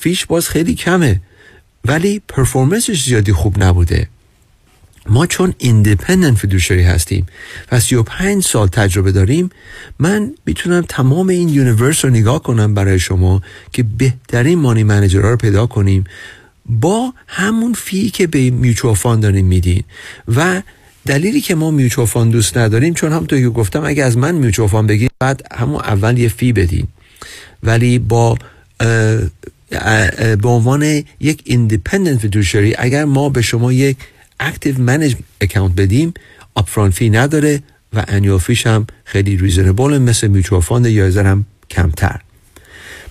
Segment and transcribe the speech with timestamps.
[0.00, 1.20] fee ش باز خیلی کمه
[1.84, 4.08] ولی performance ش زیادی خوب نبوده.
[5.06, 7.26] ما چون independent fiduciary هستیم
[7.72, 9.50] و 35 سال تجربه داریم
[9.98, 13.42] من می‌تونم تمام این universe رو نگاه کنم برای شما
[13.72, 16.04] که بهترین money manager ها رو پیدا کنیم.
[16.66, 19.82] با همون fee که به mutual fund داریم میدین
[20.36, 20.62] و
[21.06, 24.68] دلیلی که ما mutual fund دوست نداریم چون همونطور که گفتم اگه از من میوچوال
[24.68, 26.86] فاند بگیرید بعد همون اول یه fee بدین.
[27.62, 28.38] ولی با
[30.42, 33.96] به عنوان یک independent fiduciary اگر ما به شما یک
[34.40, 36.14] active managed account بدیم
[36.56, 41.46] upfront fee نداره و annual fee ش هم خیلی reasonable مثل mutual fund یا هم
[41.70, 42.20] کمتر.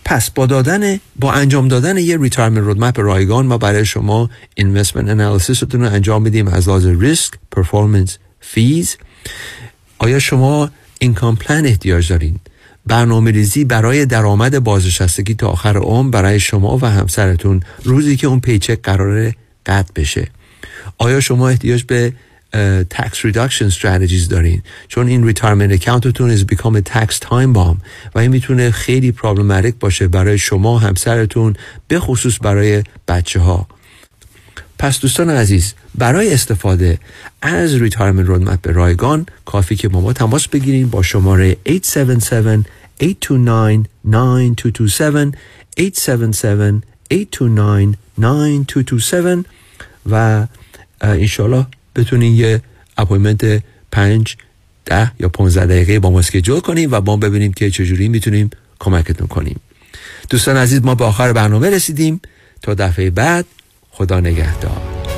[0.05, 5.63] پس با دادن با انجام دادن یه retirement roadmap رایگان ما برای شما investment analysis
[5.63, 8.97] رو انجام میدیم از لحاظ ریسک performance fees
[9.97, 10.69] آیا شما
[10.99, 12.39] اینکام پلان احتیاج دارین؟
[12.87, 18.39] برنامه ریزی برای درآمد بازنشستگی تا آخر عمر برای شما و همسرتون روزی که اون
[18.39, 19.33] پیچک قرار
[19.65, 20.27] قطع بشه.
[20.97, 22.13] آیا شما احتیاج به
[22.93, 27.77] tax reduction strategies دارین؟ چون این retirement accountتون is become a tax time bomb
[28.15, 31.55] و این می‌تونه خیلی پرابلماتیک باشه برای شما همسرتون
[31.87, 33.67] به خصوص برای بچه ها
[34.79, 36.99] پس دوستان عزیز برای استفاده
[37.41, 43.85] از retirement roadmap به رایگان کافی که با ما تماس بگیریم با شماره 877 829
[44.05, 45.37] 9227
[45.77, 49.45] 877 829 9227
[50.05, 50.47] و
[51.01, 52.61] انشالله بتونین یه
[52.97, 54.35] appointment پنج
[54.85, 59.27] ده یا 15 دقیقه با ما schedule کنیم و با ببینیم که چجوری می‌تونیم کمکتون
[59.27, 59.59] کنیم.
[60.29, 62.21] دوستان عزیز ما به آخر برنامه رسیدیم.
[62.61, 63.45] تا دفعه بعد
[63.91, 64.96] خدا نگهدار.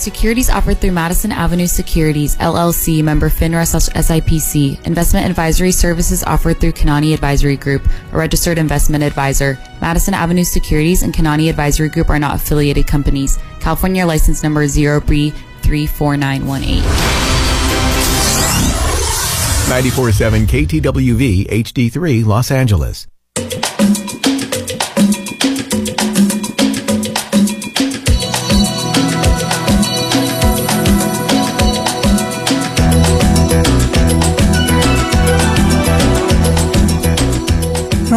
[0.00, 4.86] Securities offered through Madison Avenue Securities, LLC, member FINRA SIPC.
[4.86, 9.58] Investment advisory services offered through Kanani Advisory Group, a registered investment advisor.
[9.82, 13.38] Madison Avenue Securities and Kanani Advisory Group are not affiliated companies.
[13.60, 16.80] California license number 0B34918.
[19.70, 23.06] 94.7 KTWV HD3 Los Angeles.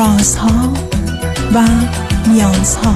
[0.03, 0.73] رازها
[1.55, 1.63] و
[2.27, 2.95] نیازها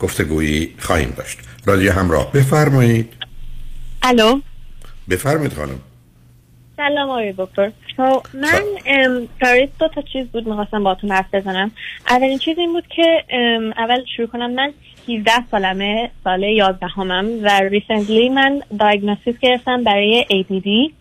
[0.00, 1.38] گفتگویی خواهیم داشت.
[1.66, 2.32] رادیو همراه.
[2.32, 3.12] بفرمایید.
[4.02, 4.40] الو.
[5.10, 5.80] بفرمایید خانم.
[6.76, 7.72] سلام آقای دکتر.
[8.34, 8.62] من
[9.40, 11.70] تاریخ دو تا چیز بود می‌خواستم باتون حرف بزنم.
[12.10, 13.24] اولین چیز این بود که
[13.76, 14.72] اول شروع کنم من
[15.08, 20.92] 17 سالمه سال 11 همم و ریسنتلی من دایگنوستیس گرفتم برای ADD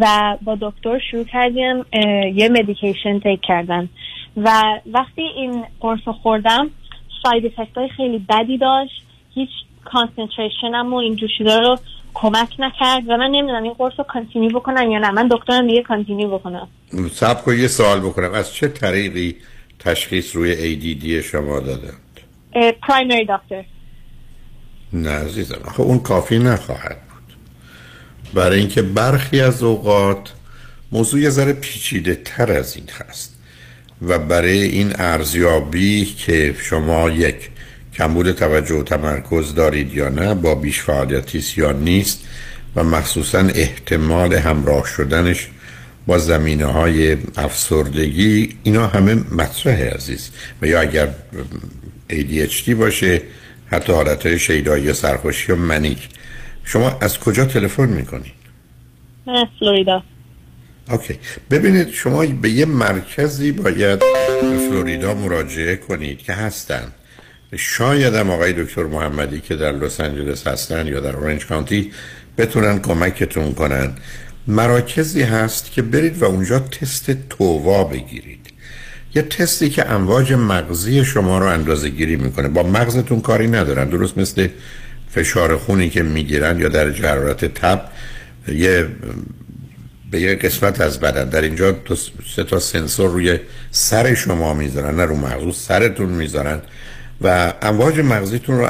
[0.00, 1.84] و با دکتر شروع کردیم
[2.34, 3.88] یه medication take کردن.
[4.36, 6.70] و وقتی این قرص خوردم
[7.22, 9.02] side effect های خیلی بدی داشت.
[9.34, 9.50] هیچ
[9.84, 11.76] concentration م و اینجور چیزا رو
[12.14, 15.10] کمک نکرد و من نمی‌دونم این قرص رو continue بکنم یا نه.
[15.10, 16.68] من دکترم میگه continue بکنم.
[17.12, 18.32] سب کن یه سوال بکنم.
[18.32, 19.36] از چه طریقی
[19.78, 22.20] تشخیص روی ADD شما دادند؟
[22.82, 23.64] primary دکتر
[24.92, 27.36] نه عزیزم آخه اون کافی نخواهد بود.
[28.34, 30.34] برای اینکه برخی از اوقات
[30.92, 33.37] موضوع یه ذره پیچیده تر از این هست.
[34.02, 37.50] و برای این ارزیابی که شما یک
[37.94, 42.24] کمبود توجه و تمرکز دارید یا نه با بیش فعالیتی یا نیست
[42.76, 45.48] و مخصوصا احتمال همراه شدنش
[46.06, 50.30] با زمینه های افسردگی اینا همه مطرح عزیز.
[50.62, 51.08] و یا اگر
[52.10, 53.22] ADHD باشه
[53.66, 56.08] حتی حالت های شیدایی سرخوشی و منیک.
[56.64, 58.32] شما از کجا تلفن می‌کنید؟
[59.58, 60.02] فلوریدا.
[60.90, 61.18] اوکی.
[61.50, 64.02] ببینید شما به یه مرکزی باید
[64.40, 66.92] فلوریدا مراجعه کنید که هستن.
[67.56, 71.92] شاید هم آقای دکتر محمدی که در لس آنجلس هستن یا در اورنج کانتی
[72.38, 73.92] بتونن کمکتون کنن.
[74.46, 78.46] مراکزی هست که برید و اونجا تست تووا بگیرید.
[79.14, 82.48] یه تستی که امواج مغزی شما رو اندازه گیری می‌کنه.
[82.48, 83.88] با مغزتون کاری ندارن.
[83.88, 84.48] درست مثل
[85.10, 87.84] فشار خونی که می‌گیرن یا در حرارت تب
[88.48, 88.86] یه
[90.10, 91.28] به یه قسمت از بدن.
[91.28, 91.96] در اینجا دو
[92.36, 93.38] سه تا سنسور روی
[93.70, 96.60] سر شما می‌ذارن نه رو مغز سرتون می‌ذارن
[97.20, 98.68] و امواج مغزیتون رو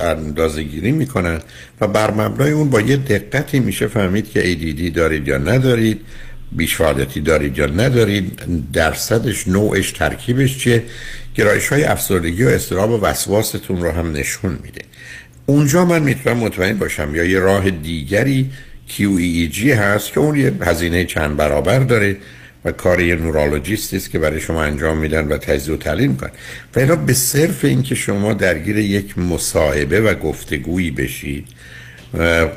[0.00, 1.40] اندازه گیری می‌کنن
[1.80, 6.00] و بر مبنای اون با یه دقتی میشه فهمید که ADD دارید یا ندارید
[6.52, 8.40] بیش فعالیتی دارید یا ندارید
[8.72, 10.84] درصدش نوعش ترکیبش چیه؟
[11.34, 14.82] گرایش های افسردگی و استراب و وسواستون رو هم نشون میده.
[15.46, 18.50] اونجا من می‌تونم مطمئن باشم یا یه راه دیگری
[18.88, 22.16] QEEG هست که اون یه هزینه چند برابر داره
[22.64, 26.30] و کار یه نورالوجیست است که برای شما انجام میدن و تجزیه و تحلیل می‌کنن.
[26.76, 31.46] اینا به صرف اینکه شما درگیر یک مصاحبه و گفتگویی بشید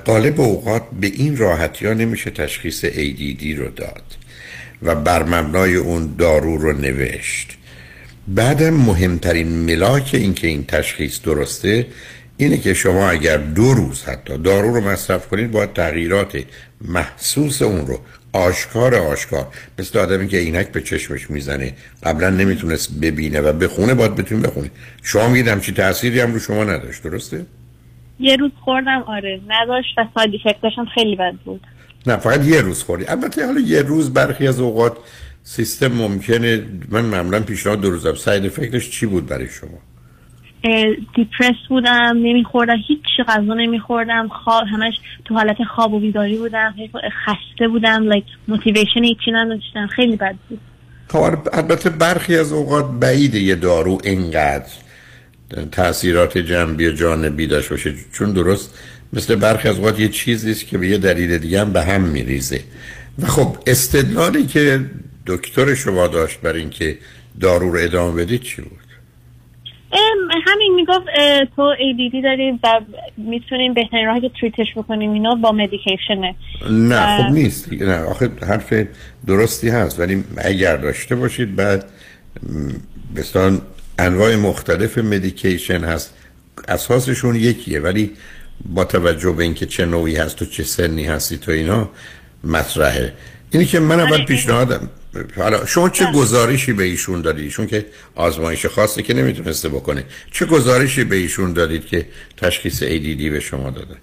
[0.05, 4.03] قالب اوقات به این راحتی ها نمیشه تشخیص ADD رو داد
[4.81, 7.57] و بر مبنای اون دارو رو نوشت.
[8.27, 11.87] بعدم مهمترین ملاک این که این تشخیص درسته
[12.39, 16.43] اینه که شما اگر دو روز حتی دارو رو مصرف کنید باید تغییرات
[16.81, 17.99] محسوس اون رو
[18.33, 19.47] آشکار آشکار.
[19.79, 24.71] مثل آدمی که اینک به چشمش می‌زنه قبلا نمی‌تونست ببینه و بخونه باید بتونید بخونید
[25.03, 27.45] شما میگید همچی تأثیری هم رو شما نداشت درسته؟
[28.19, 29.41] یه روز خوردم آره.
[29.47, 31.61] نداشت و side effect ش هم خیلی بد بود.
[32.07, 33.05] نه فقط یه روز خوردی.
[33.05, 34.97] البته حالا یه روز برخی از اوقات
[35.43, 39.88] سیستم ممکنه من معمولا پیشنهاد دو روزم side effect ش چی بود برای شما؟
[41.15, 44.93] depressed بودم نمیخوردم هیچ غذا نمیخوردم خواب همش
[45.25, 46.75] تو حالت خواب و بیداری بودم
[47.25, 50.59] خسته بودم like motivation هیچی نداشتم خیلی بد بود.
[51.07, 54.71] خب البته برخی از اوقات بعید یه دارو اینقدر
[55.71, 57.93] تاثیرات جنبی و جانبی داشته باشه.
[58.13, 58.79] چون درست
[59.13, 62.01] مثل برخی از اوقات یه چیزی است که به یه دلیل دیگه هم به هم
[62.01, 62.61] میریزه.
[63.19, 64.85] و خب استدلالی که
[65.27, 66.97] دکتر شما داشت برای اینکه
[67.39, 68.88] دارو رو ادامه بدید چی بود؟
[70.45, 71.05] همین می‌گفت
[71.55, 72.81] تو ADD داری و
[73.17, 76.35] می‌تونیم بهترین راهی که تریتش بکنیم اینا با مدیکیشنه
[76.71, 78.73] نه خب نیست نه آخه حرف
[79.27, 81.85] درستی هست ولی اگر داشته باشید بعد
[83.15, 83.61] بستان
[83.99, 86.13] انواع مختلف medication هست
[86.67, 88.11] اساسشون یکیه ولی
[88.65, 91.89] با توجه به اینکه چه نوعی هست و چه سنی هستی تو اینا
[92.43, 93.13] مطرحه.
[93.51, 94.89] اینی که من اول پیشنهادم
[95.37, 97.85] حالا شما چه گزارشی به ایشون دادید؟ ایشون که
[98.15, 100.03] آزمایش خاصی که نمی‌تونسته بکنه.
[100.31, 102.05] چه گزارشی به ایشون دادید که
[102.37, 103.95] تشخیص ADD به شما داده؟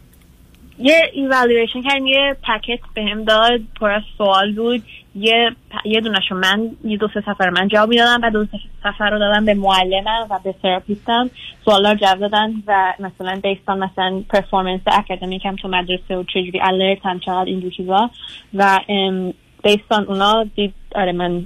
[0.78, 3.60] یه ایوالویشن کردیم یه packet بهم داد.
[3.80, 4.82] پر از سوال بود.
[5.14, 5.50] یه
[5.84, 9.18] یه دونشو من یه دو سه صفحه من جواب می‌دادم بعد دو سه صفحه رو
[9.18, 11.30] دادم به معلمم و به therapist م
[11.64, 16.22] سوالا رو جواب دادن و مثلا based on مثلا performance academic م تو مدرسه و
[16.22, 18.10] چجوری alert ام چقدر این چیزا.
[18.54, 18.80] و
[19.64, 21.44] based on اونا دید آره من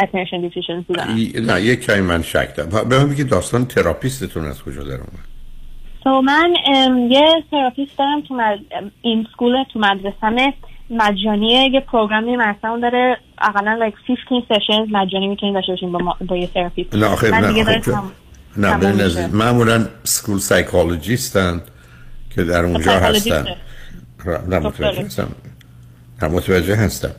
[0.00, 1.16] attention deficiency دارم
[1.52, 2.88] نه یک کمی من شک دارم.
[2.88, 5.26] به من بگید داستان therapist تون از کجا در اومد؟
[6.04, 6.54] تو من
[7.10, 8.58] یه therapist دارم تو مد...
[9.02, 10.52] in school تو مدرسه
[10.90, 13.94] مجانیه یه program ی مثلا داره اقلا like
[14.28, 16.16] 15 sessions مجانی می‌تونید داشته باشین با, ما...
[16.28, 16.94] با یه therapist.
[16.94, 17.92] نه آخه نه خب
[18.56, 21.62] نه به نظر معمولا school psychologist ن
[22.34, 23.46] که در اونجا هستن.
[24.48, 25.28] نه متوجه هستم.
[26.22, 27.10] نه متوجه هستم.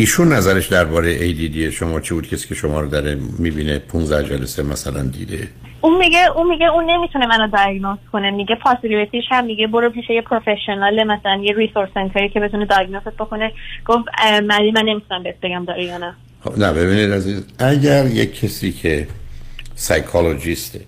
[0.00, 4.62] ایشون نظرش درباره ADD شما چی بود؟ کسی که شما رو داره می‌بینه 15 جلسه
[4.62, 5.48] مثلا دیده.
[5.80, 8.30] اون میگه اون میگه اون نمی‌تونه منو diagnose کنه.
[8.30, 12.40] میگه possibility ش هم میگه برو پیش یه professional مثلا یه resource center ی که
[12.40, 13.52] بتونه diagnose بکنه.
[13.86, 16.14] گفت من من نمی‌تونم بهت بگم داری یا نه.
[16.44, 19.06] خب نه ببینید عزیز اگر یک کسی که
[19.74, 20.80] سایکولوژیسته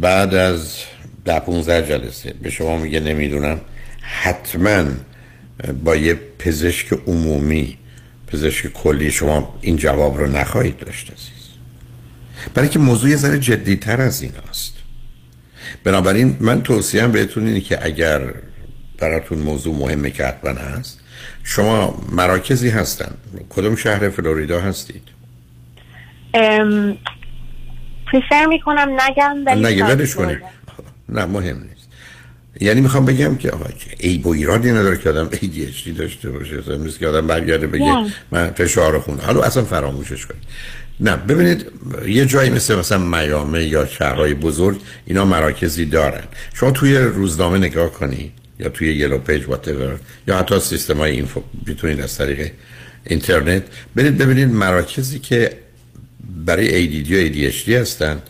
[0.00, 0.84] بعد از
[1.24, 3.60] ده 15 جلسه به شما میگه نمی‌دونم
[4.22, 4.84] حتما
[5.84, 7.78] با یه پزشک عمومی
[8.32, 11.48] پزشک کلی شما این جواب رو نخواهید داشت عزیز.
[12.54, 14.74] برای که موضوع یه ذره جدیتر از این است
[15.84, 18.34] بنابراین من توصیم بهتون اینه که اگر
[18.98, 21.00] براتون موضوع مهمه که حتما هست
[21.44, 23.14] شما مراکزی هستن.
[23.48, 25.02] کدوم شهر فلوریدا هستید؟
[28.12, 30.38] پریفر می‌کنم نگم ولی نگه ولش کنید.
[31.08, 31.77] نه مهم نیست.
[32.60, 33.64] یعنی می‌خوام بگم که آقا
[33.98, 38.06] ای با ایرادی نداره که آدم ADHD داشته باشه اصلا نیست که آدم برگرده بگه.
[38.30, 40.42] من فشار خون حالا اصلا فراموشش کنید.
[41.00, 41.66] نه ببینید
[42.06, 46.24] یه جایی مثل مثلا میامه یا شهرهای بزرگ اینا مراکزی دارن.
[46.54, 51.42] شما توی روزنامه نگاه کنید یا توی yellow page whatever یا حتی سیستم های info
[51.66, 52.50] می‌تونید از طریق
[53.04, 53.62] اینترنت
[53.94, 55.52] برید ببینید مراکزی که
[56.46, 58.22] برای ADD و ADHD هستن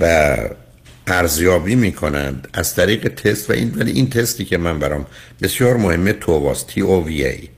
[0.00, 0.36] و
[1.06, 5.06] ارزیابی می‌کنند از طریق تست و این ولی این تستی که من برام
[5.42, 7.48] بسیار مهمه توواس تی او وی ای.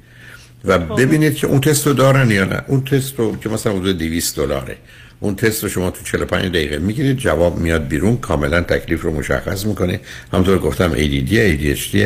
[0.65, 2.63] و ببینید که اون تست رو دارن یا نه.
[2.69, 4.77] اون تست رو که مثلا حدود 200 دلاره.
[5.21, 9.67] اون تست رو شما تو 45 دقیقه می‌گیرید جواب میاد بیرون کاملا تکلیف رو مشخص
[9.67, 10.01] می‌کنه.
[10.33, 11.97] همونطور گفتم ADD ADHD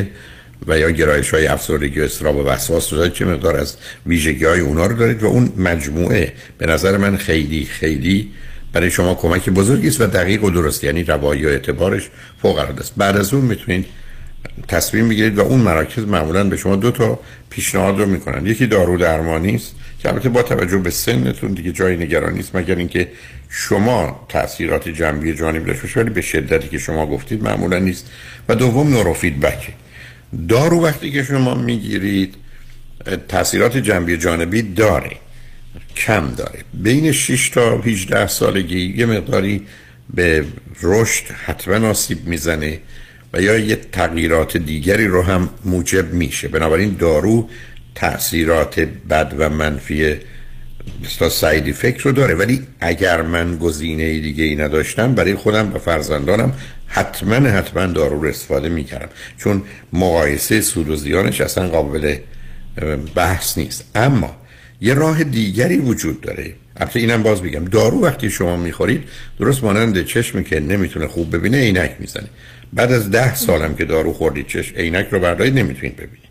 [0.66, 3.76] و یا گرایش های افسردگی و اضطراب و وسواس رو چه مقدار از
[4.06, 5.22] ویژگی های اونا رو دارید.
[5.22, 8.30] و اون مجموعه به نظر من خیلی خیلی
[8.72, 10.84] برای شما کمک بزرگی است و دقیق و درست.
[10.84, 12.08] یعنی روایی و اعتبارش
[12.42, 12.92] فوق العاده است.
[12.96, 13.86] بعد از اون می‌تونید
[14.68, 17.20] تصمیم بگیرید و اون مراکز معمولا به شما دو تا
[17.50, 18.46] پیشنهاد رو می‌کنن.
[18.46, 22.74] یکی دارو درمانی است که البته با توجه به سنتون دیگه جای نگرانی نیست مگر
[22.74, 23.08] اینکه
[23.48, 28.10] شما تاثیرات جنبی جانبی داشته ولی به شدتی که شما گفتید معمولا نیست.
[28.48, 29.72] و دوم نورو فیدبک
[30.48, 32.34] دارو وقتی که شما می‌گیرید
[33.28, 35.10] تاثیرات جنبی جانبی داره.
[36.06, 36.58] کم داره.
[36.74, 39.66] بین 6 تا 18 سالگی یه مقداری
[40.14, 40.44] به
[40.82, 42.78] رشد حتما آسیب می‌زنه
[43.32, 46.48] و یا یه تغییرات دیگری رو هم موجب میشه.
[46.48, 47.48] بنابراین دارو
[47.94, 50.16] تاثیرات بد و منفی
[51.04, 52.34] مثلا ساید افکت رو داره.
[52.34, 56.52] ولی اگر من گزینه دیگه ای نداشتم برای خودم و فرزندانم
[56.86, 59.08] حتما حتما دارو رو استفاده می‌کردم.
[59.38, 59.62] چون
[59.92, 62.16] مقایسه سود و زیانش اصلا قابل
[63.14, 63.90] بحث نیست.
[63.94, 64.36] اما
[64.80, 66.54] یه راه دیگری وجود داره.
[66.76, 69.02] البته اینم باز بگم دارو وقتی شما می‌خورید
[69.40, 72.28] درست مانند چشمی که نمی‌تونه خوب ببینه عینک می‌زنه.
[72.72, 76.28] بعد از ده سالم که دارو خوردید چشم عینک رو بردارید نمی‌تونید ببینید.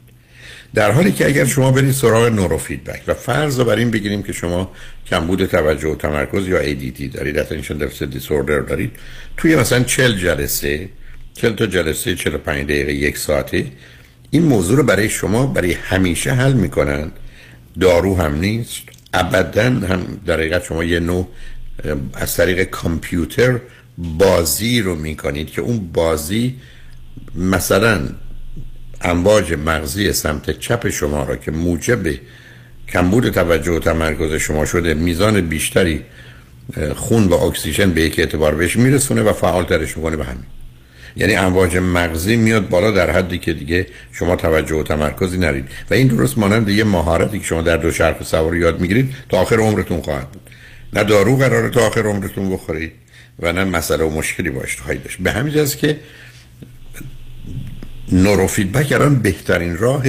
[0.73, 4.23] در حالی که اگر شما برید سراغ نورو فیدبک و فرض رو بر این بگیریم
[4.23, 4.71] که شما
[5.09, 8.91] کمبود توجه و تمرکز یا ADD دارید attention deficit disorder دارید
[9.37, 10.89] توی مثلا 40 جلسه
[11.33, 13.65] 40 تا جلسه 45 دقیقه یک ساعته
[14.31, 17.11] این موضوع رو برای شما برای همیشه حل می‌کنن.
[17.79, 18.81] دارو هم نیست.
[19.13, 21.27] ابدا هم در حقیقت شما یه نوع
[22.13, 23.59] از طریق کامپیوتر
[23.97, 26.55] بازی رو می‌کنید که اون بازی
[27.35, 28.09] مثلا
[29.01, 31.99] امواج مغزی سمت چپ شما را که موجب
[32.89, 36.03] کمبود توجه و تمرکز شما شده میزان بیشتری
[36.95, 40.43] خون و اکسیژن به یک اعتبار بهش میرسونه و فعالترش می‌کنه به همین.
[41.17, 45.65] یعنی امواج مغزی میاد بالا در حدی که دیگه شما توجه و تمرکزی نرید.
[45.89, 49.37] و این درست مانند یه مهارتی که شما در دو چرخ سواری یاد می‌گیرید تا
[49.37, 50.41] آخر عمرتون خواهد بود.
[50.93, 52.91] نه دارو قراره تا آخر عمرتون بخورید
[53.39, 55.17] و نه مسئله و مشکلی باش خواهید داشت.
[55.19, 55.97] به همین جاست که
[58.11, 60.03] نورو فیدبک الان بهترین راه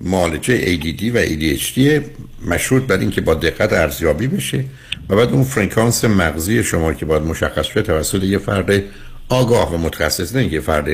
[0.00, 2.02] معالجه ADD و ADHD
[2.46, 4.64] مشروط بر اینکه با دقت ارزیابی بشه
[5.08, 8.82] و بعد اون فرکانس مغزی شما که باید مشخص شه توسط یه فرد
[9.30, 10.88] آگاه و متخصص نه اینکه فرد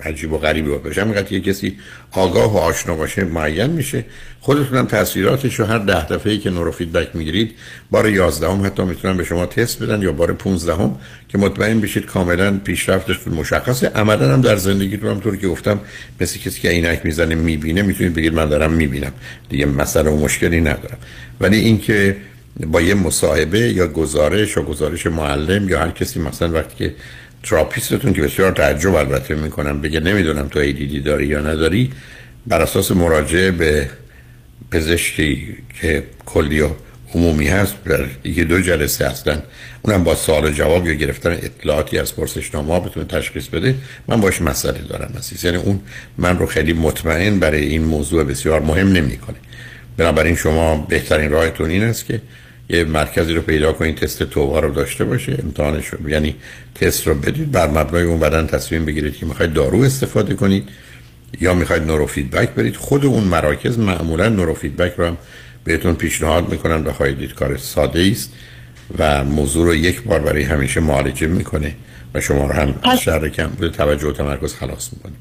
[0.00, 1.00] عجیب و غریبی باشه.
[1.00, 1.78] همینقدر یه کسی
[2.12, 4.04] آگاه و آشنا باشه معین میشه.
[4.40, 7.52] خودتون هم تاثیراتش رو هر ده دفعه که نورو فیدبک می‌گیرید
[7.90, 10.96] بار 11 هم حتی می‌تونن به شما تست بدن یا بار 15 هم
[11.28, 13.88] که مطمئن بشید کاملا پیشرفتتون مشخصه.
[13.88, 15.80] عملا هم در زندگیتون هم طور که گفتم
[16.20, 19.12] مثل کسی که عینک می‌زنه می‌بینه می‌تونید بگید من دارم می‌بینم.
[19.48, 20.98] دیگه مسئله و مشکلی ندارم.
[21.40, 22.16] ولی اینکه
[22.66, 26.94] با یه مصاحبه یا گزارش یا گزارش معلم یا هر کسی مثلا وقتی که
[27.42, 31.92] تراپیستتون که بسیار تعجب البته می‌کنم بگه نمی‌دونم تو ایدیدی داری یا نداری
[32.46, 33.90] بر اساس مراجعه به
[34.70, 36.68] پزشکی که کلی و
[37.14, 39.42] عمومی هست در یکی دو جلسه هستن
[39.82, 43.74] اونم با سوال و جواب یا گرفتن اطلاعاتی از پرسشنامه ها بتونه تشخیص بده
[44.08, 45.44] من باش مسئله دارم عزیز.
[45.44, 45.80] یعنی اون
[46.18, 49.36] من رو خیلی مطمئن برای این موضوع بسیار مهم نمی‌کنه.
[49.96, 52.20] بنابراین شما بهترین راهتون این است که
[52.68, 56.34] یه مرکزی رو پیدا کنید تست توبا رو داشته باشه امتحانش رو یعنی
[56.74, 60.68] تست رو بدید بر مبنای اون بعدن تصمیم بگیرید که می‌خواید دارو استفاده کنید
[61.40, 62.76] یا می‌خواید نورو فیدبک برید.
[62.76, 65.16] خود اون مراکز معمولا نورو فیدبک رو هم
[65.64, 68.32] بهتون پیشنهاد می‌کنن و خواهید دید کار ساده است
[68.98, 71.74] و موضوع رو یک بار برای همیشه معالجه می‌کنه
[72.14, 75.16] و شما رو هم شر کم توجه و تمرکز خلاص می‌کنیم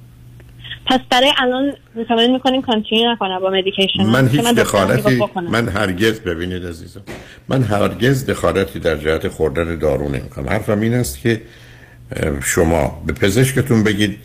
[0.91, 5.19] پس برای الان recommend می‌کنیم continue نکنم با medication من هیچ دکترم دخالتی.
[5.49, 7.01] من هرگز ببینید عزیزم.
[7.47, 10.49] من هرگز دخالتی در جهت خوردن دارو نمی‌کنم.
[10.49, 11.41] حرفم این است که
[12.43, 14.17] شما به پزشکتون بگید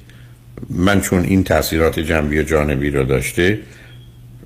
[0.70, 3.58] من چون این تاثیرات جنبی و جانبی رو داشته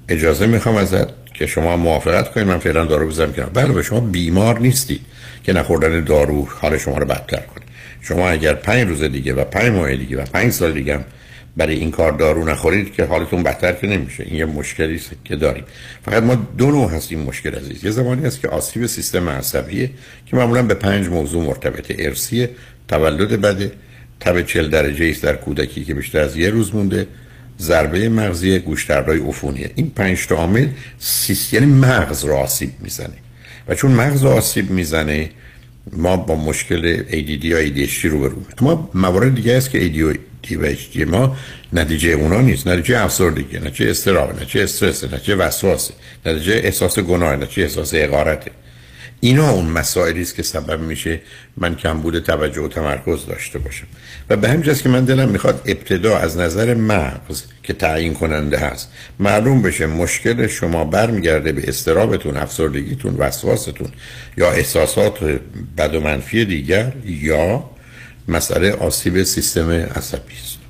[0.08, 2.46] اجازه می‌خوام ازت که شما موافقت کنید.
[2.46, 3.50] من فعلا دارو بزنم کنار.
[3.50, 5.00] بله به شما بیمار نیستید
[5.44, 7.64] که نخوردن دارو حال شما رو بدتر کنه.
[8.00, 11.04] شما اگر پنج روز دیگه و پنج ماه دیگه و پنج سال دیگه هم
[11.56, 14.24] برای این کار دارو نخورید که حالتون بدتر که نمیشه.
[14.24, 15.64] این یه مشکلی است که داریم.
[16.04, 17.84] فقط ما دو نوع هست این مشکل عزیز.
[17.84, 19.90] یه زمانی هست که آسیب سیستم عصبیه
[20.26, 22.48] که معمولا به پنج موضوع مرتبطه ارسی
[22.88, 23.72] تولد بده
[24.20, 27.06] تب چل درجه است در کودکی که بیشتر از یه روز مونده
[27.60, 33.14] ضربه مغزی گوشتردهای عفونیه این پنج تا عامل سیست یعنی مغز رو آسیب می‌زنه.
[33.68, 35.30] و چون مغز آسیب می‌زنه
[35.92, 40.96] ما با مشکل ADD یا ADHD رو برو اما موارد دیگه است که ADD HD
[41.06, 41.36] ما
[41.72, 42.66] نتیجه اونا نیست.
[42.66, 45.90] نتیجه افسردگی نتیجه استراب نتیجه استرس نتیجه وسواس
[46.26, 48.50] نتیجه احساس گناه نتیجه احساس حقارته
[49.20, 51.20] اینا اون مسائلی است که سبب میشه
[51.56, 53.86] من کمبود توجه و تمرکز داشته باشم.
[54.30, 58.92] و به همین که من دلم می‌خواد ابتدا از نظر مغز که تعیین کننده هست
[59.18, 63.88] معلوم بشه مشکل شما برمیگرده به استرابتون افسردگیتون وسواستون
[64.36, 65.40] یا احساسات
[65.78, 67.70] بد و منفی دیگر یا
[68.28, 70.60] مسئله آسیب سیستم عصبی است.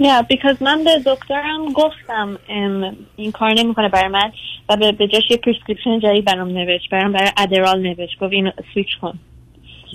[0.00, 4.32] Yeah, because من به دکترم گفتم ام، این کار نمی‌کنه برای من
[4.68, 8.18] و به جاش یه prescription جدید برام نوشت برام برای Adderall نوشت.
[8.20, 9.18] گفت اینو سویچ کن.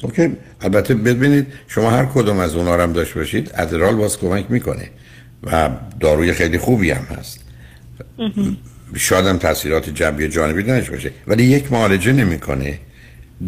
[0.03, 4.45] OK البته ببینید شما هر کدوم از اونها رو هم داشته باشید Adderall باز کمک
[4.49, 4.89] می‌کنه
[5.43, 7.45] و داروی خیلی خوبی هم هست.
[8.95, 12.79] شاید هم تاثیرات جنبی جانبی نداشته باشه ولی یک معالجه نمی‌کنه.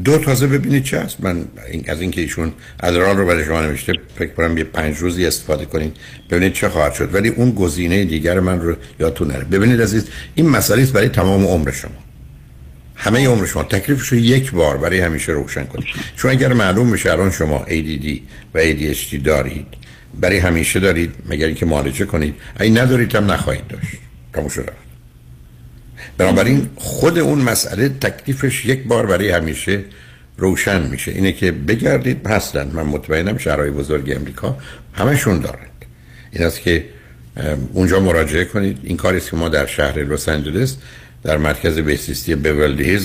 [0.03, 2.53] دو تازه ببینید چه هست من این- از اینکه ایشون
[2.83, 5.97] ادرال رو برای شما نوشته فکر کنم یه پنج روزی استفاده کنید
[6.29, 7.15] ببینید چه خواهد شد.
[7.15, 9.43] ولی اون گزینه دیگر من رو یادتون نره.
[9.43, 10.05] ببینید عزیز
[10.35, 11.91] این مسئله است برای تمام عمر شما.
[12.95, 13.63] همه عمر شما.
[13.63, 15.87] تکلیفش رو یک بار برای همیشه روشن کنید.
[16.15, 18.07] چون اگر معلوم بشه الان شما ADD
[18.53, 19.67] و ADHD دارید
[20.19, 22.35] برای همیشه دارید مگر اینکه معالجه کنید.
[22.55, 23.87] اگه ندارید هم نخواهید داشت.
[24.33, 24.88] تموم شد.
[26.19, 29.83] بنابراین خود اون مسئله تکلیفش یک بار برای همیشه
[30.37, 31.11] روشن میشه.
[31.11, 32.71] اینه که بگردید هستن.
[32.73, 34.57] من مطمئنم شهرهای بزرگ امریکا
[34.93, 35.85] همشون دارند
[36.31, 36.85] این است که
[37.73, 38.77] اونجا مراجعه کنید.
[38.83, 40.77] این کاری که ما در شهر لس آنجلس
[41.23, 42.99] در مرکز بهزیستی بیورلی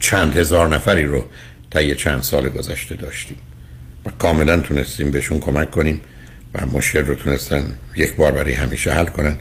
[0.00, 1.24] چند هزار نفری رو
[1.70, 3.36] طی چند سال گذشته داشتیم.
[4.06, 6.00] و کاملا تونستیم بهشون کمک کنیم
[6.54, 7.64] و مشکل رو تونستن
[7.96, 9.36] یک بار برای همیشه حل کنن.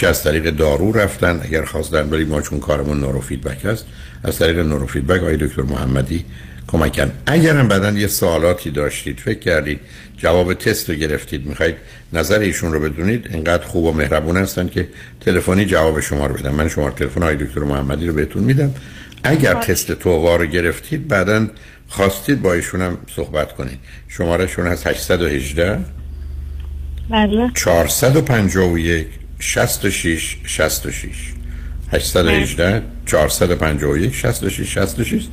[0.00, 3.86] چه از طریق دارو رفتن اگر خواستن ولی ما چون کارمون نورو فیدبک هست
[4.24, 6.24] از طریق نورو فیدبک آقای دکتر محمدی
[6.66, 9.80] کمک کردن اگر هم بعدا یه سوالاتی داشتید فکر کردید
[10.16, 11.74] جواب تست رو گرفتید می‌خواید
[12.12, 14.88] نظر ایشون رو بدونید انقدر خوب و مهربون هستن که
[15.20, 18.74] تلفنی جواب شما رو بدم من شما تلفن آقای دکتر محمدی رو بهتون میدم.
[19.24, 21.46] اگر تست تووا رو گرفتید بعدا
[21.88, 23.78] خواستید با ایشون هم صحبت کنید.
[24.08, 25.78] شماره شون هست 818
[27.10, 27.50] بله.
[27.54, 31.32] 451 66 66
[31.92, 35.26] 818 451 66 66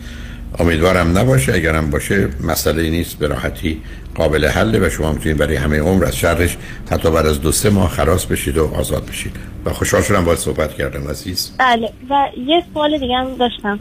[0.60, 1.54] امیدوارم نباشه.
[1.54, 3.20] اگرم باشه مسئله نیست.
[3.20, 3.82] به راحتی
[4.16, 6.58] قابل حله و شما می‌تونید برای همه عمر از شرش
[6.92, 9.36] حتی بعد از دو سه ماه خلاص بشید و آزاد بشید.
[9.66, 11.52] و خوشحال شدم باید صحبت کردم عزیز.
[11.60, 11.90] بله.
[12.10, 13.80] و یه سوال دیگه هم داشتم.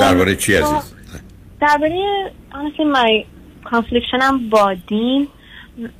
[0.00, 0.92] درباره چی عزیز؟
[1.60, 3.24] درباره honestly my
[3.70, 5.28] confliction هم با دین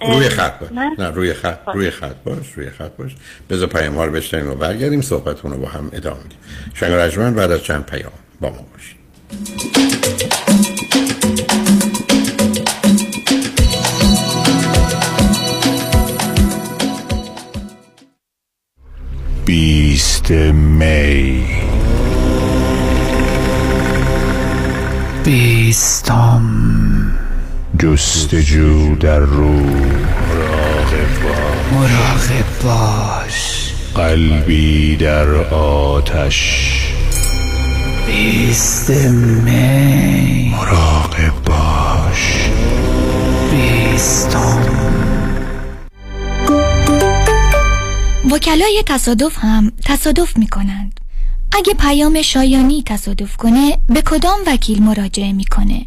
[0.00, 0.70] روی خط باش.
[0.98, 3.16] نه روی خط روی خط باش روی خط باش.
[3.50, 6.38] بذار پیام ها رو بشنیم و برگردیم صحبتون رو با هم ادامه میدیم.
[6.74, 8.96] شنگ رجمن بعد از چند پیام با ما باشید.
[19.44, 21.46] بیست می.
[25.24, 26.85] بیستم.
[27.78, 29.62] جستجو در روح.
[31.72, 33.70] مراقب باش.
[33.94, 36.70] قلبی در آتش.
[38.06, 40.50] بیست می.
[40.50, 42.50] مراقب باش.
[43.50, 44.62] بیستم.
[48.32, 51.00] وکلای تصادف هم تصادف می کنند.
[51.52, 55.86] اگه پیام شایانی تصادف کنه به کدام وکیل مراجعه می‌کنه؟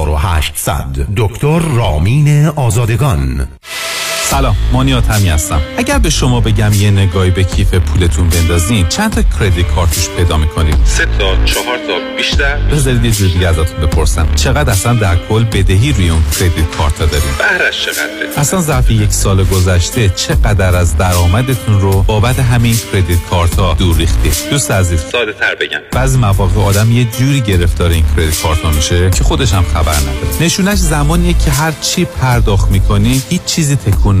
[0.01, 3.47] 4800 دکتر رامین آزادگان.
[4.31, 5.61] سلام مانیات همی هستم.
[5.77, 10.37] اگر به شما بگم یه نگاهی به کیف پولتون بندازین چند تا کردیت کارتوش پیدا
[10.37, 14.27] می‌کنید سه تا چهار تا بیشتر؟ بذارید یه جور دیگه ازتون بپرسم.
[14.35, 19.11] چقدر اصلا در کل بدهی روی اون کردیت کارت دارین؟ بهرش چقدره اصلا ظرف یک
[19.11, 24.99] سال گذشته چقدر از درآمدتون رو بابت همین کردیت کارت ها دور ریختید دوست عزیز.
[25.11, 25.79] ساده تر بگم.
[25.91, 29.95] بعضی مواقع آدم یه جوری گرفتار این کردیت کارت ها میشه که خودش هم خبر
[29.95, 30.41] نداره.
[30.41, 34.20] نشونش زمانیه که هر چی پرداخت می‌کنی هیچ چیزی تکون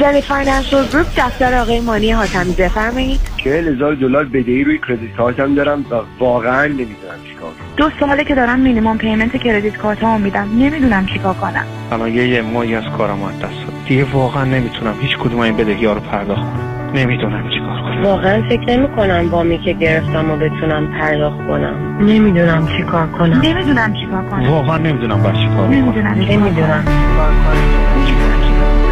[0.00, 3.20] زنی Financial Group دفتر آقای مانی حاتمی بفرمایید.
[3.36, 8.24] چهل هزار دلار بدهی روی credit card م دارم و واقعا نمی‌دونم چیکار دو ساله
[8.24, 10.48] که دارم minimum payment credit card امو میدم.
[10.58, 11.64] نمی‌دونم چیکار کنم.
[11.92, 15.56] الان یه یه ماهی از کارم از دست داد دیگه واقعا نمی‌تونم هیچ کدوم این
[15.56, 16.92] بدهی ها رو پرداخت کنم.
[16.94, 18.02] نمی‌دونم چیکار کنم.
[18.02, 21.98] واقعا فکر نمی کنم وامی که گرفتم و بتونم پرداخت کنم.
[22.00, 23.40] نمی‌دونم چیکار کنم.
[23.40, 24.50] نمی‌دونم چیکار کنم.
[24.50, 28.21] واقعا نمی‌دونم باید چیکار کنم نمی‌دونم نمی‌دونم چیکار کنم.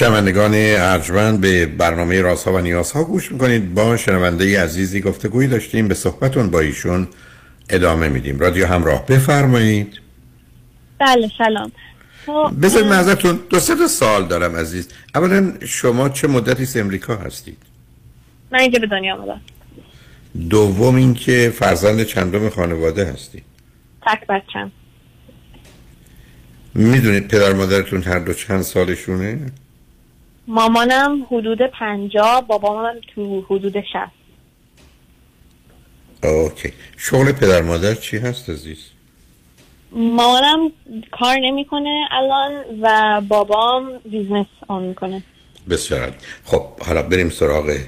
[0.00, 3.74] شنوندگان ارجمند به برنامه رازها و نیازها گوش می‌کنید.
[3.74, 5.88] با شنونده عزیزی گفتگویی داشتیم.
[5.88, 7.08] به صحبتون با ایشون
[7.70, 8.38] ادامه میدیم.
[8.38, 9.06] رادیو همراه.
[9.06, 10.00] بفرمایید.
[10.98, 11.72] بله سلام.
[12.62, 14.88] بذارید من ازتون دو سه تا سال دارم عزیز.
[15.14, 17.58] اولا شما چه مدتی امریکا هستید؟
[18.52, 19.40] من اینجا به دنیا آمدم
[20.50, 23.44] دوم اینکه فرزند چندم خانواده هستید؟
[24.06, 24.72] تک بچم.
[26.74, 29.38] می‌دونید پدر مادرتون هر دو چند سالشونه؟
[30.50, 34.20] مامانم حدود پنجاه بابامم تو حدود شست.
[36.22, 36.72] OK.
[36.96, 38.78] شغل پدر مادر چی هست عزیز؟
[39.92, 40.72] مامانم
[41.10, 45.22] کار نمی‌کنه الان و بابام business own می‌کنه.
[45.70, 46.16] بسیار عالی.
[46.44, 47.78] خب حالا بریم سراغ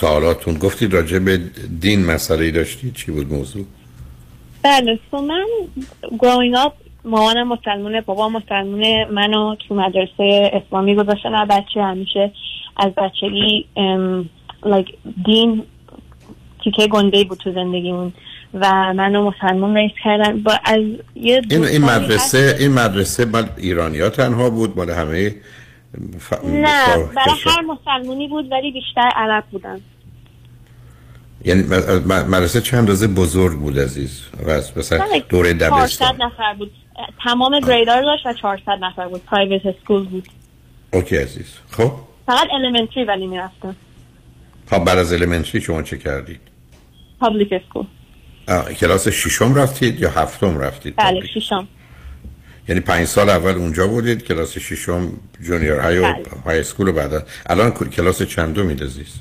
[0.00, 0.58] سوالاتون.
[0.58, 1.36] گفتید راجع به
[1.80, 3.64] دین مسئله داشتید؟ چی بود موضوع؟
[4.62, 5.46] بله من
[6.02, 6.72] growing up
[7.06, 12.32] مامانم مسلمونه بابا مسلمونه منو تو مدرسه اسلامی گذاشتن از بچه همیشه
[12.76, 13.66] از بچگی
[14.64, 15.62] like دین
[16.64, 18.12] تیکه گنده بود تو زندگیمون
[18.54, 20.42] و منو مسلمان ریس کردن.
[20.42, 20.80] با از
[21.14, 25.34] یه این این مدرسه این مدرسه مال ایرانیا تنها بود مال همه
[26.18, 26.32] ف...
[26.44, 29.80] نه برای؟ هر مسلمونی بود ولی بیشتر عرب بودن.
[31.44, 31.62] یعنی
[32.06, 36.72] مدرسه چند اندازه بزرگ بود عزیز؟ و از مثلا دوره 400 دبستان نفر بود.
[37.24, 39.24] تمام گریدار داشت و 400 نفر بود.
[39.24, 40.28] پرایوت اسکول بود.
[40.92, 41.54] OK عزیز.
[41.70, 41.92] خب؟
[42.26, 43.76] فقط elementary ولی می‌رفتم.
[44.70, 46.40] خب بعد از elementary شما چه کردید؟
[47.20, 47.86] public school
[48.74, 51.68] کلاس ششم رفتید یا هفتم رفتید؟ بله ششم.
[52.68, 56.24] یعنی پنج سال اول اونجا بودید کلاس ششم junior high و بله.
[56.44, 59.14] high school و بعدا الان کلاس چندم عزیز؟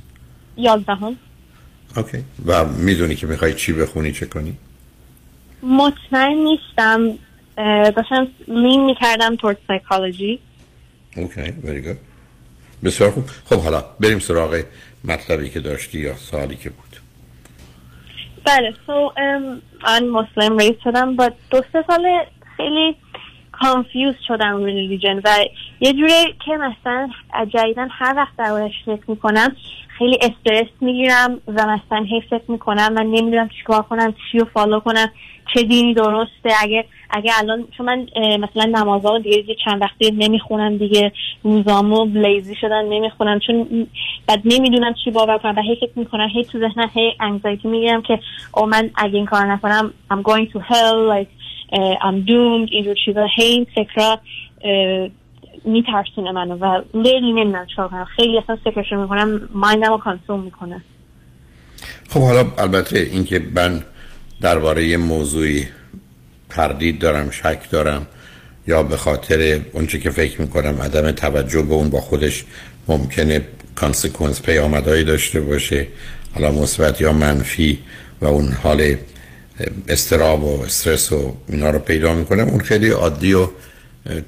[0.57, 1.15] یازدهم.
[1.97, 2.23] OK.
[2.45, 4.57] و می‌دونی که می‌خوای چی بخونی چه کنی؟
[5.63, 7.17] مطمئن نیستم.
[7.57, 10.39] داشتم lean می‌کردم toward psychology
[11.17, 11.97] OK very good.
[12.85, 13.23] بسیار خوب.
[13.45, 14.63] خب حالا بریم سراغ
[15.03, 16.99] مطلبی که داشتی یا سوالی که بود.
[18.45, 19.11] بله so
[19.83, 22.25] من Muslim raise شدم با دو سه سال
[22.57, 22.95] خیلی
[23.51, 25.29] confuse شدم religion و
[25.79, 27.09] یه جوری که مثلا
[27.53, 29.55] جدیدن هر وقت دربارش فکر می‌کنم
[29.97, 34.79] خیلی استرس می‌گیرم و مثلا هی فکر می‌کنم من نمی‌دونم چیکار کنم چی رو follow
[34.79, 35.11] کنم
[35.53, 36.49] چه دینی درسته.
[36.61, 41.11] اگه اگه الان چون من مثلا نمازها رو دیگه چند وقتی نمی‌خونم دیگه
[41.43, 43.39] روزامو لیزی شدن نمی‌خونم.
[43.39, 43.87] چون
[44.27, 48.01] بعد نمی‌دونم چی باور کنم و هی فکر می‌کنم هی تو ذهنم هی انگزایتی می‌گیرم
[48.01, 48.19] که
[48.53, 51.29] او من اگه این کار نکنم I'm going to hell like
[52.01, 52.71] I'm doomed.
[52.71, 53.27] اینجور چیزا.
[53.35, 54.19] هی فکرها
[55.65, 58.05] میترسونه منو و لیلی چیکار کنم.
[58.15, 60.81] خیلی اصلا فکرش می‌کنم مایندم رو کانسوم می‌کنه.
[62.09, 63.83] خب حالا البته اینکه من
[64.41, 65.67] درباره موضوعی
[66.49, 68.07] تردید دارم شک دارم
[68.67, 72.45] یا به خاطر اونچه که فکر می‌کنم عدم توجه به اون با خودش
[72.87, 73.41] ممکنه
[73.75, 75.87] کانسیکونس پیامدهایی داشته باشه
[76.33, 77.79] حالا مثبت یا منفی
[78.21, 78.95] و اون حال
[79.87, 83.47] استراب و استرس و اینا رو پیدا می‌کنم اون خیلی عادی و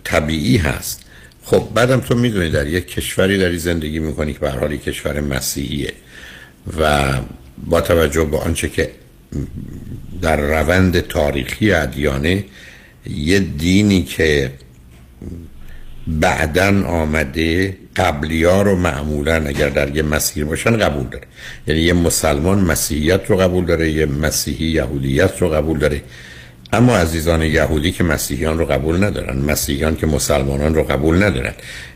[0.04, 1.07] طبیعی هست.
[1.50, 5.94] خب بعدم تو می‌دونی در یک کشوری داری زندگی می‌کنی که به حال کشور مسیحیه
[6.80, 7.14] و
[7.66, 8.92] با توجه به آنچه که
[10.22, 12.46] در روند تاریخی ادیانه
[13.10, 14.52] یه دینی که
[16.08, 21.28] بعدا آمده قبلی ها رو معمولا اگر در یه مسیر باشن قبول داره.
[21.68, 26.02] یعنی یه مسلمان مسیحیت رو قبول داره یه مسیحی یهودیت رو قبول داره.
[26.74, 31.54] اما عزیزان یهودی که مسیحیان رو قبول ندارن مسیحیان که مسلمانان رو قبول ندارن.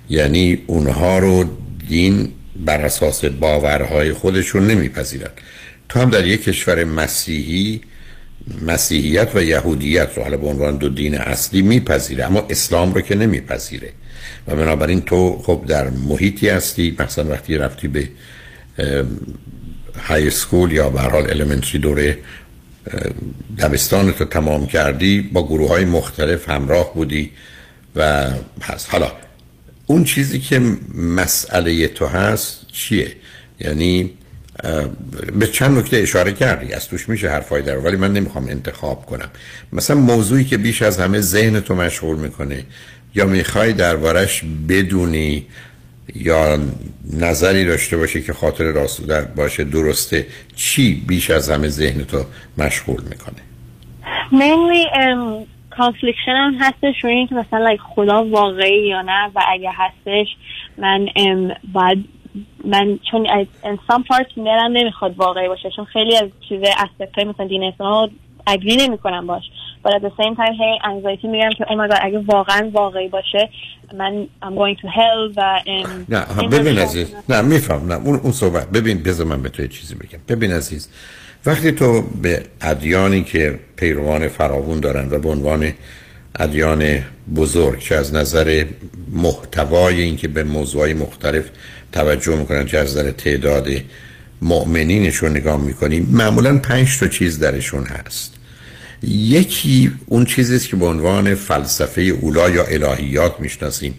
[0.10, 1.46] یعنی اونها رو
[1.90, 2.32] دین
[2.66, 5.30] بر اساس باورهای خودشون نمیپذیرن.
[5.90, 7.82] تو هم در یک کشور مسیحی
[8.62, 13.16] مسیحیت و یهودیت رو حالا به عنوان دو دین اصلی میپذیره اما اسلام رو که
[13.16, 13.90] نمیپذیره.
[14.48, 18.10] و بنابراین تو خب در محیطی هستی مثلا وقتی رفتی به
[20.08, 22.18] های سکول یا به حال elementary دوره
[23.60, 27.32] دبستان رو تمام کردی با گروه های مختلف همراه بودی
[27.96, 28.30] و
[28.62, 28.90] هست.
[28.92, 29.12] حالا
[29.86, 30.62] اون چیزی که
[30.96, 33.16] مسئله تو هست چیه؟
[33.60, 34.12] یعنی
[35.40, 36.74] به چند نکته اشاره کردی.
[36.74, 39.30] از توش میشه حرفای در ولی من نمی‌خوام انتخاب کنم.
[39.74, 42.64] مثلا موضوعی که بیش از همه ذهن تو مشغول می‌کنه
[43.16, 45.46] یا می‌خوای دربارش بدونی
[46.16, 46.58] یا
[47.14, 49.02] نظری داشته باشه که خاطر راست
[49.36, 52.26] باشه درسته چی بیش از همه ذهن تو
[52.58, 53.42] مشغول می‌کنه؟
[54.32, 59.70] Mainly um, confliction هم هستش روی اینکه مثلا like خدا واقعی یا نه و اگه
[59.74, 60.28] هستش
[60.78, 62.06] من um, باید
[62.66, 63.28] من چون
[63.64, 66.62] in some parts دلم نمی‌خواد واقعی باشه چون خیلی از چیز
[67.16, 68.10] های مثلا دین اسلام
[68.48, 69.44] اگری نمی کنم باش.
[69.84, 73.08] But at the same time hey anxiety میگم که oh my God اگه واقعا واقعی
[73.08, 73.50] باشه
[73.98, 78.32] من I'm going to hell و um, نه ببین عزیز نه میفهم نه اون, اون
[78.32, 78.70] صحبت.
[78.70, 80.20] ببین بذار من به تو چیزی بگم.
[80.28, 80.90] ببین عزیز
[81.46, 85.74] وقتی تو به ادیانی که پیروان فراوون دارن و به عنوان
[86.40, 87.00] ادیان
[87.36, 88.66] بزرگ چه از نظر
[89.12, 91.50] محتوای اینکه به موضوعی مختلف
[91.92, 93.68] توجه می‌کنن چه از نظر تعداد
[94.42, 98.34] مؤمنینشون نگاه می‌کنیم معمولا پنج تا چیز درشون هست.
[99.04, 103.94] یکی اون چیزی که به عنوان فلسفه اولا یا الهیات می‌شناسیم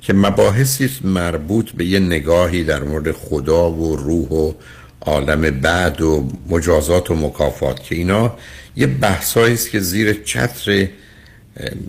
[0.00, 4.52] که مباحثی مربوط به یه نگاهی در مورد خدا و روح و
[5.00, 8.36] عالم بعد و مجازات و مکافات که اینا
[8.76, 10.88] یه بحثایی است که زیر چتر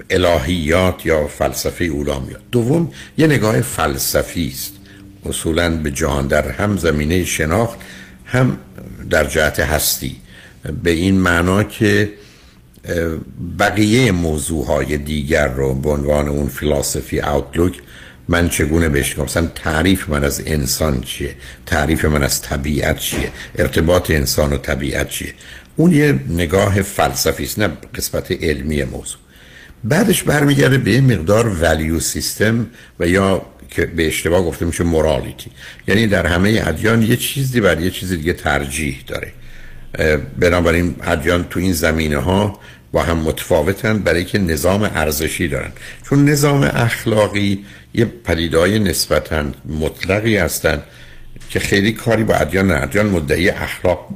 [0.10, 2.42] الهیات یا فلسفه اولا میاد.
[2.52, 4.74] دوم یه نگاه فلسفی است.
[5.26, 7.80] اصولا به جهان در هم زمینه شناخت
[8.26, 8.58] هم
[9.10, 10.16] در جهت هستی.
[10.84, 12.14] به این معنا که
[13.60, 17.74] بقیه موضوع های دیگر رو به عنوان اون فلسفی اوتلوک
[18.28, 24.12] من چگونه بهش مثلا تعریف من از انسان چیه؟ تعریف من از طبیعت چیه؟ ارتباط
[24.12, 25.34] انسان و طبیعت چیه؟
[25.76, 29.20] اون یه نگاه فلسفی است نه قسمت علمی موضوع.
[29.84, 32.68] بعدش برمیگرده به مقدار ولیو سیستم
[33.00, 35.52] و یا که به اشتباه گفته میشه مورالیتی
[35.88, 39.32] یعنی در همه ادیان یه چیزی بر یه چیز دیگه ترجیح داره.
[40.40, 42.60] بنابراین ادیان تو این زمینه ها
[42.92, 45.72] با هم متفاوتن برای که نظام ارزشی دارن.
[46.10, 50.82] چون نظام اخلاقی یه پدیدهای نسبتا مطلقی هستن
[51.50, 54.08] که خیلی کاری با ادیان نه ادیان مدعی اخلاق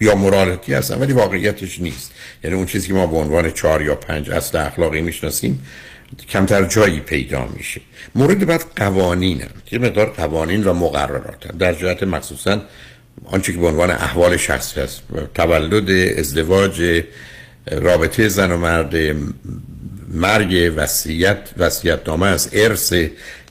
[0.00, 2.12] یا مرالاتی هستن ولی واقعیتش نیست.
[2.44, 5.66] یعنی اون چیزی که ما به عنوان چهار یا پنج اصل اخلاقی می‌شناسیم
[6.28, 7.80] کمتر جایی پیدا میشه
[8.14, 9.48] مورد بعد قوانین هم.
[9.72, 11.58] یه مقدار قوانین و مقررات هم.
[11.58, 12.60] در جهت مخصوصا
[13.24, 15.02] آنچه که به عنوان احوال شخصی هست
[15.34, 17.02] تولد ازدواج
[17.70, 19.16] رابطه زن و مرد
[20.08, 22.94] مرگ وصیت وصیت نامه از ارث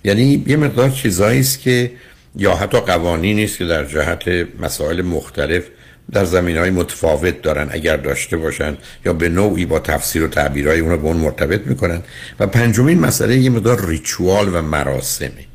[0.04, 1.92] یعنی یه مقدار چیزایی است که
[2.36, 5.64] یا حتی قوانینی است که در جهت مسائل مختلف
[6.12, 10.80] در زمین های متفاوت دارن اگر داشته باشن یا به نوعی با تفسیر و تعبیرهای
[10.80, 12.02] اون رو به اون مرتبط می‌کنن.
[12.40, 15.46] و پنجمین مسئله یه مقدار ریچوال و مراسمه.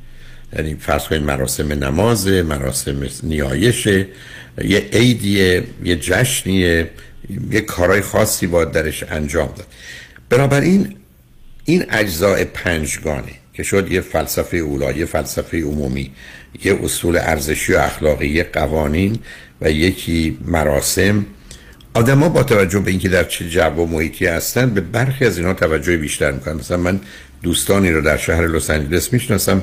[0.52, 3.87] یعنی فرض کنید مراسم نماز مراسم نیایش
[4.64, 6.90] یه عیدیه یه جشنیه
[7.50, 9.66] یه کارهای خاصی باید درش انجام داد.
[10.30, 10.96] بنابراین
[11.64, 16.11] این اجزاء پنجگانه که شد یه فلسفه اولا یه فلسفه عمومی
[16.64, 19.18] یه اصول ارزشی و اخلاقی یه قوانین
[19.61, 21.27] و یکی مراسم.
[21.95, 25.55] آدما با توجه به اینکه در چه جو و محیطی هستن به برخی از اینا
[25.55, 26.55] توجه بیشتر می‌کنن.
[26.55, 27.01] مثلا من
[27.42, 29.62] دوستانی رو در شهر لس آنجلس می‌شناسم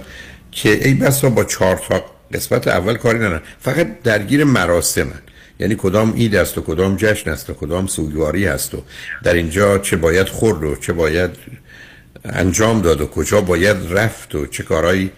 [0.51, 3.41] که ای بسا با چهار تا قسمت اول کاری ندارن.
[3.59, 5.21] فقط درگیر مراسمن.
[5.59, 8.83] یعنی کدام عید است و کدام جشن است و کدام سوگواری است و
[9.23, 11.31] در اینجا چه باید خورد و چه باید
[12.25, 15.11] انجام داد و کجا باید رفت و چه کارهایی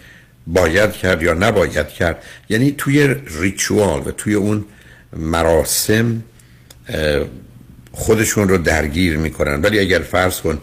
[0.47, 2.23] باید کرد یا نباید کرد.
[2.49, 4.65] یعنی توی ریچوال و توی اون
[5.17, 6.23] مراسم
[7.91, 9.61] خودشون رو درگیر می‌کنن.
[9.61, 10.61] ولی اگر فرض کن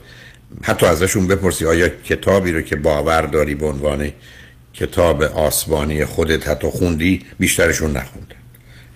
[0.63, 4.13] حتی ازشون بپرسی آیا کتابی رو که باور داری به عنوان
[4.75, 8.37] کتاب آسمانی خودت حتی خوندی بیشترشون نخوندن.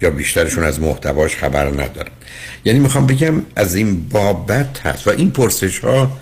[0.03, 2.11] یا بیشترشون از محتواش خبر ندارن.
[2.65, 5.07] یعنی می‌خوام بگم از این بابت هست.
[5.07, 6.19] و این پرسش ها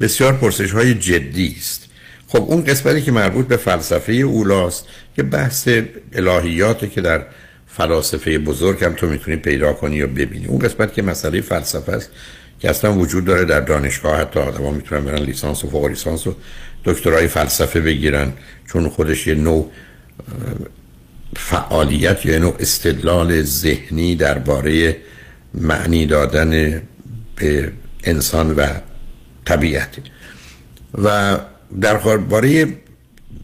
[0.00, 1.87] بسیار پرسش های جدی است.
[2.28, 4.86] خب اون قسمتی که مربوط به فلسفه اولاست
[5.16, 5.68] که بحث
[6.12, 7.26] الهیاته که در
[7.66, 10.46] فلاسفه بزرگ هم تو می‌تونی پیدا کنی یا ببینی.
[10.46, 12.10] اون قسمت که مسئله فلسفه است
[12.60, 16.34] که اصلا وجود داره در دانشگاه حتی آدم می‌تونن برن لیسانس و فوق لیسانس و
[16.84, 18.32] دکترای فلسفه بگیرن
[18.72, 19.70] چون خودش یه نوع
[21.36, 24.96] فعالیت یا نوع استدلال ذهنی درباره
[25.54, 26.82] معنی دادن
[27.36, 27.72] به
[28.04, 28.66] انسان و
[29.44, 29.88] طبیعت.
[31.02, 31.38] و
[31.80, 32.66] در باره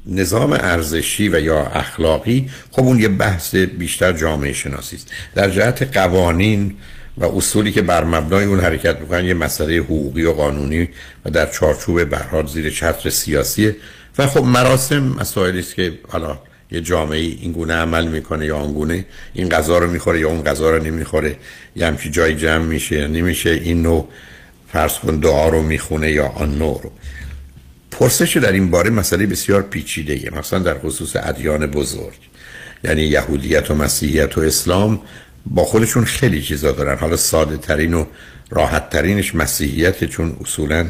[0.06, 5.08] نظام ارزشی و یا اخلاقی خب اون یه بحث بیشتر جامعه شناسی است.
[5.34, 6.74] در جهت قوانین
[7.18, 10.88] و اصولی که بر مبنای اون حرکت می‌کنن یه مسئله حقوقی و قانونی
[11.24, 13.76] و در چارچوب برحال زیر چتر سیاسیه
[14.18, 16.38] و خب مراسم مسائلی است که حالا
[16.70, 20.70] یه جامعه این گونه عمل می‌کنه یا آنگونه این غذا رو می‌خوره یا اون غذا
[20.70, 21.36] رو نمی‌خوره
[21.76, 24.08] یه همچی جای جمع میشه یا نمیشه این نوع
[24.72, 26.92] فرض کن دعا رو می‌خونه یا آن نوع رو.
[27.98, 32.18] پرسش در این باره مسئله بسیار پیچیده مثلا در خصوص ادیان بزرگ.
[32.84, 35.00] یعنی یهودیت و مسیحیت و اسلام
[35.46, 36.98] با خودشون خیلی چیزا دارن.
[36.98, 38.04] حالا ساده ترین و
[38.50, 40.86] راحت ترینش مسیحیت چون اصولا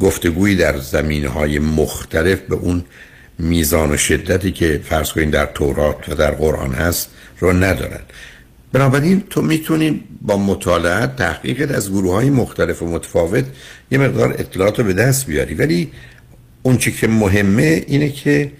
[0.00, 2.84] گفتگویی در زمینه های مختلف به اون
[3.38, 8.00] میزان و شدتی که فرض کنید در تورات و در قرآن هست رو ندارن.
[8.72, 13.44] بنابراین تو می‌تونی با مطالعه تحقیقت از گروه های مختلف و متفاوت
[13.90, 15.54] یه مقدار اطلاعات رو به دست بیاری.
[15.54, 15.92] ولی
[16.62, 18.52] اون چی که مهمه اینه که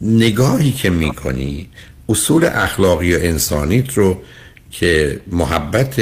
[0.00, 1.68] نگاهی که می‌کنی
[2.08, 4.22] اصول اخلاقی و انسانیت رو
[4.70, 5.98] که محبت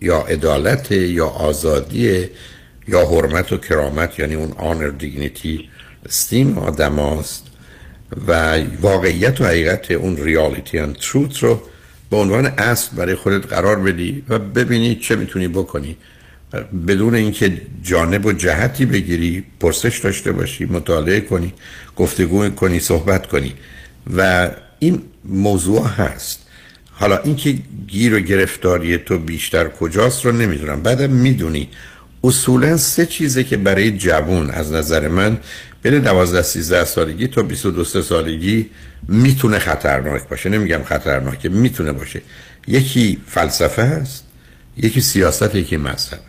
[0.00, 2.24] یا عدالت یا آزادی
[2.88, 5.68] یا حرمت و کرامت یعنی اون آنر دیگنیتی
[6.06, 7.46] استیم آدم هاست
[8.26, 11.60] و واقعیت و حقیقت اون ریالیتی and تروت رو
[12.10, 15.96] به عنوان اصل برای خودت قرار بدی و ببینی چه می‌تونی بکنی.
[16.88, 21.52] بدون اینکه جانب و جهتی بگیری پرسش داشته باشی مطالعه کنی
[21.96, 23.52] گفتگو کنی صحبت کنی.
[24.16, 26.46] و این موضوع هست.
[26.90, 27.54] حالا اینکه
[27.86, 30.82] گیر و گرفتاری تو بیشتر کجاست رو نمی‌دونم.
[30.82, 31.68] بعدم می‌دونی.
[32.24, 35.38] اصولا سه چیزه که برای جوون از نظر من
[35.90, 38.70] بین 12 13 سالگی تا 22 سالگی
[39.08, 40.48] می‌تونه خطرناک باشه.
[40.48, 42.20] نمیگم خطرناکه می‌تونه باشه.
[42.68, 44.24] یکی فلسفه هست
[44.76, 46.22] یکی سیاست یکی مذهبه.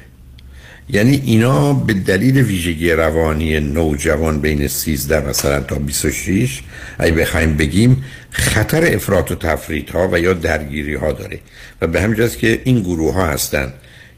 [0.89, 6.61] یعنی اینا به دلیل ویژگی روانی نوجوان بین 13 مثلا تا 26
[6.99, 11.39] اگه بخوایم بگیم خطر افراط و تفریط ها و یا درگیری ها داره.
[11.81, 13.73] و به همین که این گروه ها هستن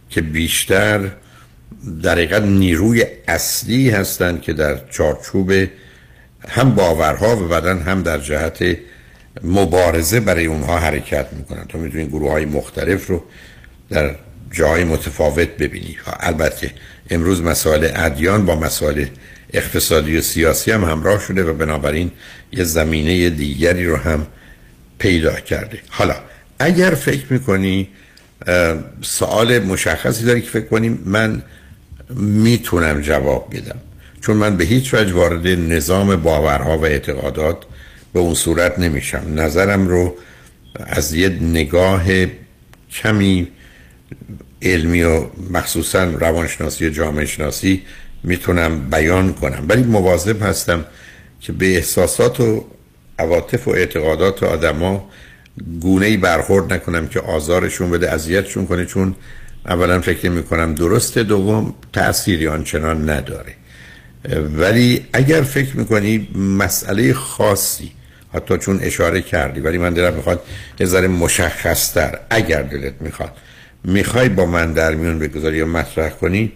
[0.09, 0.99] که بیشتر
[2.03, 5.51] در حقیقت نیروی اصلی هستند که در چارچوب
[6.47, 8.77] هم باورها و بعدا هم در جهت
[9.43, 11.65] مبارزه برای اونها حرکت می‌کنن.
[11.65, 13.23] تو می‌تونی گروه های مختلف رو
[13.89, 14.15] در
[14.51, 15.97] جای متفاوت ببینی.
[16.19, 16.71] البته
[17.09, 19.05] امروز مسائل ادیان با مسائل
[19.53, 22.11] اقتصادی و سیاسی هم همراه شده و بنابراین
[22.51, 24.27] یه زمینه دیگری رو هم
[24.99, 25.79] پیدا کرده.
[25.89, 26.15] حالا
[26.59, 27.89] اگر فکر می‌کنی
[29.01, 31.41] سوال مشخصی داری که فکر کنیم من
[32.15, 33.79] می‌تونم جواب بدم.
[34.21, 37.57] چون من به هیچ وجه وارد نظام باورها و اعتقادات
[38.13, 39.23] به اون صورت نمیشم.
[39.35, 40.15] نظرم رو
[40.75, 42.05] از یه نگاه
[42.91, 43.47] کمی
[44.61, 47.81] علمی و مخصوصا روانشناسی و جامعه شناسی
[48.23, 49.65] می‌تونم بیان کنم.
[49.69, 50.85] ولی مواظب هستم
[51.41, 52.65] که به احساسات و
[53.19, 55.09] عواطف و اعتقادات آدما
[55.81, 58.85] گونه ای برخورد نکنم که آزارشون بده اذیتشون کنه.
[58.85, 59.15] چون
[59.65, 63.53] اولا فکر می کنم درسته دوم تأثیری آنچنان نداره.
[64.57, 67.91] ولی اگر فکر می‌کنی مسئله خاصی
[68.33, 70.43] حتی چون اشاره کردی ولی من دلم می‌خواد
[70.79, 73.31] یه ذره مشخصتر اگر دلت می‌خواد
[73.83, 76.51] می‌خوای با من در میون بگذاری یا مطرح کنی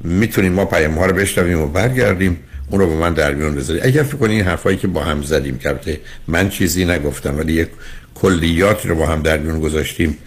[0.00, 2.38] می‌تونیم ما پیام ها رو بشنویم و برگردیم
[2.70, 3.80] اون رو با من در میون بذاری.
[3.80, 7.68] اگر فکر کنی این حرفایی که با هم زدیم کرده من چیزی نگفتم ولی یک
[8.14, 10.18] کلیات رو با هم در میون گذاشتیم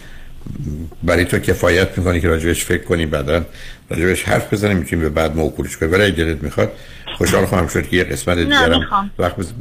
[1.02, 3.44] برای تو کفایت می‌کنی که راجبش فکر کنی بعدا
[3.90, 6.72] راجبش حرف بزنیم می‌تونیم به بعد موکولش کنیم ولی دلت می‌خواد
[7.16, 9.52] خوشحال خواهم شد که یه قسمت دیگرم وقت بز...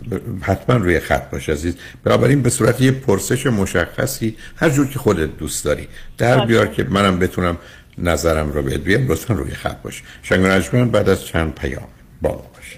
[0.42, 1.76] حتما روی خط باش عزیز.
[2.04, 6.84] بنابراین به صورت یه پرسش مشخصی هر جور که خودت دوست داری در بیار که
[6.84, 7.58] منم بتونم
[7.98, 10.04] نظرم رو بهت بیام لطفا روی خط باش.
[10.24, 11.88] شنگ بعد از چند پیام
[12.22, 12.78] با باش.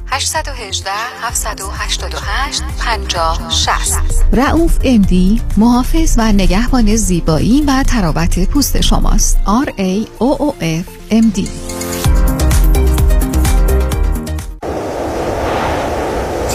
[0.11, 0.91] 818
[1.21, 9.37] 788 50 60 رعوف امدی محافظ و نگهبان زیبایی و تراوت پوست شماست.
[9.45, 11.47] R A O O F MD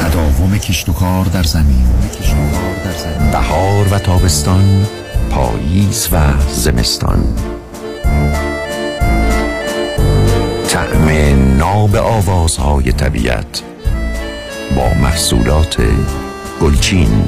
[0.00, 1.86] تداوم کشت و کار در زمین.
[3.32, 4.86] بهار و تابستان
[5.30, 7.24] پاییز و زمستان.
[11.56, 13.62] ناب آوازهای طبیعت
[14.76, 15.76] با محصولات
[16.62, 17.24] گلچین.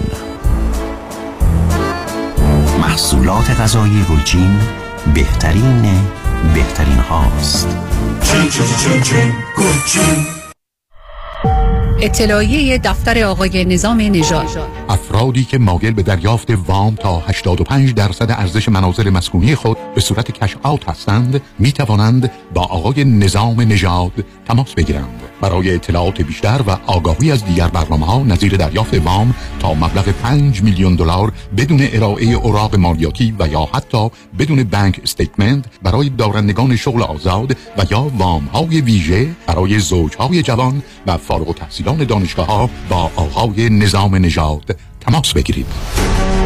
[2.81, 4.59] محصولات غذایی گلچین
[5.15, 5.83] بهترین
[6.55, 7.69] بهترین هاست.
[8.23, 10.38] چین چین چین چین گلچین.
[12.01, 14.47] اطلاعیه دفتر آقای نظام نژاد.
[14.89, 20.31] افرادی که مایل به دریافت وام تا 85 درصد ارزش منازل مسکونی خود به صورت
[20.31, 24.13] کش آوت هستند می توانند با آقای نظام نژاد
[24.47, 25.28] تماس بگیرند.
[25.41, 30.63] برای اطلاعات بیشتر و آگاهی از دیگر برنامه ها نظیر دریافت وام تا مبلغ 5
[30.63, 37.03] میلیون دلار بدون ارائه اوراق مالیاتی و یا حتی بدون بانک استیتمنت برای دارندگان شغل
[37.03, 43.11] آزاد و یا وام های ویژه برای زوجهای جوان و فارغ التحصیلان دانشگاه ها با
[43.17, 45.67] آقای نظام نژاد تماس بگیرید.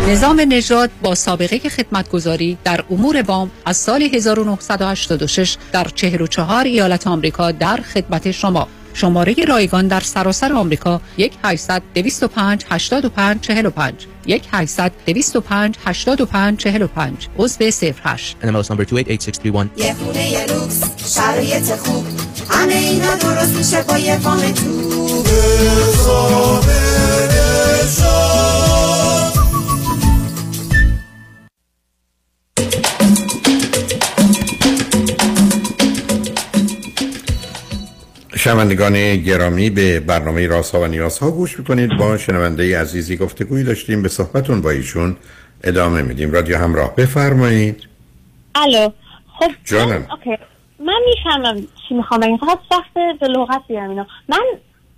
[0.08, 7.52] نظام نژاد با سابقه خدمتگذاری در امور وام از سال 1986 در 44 ایالت آمریکا
[7.52, 8.68] در خدمت شما.
[8.94, 17.28] شماره رایگان در سراسر آمریکا 1 800 205 85 45 1 800 205 85 45
[17.38, 17.64] عضو
[18.04, 20.80] 08 NMLS number 288631 یه خونه یه لوکس
[21.14, 22.06] شرایط خوب.
[22.50, 25.22] همه اینا درست میشه با یه وام تو.
[38.44, 41.90] شنوندگان گرامی به برنامه راسا و نیازها گوش می‌کنید.
[41.98, 44.02] با شنونده عزیزی گفتگویی داشتیم.
[44.02, 45.16] به صحبتون با ایشون
[45.64, 46.32] ادامه میدیم.
[46.32, 47.88] رادیو همراه بفرمایید.
[48.54, 48.88] الو.
[49.38, 49.88] خب جانم.
[49.88, 50.42] من- اوکی.
[50.78, 52.36] من می‌فهمم چی می‌خوام بگم.
[52.36, 54.42] فقط سخت به لغت بیارم اینا من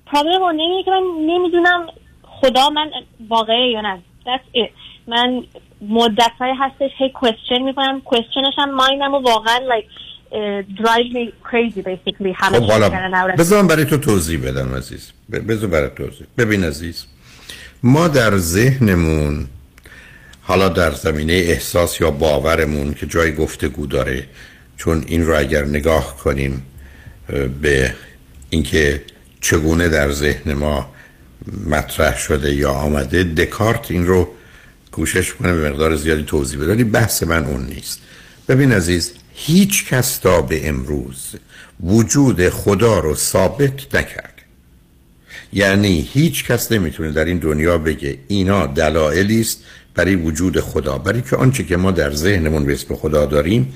[0.07, 1.86] پرابلم اون اینه که من نمی‌دونم
[2.22, 2.90] خدا من
[3.28, 3.99] واقعه یا نه.
[4.26, 4.70] That's it.
[5.07, 5.42] من
[5.88, 8.01] مدت های هستش هی کوشن می‌کنم.
[8.01, 9.86] کوشنش هم مایندم و واقعا like
[10.82, 15.11] drive me crazy basically همه خب حالا چیز بذار من برای تو توضیح بدم عزیز.
[15.30, 16.26] بذار برای توضیح.
[16.39, 17.05] ببین عزیز
[17.82, 19.47] ما در ذهنمون
[20.43, 24.26] حالا در زمینه احساس یا باورمون که جای گفتگو داره
[24.76, 26.62] چون این رو اگر نگاه کنیم
[27.62, 27.95] به
[28.51, 29.03] اینکه
[29.41, 30.95] چگونه در ذهن ما
[31.66, 34.28] مطرح شده یا آمده دکارت این رو
[34.93, 36.72] کوشش کنه به مقدار زیادی توضیح بده.
[36.72, 38.01] ولی بحث من اون نیست.
[38.49, 41.35] ببین عزیز هیچ کس تا به امروز
[41.80, 44.35] وجود خدا رو ثابت نکرد.
[45.53, 49.64] یعنی هیچ کس نمی‌تونه در این دنیا بگه اینا دلایلی است
[49.95, 53.74] برای وجود خدا برای که آنچه که ما در ذهنمون به اسم خدا داریم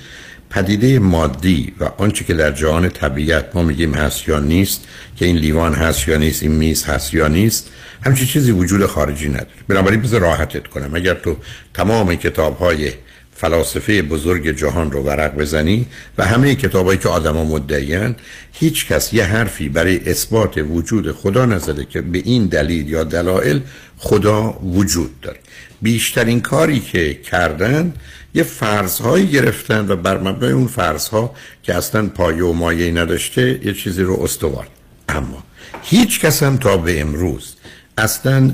[0.50, 4.84] پدیده مادی و آنچه که در جهان طبیعت ما میگیم هست یا نیست
[5.16, 7.70] که این لیوان هست یا نیست این میز هست یا نیست
[8.02, 9.48] همچی چیزی وجود خارجی نداره.
[9.68, 10.94] بنابراین بذار راحتت کنم.
[10.94, 11.36] اگر تو
[11.74, 12.92] تمام کتاب های
[13.40, 15.86] فلاسفه بزرگ جهان رو ورق بزنی
[16.18, 18.16] و همه کتابایی که آدما مدعیان
[18.52, 23.60] هیچ کس یه حرفی برای اثبات وجود خدا نزده که به این دلیل یا دلایل
[23.96, 25.38] خدا وجود داره.
[25.82, 27.92] بیشترین کاری که کردن
[28.34, 33.72] یه فرضهایی گرفتن و بر مبنای اون فرضها که اصلا پایه و مایه نداشته یه
[33.72, 34.66] چیزی رو استوار.
[35.08, 35.44] اما
[35.82, 37.54] هیچ کس هم تا به امروز
[37.98, 38.50] اصلا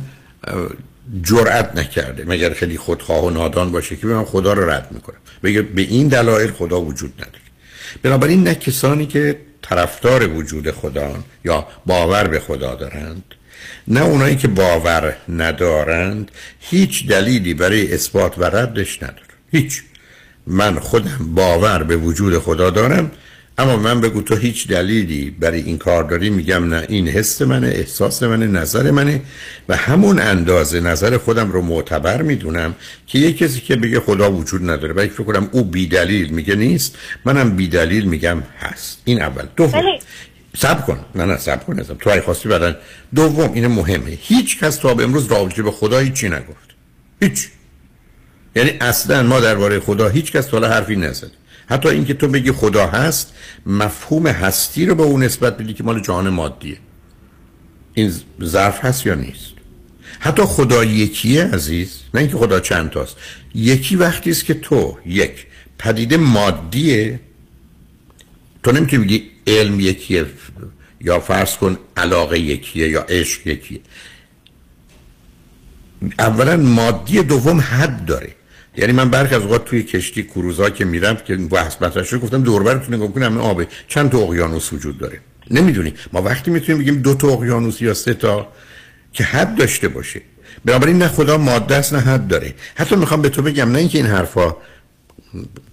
[1.23, 5.63] جرأت نکرده مگر خیلی خودخواه و نادان باشه که من خدا رو رد می‌کنم بگه
[5.63, 7.45] به این دلایل خدا وجود نداره.
[8.03, 13.23] بنابراین نه کسانی که طرفدار وجود خدا یا باور به خدا دارند
[13.89, 16.31] نه اونایی که باور ندارند
[16.61, 19.83] هیچ دلیلی برای اثبات و ردش نداره هیچ.
[20.47, 23.11] من خودم باور به وجود خدا دارم
[23.59, 27.67] اما من بگو تو هیچ دلیلی برای این کار داری؟ میگم نه این حس منه
[27.67, 29.21] احساس منه نظر منه
[29.69, 32.75] و همون اندازه نظر خودم رو معتبر می‌دونم
[33.07, 36.55] که یه کسی که بگه خدا وجود نداره و فکر کنم او بی دلیل میگه
[36.55, 39.03] نیست منم بی دلیل میگم هست.
[39.05, 39.45] این اول.
[39.57, 39.83] دوم.
[40.57, 41.05] سب کن.
[41.15, 41.97] نه نه سب کن ازم.
[42.01, 42.77] تو ای خواستی بعدن
[43.15, 44.19] دوم این مهمه.
[44.21, 46.71] هیچ کس تا به امروز راجع به خدا هیچی نگفت.
[47.21, 47.49] هیچ.
[48.57, 51.31] یعنی اصلا ما درباره خدا هیچ کس حالا حرفی نزد
[51.67, 53.33] حتی اینکه تو بگی خدا هست
[53.67, 56.77] مفهوم هستی رو به اون نسبت بدی که مال جهان مادیه.
[57.95, 58.13] این
[58.43, 59.55] ظرف هست یا نیست؟
[60.21, 63.17] حتی خدا یکیه عزیز نه اینکه خدا چند تاست.
[63.55, 65.47] یکی وقتی است که تو یک
[65.79, 67.21] پدیده مادیه
[68.63, 70.27] تو نمی‌تونی بگی علم یکیه
[71.01, 73.81] یا فرض کن علاقه یکیه یا عشق یکیه.
[76.19, 78.35] اولا مادی دوم حد داره.
[78.77, 82.63] یعنی من برخی از اوقات توی کشتی کروزا که میرم که بحث مطرح گفتم دور
[82.63, 85.21] براتون نگاه کنم آبه چند تا اقیانوس وجود داره؟
[85.51, 85.95] نمی‌دونی.
[86.13, 88.49] ما وقتی می‌تونیم بگیم دو تا اقیانوس یا سه تا
[89.13, 90.23] که حد داشته باشه.
[90.65, 92.55] بنابراین نه خدا ماده است نه حد داره.
[92.75, 94.57] حتی می‌خوام به تو بگم نه اینکه این حرفا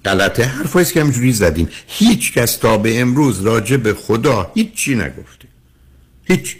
[0.06, 1.70] غلطه حرفایی که همجوری زدیم.
[1.88, 5.47] هیچ کس تا به امروز راجع به خدا هیچ چی نگفته.
[6.24, 6.58] هیچ.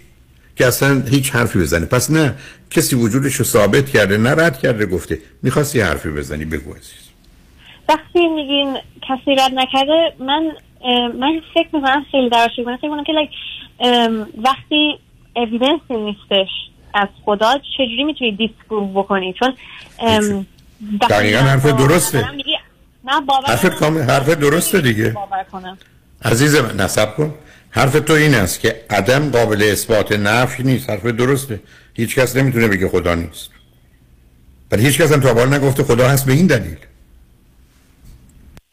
[0.62, 2.36] که اصلا هیچ حرفی بزنه پس نه
[2.70, 7.09] کسی وجودش رو ثابت کرده نه رد کرده گفته می‌خواستی حرفی بزنی بگو عزیز.
[7.89, 10.51] وقتی میگین کسی رد نکرده من
[11.20, 13.14] من فکر می‌کنم خیلی درش فکر می‌کنم که
[14.38, 14.99] وقتی
[15.36, 16.49] اویدنسی نیستش
[16.93, 19.53] از خدا چجوری می‌تونی دیسپروو بکنی؟ چون
[21.09, 22.18] دقیقا حرف درسته.
[23.05, 23.14] نه
[23.47, 25.09] حرف کامل حرف درسته دیگه.
[25.09, 25.78] باور کنم.
[26.26, 27.34] عزیز من نصب کن.
[27.72, 30.89] حرف تو این است که عدم قابل اثبات نفی نیست.
[30.89, 31.59] حرف درسته.
[31.93, 33.49] هیچ کس نمی‌تونه بگه خدا نیست.
[34.72, 36.78] ولی هیچ کس هم تا نگفته خدا هست به این دلیل.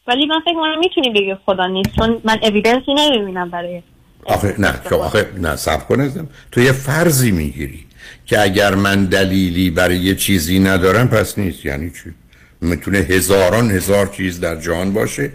[0.07, 3.81] ولی من فکر کنم می‌تونی بگه خدا نیست چون من اویدنسی نمی‌بینم برای
[4.25, 6.11] آخه نه خب آخه نه سب کنه
[6.51, 7.85] تو یه فرضی می‌گیری
[8.25, 11.65] که اگر من دلیلی برای یه چیزی ندارم پس نیست.
[11.65, 12.13] یعنی چی؟
[12.61, 15.31] می‌تونه هزاران هزار چیز در جهان باشه.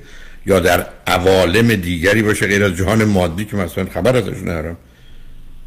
[0.47, 4.77] یا در عوالم دیگری باشه غیر از جهان مادی که مثلا خبر ازش ندارم.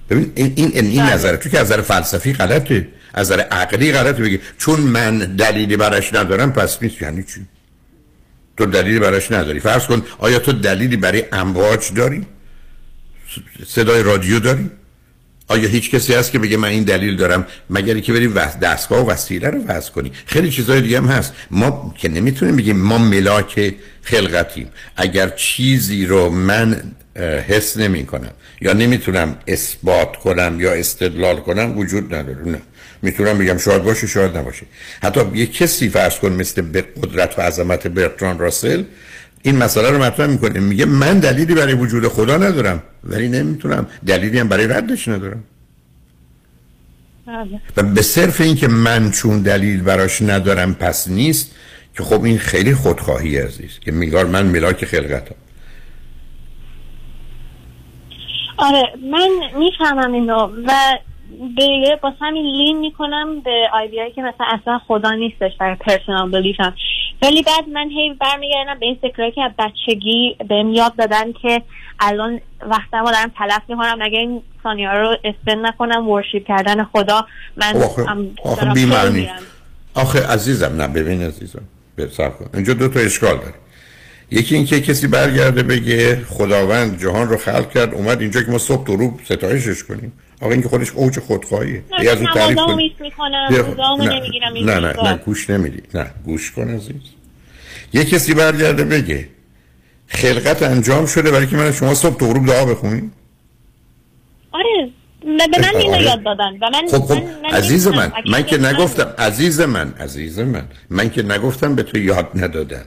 [0.09, 1.13] ببین این این این, بله.
[1.13, 2.87] نظر تو که از نظر فلسفی غلطه.
[3.13, 4.23] از نظر عقلی غلطه.
[4.23, 7.01] بگی چون من دلیلی براش ندارم پس نیست.
[7.01, 7.45] یعنی چی؟
[8.57, 9.59] تو دلیلی براش نداری.
[9.59, 12.25] فرض کن آیا تو دلیلی برای امواج داری؟
[13.67, 14.69] صدای رادیو داری؟
[15.47, 18.27] آیا هیچ کسی هست که بگه من این دلیل دارم؟ مگر که بری
[18.61, 21.33] دستگاه و وسیله رو وضع کنی خیلی چیزای دیگه هم هست.
[21.51, 24.69] ما که نمی‌تونیم بگیم ما ملاک خلقتیم.
[24.97, 26.81] اگر چیزی رو من
[27.47, 28.31] حس نمی کنم
[28.61, 32.45] یا نمی‌تونم اثبات کنم یا استدلال کنم وجود نداره.
[32.45, 32.61] نه.
[33.01, 34.65] می‌تونم بگم شاید باشه شاید نباشه.
[35.03, 38.83] حتی یه کسی فرض کن مثل به قدرت و عظمت برتران راسل
[39.47, 40.59] این مسئله رو مطرح می‌کنه.
[40.59, 43.87] میگه من دلیلی برای وجود خدا ندارم ولی نمی‌تونم.
[44.07, 45.43] دلیلی هم برای ردش ندارم.
[47.27, 47.61] بله.
[47.77, 51.55] و به صرف این که من چون دلیل براش ندارم پس نیست
[51.97, 53.79] که خب این خیلی خودخواهی عزیز.
[53.79, 55.35] که میگار من ملاک خلقتم.
[58.57, 59.29] آره من
[59.59, 60.71] می‌فهمم اینو و
[61.57, 66.31] به با همین lean می‌کنم به idea یی که مثلا اصلا خدا نیستش برای personal
[66.31, 66.73] belief م
[67.21, 71.61] ولی بعد من هی برمیگردم به این فکرهایی که بچگی بهم یاد دادن که
[71.99, 77.27] الان وقتا ما دارم تلف می‌کنم اگه این ثانیه رو spend نکنم worship کردن خدا
[77.57, 78.05] من آخه,
[78.43, 79.29] آخه بیمعنی
[79.93, 81.61] آخه عزیزم نه ببین عزیزم
[81.97, 82.49] صبر کن.
[82.53, 83.53] اینجا دو تا اشکال داره.
[84.31, 88.85] یکی اینکه کسی برگرده بگه خداوند جهان رو خلق کرد اومد اینجا که ما صبح
[88.85, 90.13] تو رو ستایشش کنیم.
[90.41, 92.91] آقا اینکه خودش اوج خودخواهیه نه از اون تعریف کنی.
[94.61, 95.81] نه نه نه نه گوش نمیدی.
[95.93, 96.95] نه گوش کن عزیز.
[97.93, 99.29] یه کسی برگرده بگه
[100.07, 103.13] خلقت انجام شده برای که من شما صبح تو غروب دعا بخونیم
[104.51, 107.23] آره به من اینو یاد دادن و من خب خب
[107.53, 112.29] عزیز من من که نگفتم عزیز من عزیز من من که نگفتم به تو یاد
[112.35, 112.85] ندادن.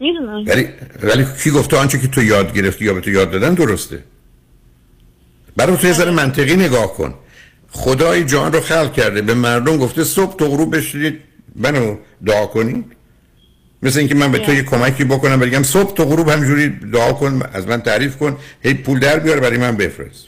[0.00, 0.44] می‌دونم.
[0.46, 0.68] ولی
[1.02, 4.04] ولی کی گفته آنچه که تو یاد گرفتی یا به تو یاد دادن درسته.
[5.58, 7.14] برای تو یه ذره منطقی نگاه کن.
[7.70, 9.22] خدای جان رو خلق کرده.
[9.22, 11.20] به مردم گفته صبح تو غروب بشید
[11.56, 11.96] منو
[12.26, 12.84] دعا کنید
[13.82, 17.42] مثل اینکه من به تو یه کمکی بکنم بگم صبح تو غروب همجوری دعا کن
[17.52, 18.36] از من تعریف کن.
[18.62, 20.26] هی پول در بیار برای من بفرست.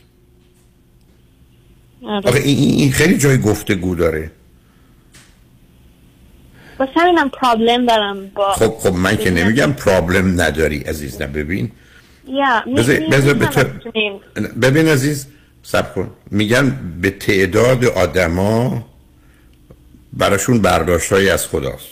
[2.06, 2.28] آره.
[2.28, 4.30] آخه این, خیلی جای گفتگو داره.
[6.80, 11.26] بس همینم پرابلم دارم با خب خب من که نمیگم پرابلم نداری عزیز نه
[14.62, 15.26] ببین عزیز
[15.62, 16.10] سب کن.
[16.30, 18.84] میگن به تعداد آدما
[20.12, 21.86] براشون برداشت از خداست.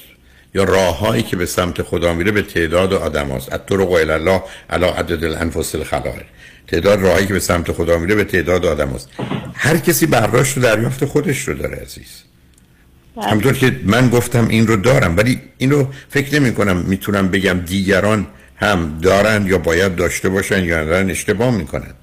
[0.54, 4.90] یا راههایی که به سمت خدا میره به تعداد آدم هست الطرق الی الله علا
[4.90, 6.26] عدد الانفس الخلائق.
[6.66, 9.08] تعداد راهی که به سمت خدا میره به تعداد آدم هست
[9.54, 12.22] هر کسی برداشت و دریافت خودش رو داره عزیز.
[13.22, 17.60] همطور که من گفتم این رو دارم ولی این رو فکر نمی کنم می‌تونم بگم
[17.60, 18.26] دیگران
[18.60, 21.94] هم دارن یا باید داشته باشن یا دارن اشتباه می‌کنن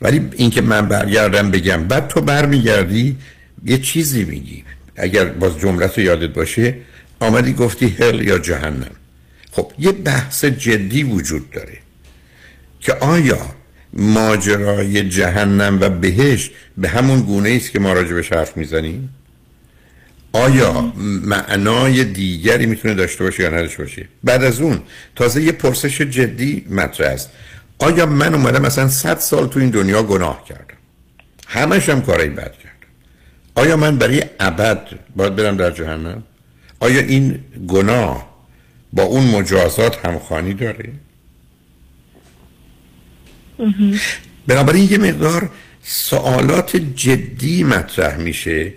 [0.00, 3.16] ولی اینکه من برگردم بگم بعد تو برمیگردی
[3.64, 4.64] یه چیزی میگی.
[4.96, 6.74] اگر باز جملت رو یادت باشه
[7.20, 8.90] آمدی گفتی هل یا جهنم.
[9.52, 11.78] خب یه بحث جدی وجود داره
[12.80, 13.38] که آیا
[13.92, 19.08] ماجرای جهنم و بهش به همون گونه است که ما راجبش حرف می‌زنیم؟
[20.32, 20.92] آیا
[21.24, 24.80] معنای دیگری می‌تونه داشته باشه یا نداشته باشه؟ بعد از اون
[25.16, 27.30] تازه یه پرسش جدی مطرح است.
[27.78, 30.76] آیا من اومدم مثلا 100 سال تو این دنیا گناه کردم؟
[31.46, 32.72] همش هم کارای بد کردم.
[33.54, 36.22] آیا من برای ابد باید برم در جهنم؟
[36.80, 38.32] آیا این گناه
[38.92, 40.92] با اون مجازات همخانی داره؟
[44.46, 45.50] بنابراین یه مقدار
[45.82, 48.72] سوالات جدی مطرح میشه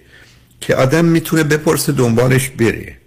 [0.66, 2.98] که آدم می‌تونه بپرسه دنبالش بره.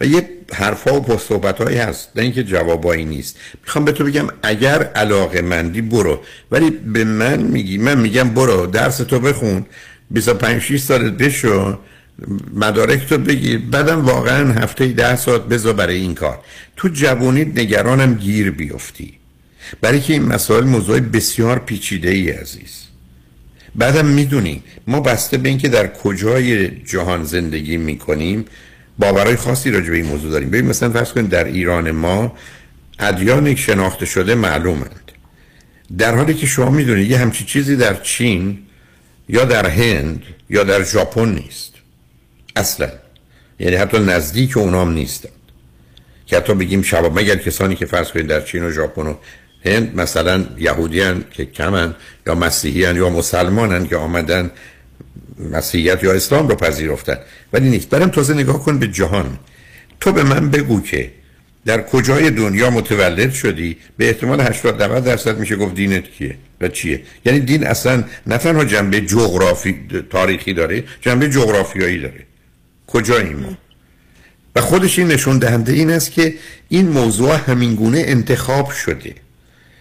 [0.00, 2.08] و یه حرفا و پست هایی هست.
[2.16, 3.36] نه اینکه جوابایی نیست.
[3.64, 6.20] می‌خوام به تو بگم اگر علاقه مندی برو.
[6.50, 9.66] ولی به من میگی من میگم برو درس تو بخون.
[10.10, 11.78] 25 6 سالت بشو.
[12.54, 13.58] مدارک تو بگیر.
[13.70, 16.40] بعدم واقعا هفته ده ساعت بذار برای این کار.
[16.76, 19.12] تو جوونیت نگرانم گیر بیفتی.
[19.80, 22.87] برای که این مسائل موضوع بسیار پیچیده ای عزیز.
[23.78, 28.44] بعدم می‌دونی ما بسته به اینکه در کجای جهان زندگی می‌کنیم
[28.98, 30.50] باورهای خاصی راجع به این موضوع داریم.
[30.50, 32.36] ببین مثلا فرض کنید در ایران ما
[32.98, 35.12] ادیان شناخته شده معلومند.
[35.98, 38.58] در حالی که شما می‌دونید یه همچی چیزی در چین
[39.28, 41.72] یا در هند یا در ژاپن نیست.
[42.56, 42.88] اصلا.
[43.58, 45.32] یعنی حتی نزدیک اونام نیستند.
[46.26, 49.14] که حتی بگیم شباب مگر کسانی که فرض کنید در چین و ژاپن و
[49.68, 51.94] هند مثلا یهودیان که کمن
[52.26, 54.50] یا مسیحیان یا مسلمانن که آمدن
[55.52, 57.18] مسیحیت یا اسلام رو پذیرفتن.
[57.52, 57.88] ولی نیست.
[57.88, 59.38] برم تازه نگاه کن به جهان.
[60.00, 61.10] تو به من بگو که
[61.64, 66.68] در کجای دنیا متولد شدی؟ به احتمال 80 90 درصد میشه گفت دینت کیه و
[66.68, 67.02] چیه.
[67.24, 72.26] یعنی دین اصلا نه تنها جنبه جغرافی تاریخی داره جنبه جغرافیایی داره.
[72.86, 73.58] کجایی ما؟
[74.56, 76.34] و خودش این نشون دهنده این است که
[76.68, 79.14] این موضوع همینگونه انتخاب شده.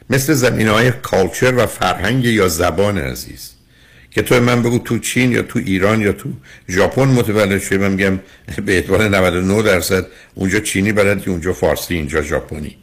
[0.09, 3.51] مثل زمین های کالچر و فرهنگ یا زبان عزیز.
[4.11, 6.29] که تو من بگو تو چین یا تو ایران یا تو
[6.69, 8.19] ژاپن متولد شده من میگم
[8.65, 10.05] به اعتبار 99 درصد
[10.35, 12.77] اونجا چینی بلدی اونجا فارسی اینجا ژاپنی.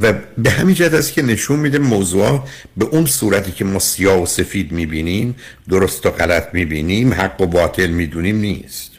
[0.00, 4.22] و به همین جهت است که نشون میده موضوع به اون صورتی که ما سیاه
[4.22, 5.36] و سفید می‌بینیم
[5.68, 8.90] درست و غلط می‌بینیم حق و باطل می‌دونیم نیست.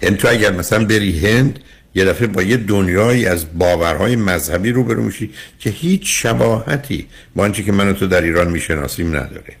[0.00, 1.58] این یعنی تو اگر مثلا بری هند
[1.94, 7.62] یه دفعه با یه دنیایی از باورهای مذهبی روبرو میشی که هیچ شباهتی با آنچه
[7.62, 9.54] که من تو در ایران می‌شناسیم نداره.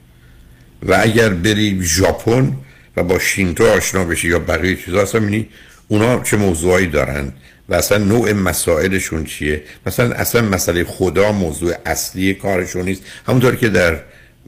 [0.82, 2.52] و اگر بری ژاپن
[2.96, 5.48] و با شینتو آشنا بشی یا بقیه چیزا اصلا می‌بینی
[5.88, 7.32] اونا چه موضوعایی دارن
[7.68, 13.02] و اصلا نوع مسائلشون چیه؟ مثلا اصلا مسئله خدا موضوع اصلی کارشون نیست.
[13.26, 14.00] همونطور که در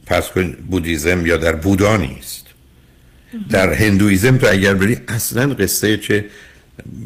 [0.05, 0.29] پس
[0.69, 2.45] بودیزم یا در بودا نیست.
[3.49, 6.25] در هندویزم تو اگر بری اصلا قصه چه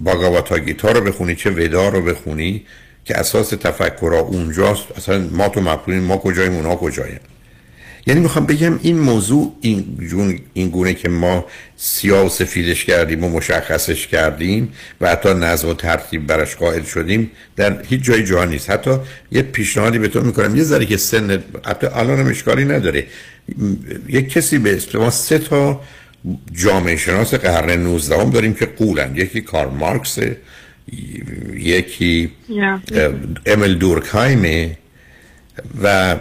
[0.04, 2.66] باگاواتا گیتا رو بخونی چه ودا رو بخونی
[3.06, 4.84] که اساس تفکر اونجاست.
[4.98, 7.20] اصلا ما تو مفهومیم ما کجاییم اونا کجاییم.
[8.08, 11.46] یعنی می‌خوام بگم این موضوع این, جون این گونه که ما
[11.78, 17.32] سیاه و سفیدش کردیم و مشخصش کردیم و حتی نظم و ترتیب برش قائل شدیم
[17.56, 18.70] در هیچ جای جهان نیست.
[18.70, 18.92] حتی
[19.32, 20.56] یه پیشنهادی به تو می‌کنم.
[20.56, 23.06] یه ذره که سن حتی الان هم اشکالی نداره.
[24.08, 25.82] یک کسی به ما سه تا
[26.54, 29.16] جامعه شناس قرن 19 هم داریم که غولن.
[29.16, 30.20] یکی کار مارکس
[31.54, 32.32] یکی
[33.46, 34.78] امیل دورکایمه
[35.84, 36.16] و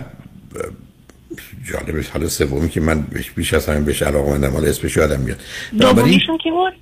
[1.64, 3.04] جالب حالا سومی که من
[3.36, 5.40] بیش از همین بهش علاقه مندم حالا اسمش یادم میاد.
[5.80, 6.72] دومیشون کی بود؟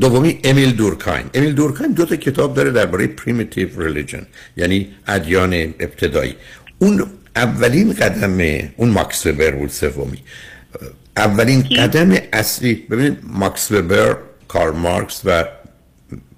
[0.00, 4.26] دومی امیل دورکایم امیل دورکایم دو تا کتاب داره درباره primitive religion
[4.56, 6.34] یعنی ادیان ابتدایی.
[6.78, 7.06] اون
[7.36, 10.18] اولین قدم اون ماکس وبر بود سومی.
[11.16, 14.16] اولین قدم اصلی ببینید ماکس وبر
[14.48, 15.44] کار مارکس و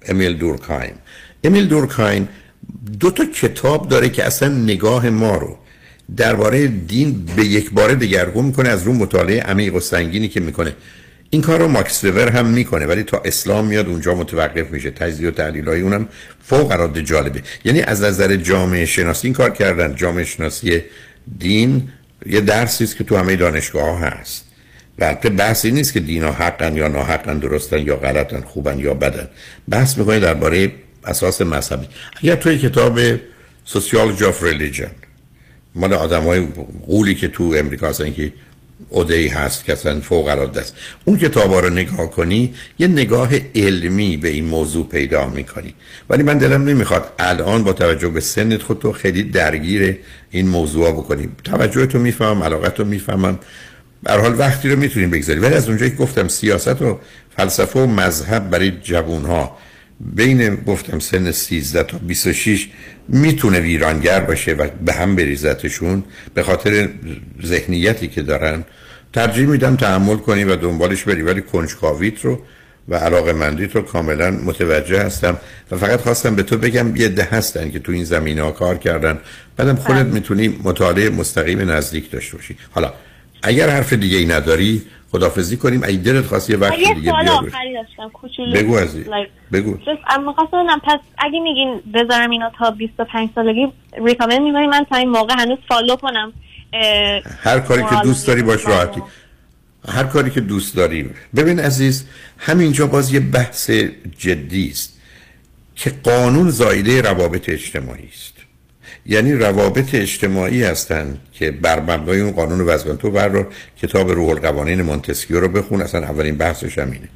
[0.07, 0.93] امیل دورکایم
[1.43, 2.29] امیل دورکایم
[2.99, 5.57] دو تا کتاب داره که اصلا نگاه ما رو
[6.17, 10.75] درباره دین به یک باره دگرگون می‌کنه از رو مطالعه عمیق و سنگینی که می‌کنه.
[11.29, 14.91] این کار رو ماکس وبر هم می‌کنه ولی تا اسلام میاد اونجا متوقف میشه.
[14.91, 16.07] تجزیه و تحلیل های اونم
[16.43, 17.41] فوق العاده جالبه.
[17.65, 19.95] یعنی از نظر جامعه شناسی این کار کردن.
[19.95, 20.81] جامعه شناسی
[21.37, 21.89] دین
[22.25, 24.46] یه درسی است که تو همه دانشگاه ها هست.
[24.99, 29.27] البته بحثی نیست که دینا حقن یا ناحقن درستن یا غلطن خوبن یا بدن.
[29.69, 30.71] بحث می‌کنه درباره
[31.05, 31.87] اساس مذهبی.
[32.23, 32.99] اگر توی کتاب
[33.65, 34.91] سوسیال جاف ریلیجن
[35.75, 36.47] مال آدم های
[36.87, 38.33] قولی که تو امریکا هستن که
[39.09, 40.75] ای هست که اصلا فوق العاده است
[41.05, 45.73] اون کتاب رو نگاه کنی یه نگاه علمی به این موضوع پیدا می‌کنی.
[46.09, 49.97] ولی من دلم نمی‌خواد الان با توجه به سنت خود تو خیلی درگیر
[50.31, 51.29] این موضوع بکنی.
[51.43, 53.39] توجه تو می‌فهمم علاقت رو می‌فهمم.
[54.05, 55.43] در حال وقتی رو می‌تونیم بگذاریم.
[55.43, 56.99] ولی از اونجایی که گفتم سیاست و
[57.37, 59.57] فلسفه و مذهب برای جوون ها
[59.99, 62.69] بین گفتم سن 13 تا 26
[63.07, 66.89] می‌تونه ویرانگر باشه و به هم بریزتشون به خاطر
[67.45, 68.63] ذهنیتی که دارن.
[69.13, 72.39] ترجیح میدم تحمل کنی و دنبالش بری ولی کنجکاویت رو
[72.89, 75.37] و علاقه مندیت رو کاملا متوجه هستم
[75.71, 78.77] و فقط خواستم به تو بگم یه ده هستن که تو این زمینه ها کار
[78.77, 79.19] کردن.
[79.57, 80.13] بعدم خودت بله.
[80.13, 82.57] می‌تونی مطالعه مستقیم نزدیک داشته باشی.
[82.71, 82.93] حالا
[83.43, 84.81] اگر حرف دیگه ای نداری
[85.11, 85.83] خدافزی کنیم.
[85.83, 88.53] اگه دلت خواست یه وقت دیگه آخری داشتم کوچولو.
[88.53, 89.05] بگو ازی
[89.51, 89.77] بگو.
[90.07, 93.67] اما خواستم پس اگه میگین بذارم اینا تا 25 سالگی
[94.05, 96.33] ریکامند می‌کنی من تا این موقع هنوز فالو کنم
[97.43, 99.01] هر کاری که دوست داری باش راحتی.
[99.87, 101.09] هر کاری که دوست داری.
[101.35, 102.05] ببین عزیز
[102.37, 103.71] همینجا باز یه بحث
[104.17, 105.01] جدی است
[105.75, 108.36] که قانون زایده روابط اجتماعی است.
[109.07, 113.45] یعنی روابط اجتماعی هستند که بر مبنای اون قانون وضع تو بر
[113.81, 117.09] کتاب روح القوانین مونتسکیو رو بخون اصلا اولین بحثش همینه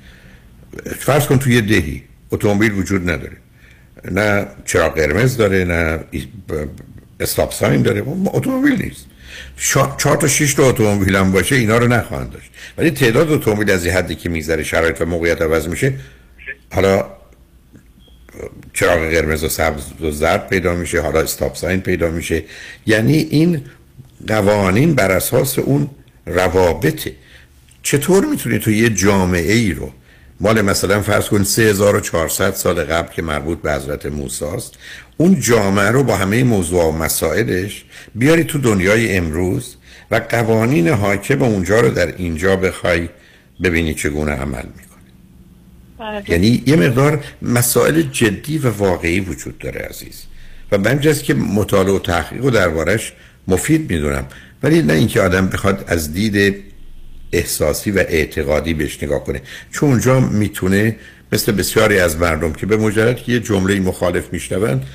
[1.00, 3.38] فرض کن توی دهی اتومبیل وجود نداره.
[4.12, 6.00] نه چراغ قرمز داره نه
[7.20, 8.04] استاپ ساین داره.
[8.26, 9.06] اتومبیل نیست.
[9.98, 12.52] چهار تا شش تا اتومبیل هم باشه اینا رو نخواهند داشت.
[12.78, 15.94] ولی تعداد اتومبیل از حدی که می‌ذاره شرایط و موقعیت عوض میشه
[16.72, 17.06] حالا
[18.74, 22.44] چراغ قرمز و سبز و زرد پیدا میشه حالا استاپ ساین پیدا میشه
[22.86, 23.62] یعنی این
[24.28, 25.90] قوانین بر اساس اون
[26.26, 27.16] روابطه
[27.84, 29.92] چطور می‌تونی تو یه جامعه ای رو
[30.40, 34.74] مال مثلا فرض کن 3400 سال قبل که مربوط به حضرت موسی است
[35.18, 39.76] اون جامعه رو با همه موضوع و مسائلش بیاری تو دنیای امروز
[40.12, 43.10] و قوانین حاکم اونجا رو در اینجا بخوای
[43.64, 44.91] ببینی چگونه عمل می‌کنه.
[46.28, 50.24] یعنی یه مقدار مسائل جدی و واقعی وجود داره عزیز.
[50.72, 53.14] و من که مطالعه و تحقیق و دربارش
[53.48, 54.26] مفید می‌دونم.
[54.64, 56.64] ولی نه اینکه آدم بخواد از دید
[57.32, 59.42] احساسی و اعتقادی بهش نگاه کنه.
[59.72, 60.96] چون اونجا می‌تونه
[61.32, 64.86] مثل بسیاری از مردم که به مجرد که یه جمله مخالف میشنوند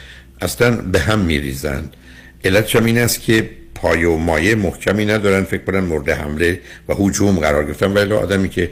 [0.41, 1.97] اصلا به هم میریزند
[2.45, 7.39] علت این است که پای و مایه محکمی ندارن فکر کنن مورد حمله و هجوم
[7.39, 7.93] قرار گرفتن.
[7.93, 8.71] ولی آدمی که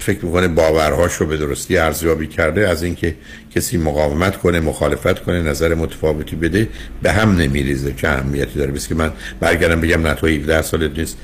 [0.00, 3.14] فکر می‌کنه باورهاش رو به درستی ارزیابی کرده از اینکه
[3.54, 6.68] کسی مقاومت کنه مخالفت کنه نظر متفاوتی بده
[7.02, 8.72] به هم نمیریزه چه اهمیتی داره.
[8.72, 11.16] بس که من برگردم بگم نه تو 17 سالت نیست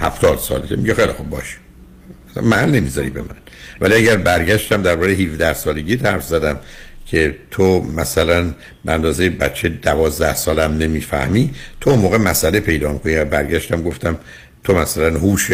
[0.00, 0.76] 70 سالته.
[0.76, 1.56] میگه خیلی خوب باشه
[2.42, 3.36] من نمی‌ذاری به من.
[3.80, 6.60] ولی اگر برگشتم درباره 17 سالگی حرف زدم
[7.06, 8.54] که تو مثلا
[8.84, 11.50] به اندازه بچه دوازده سالم نمی‌فهمی
[11.80, 13.24] تو موقع مسئله پیدا می‌کنی.
[13.24, 14.18] برگشتم گفتم
[14.64, 15.50] تو مثلا هوش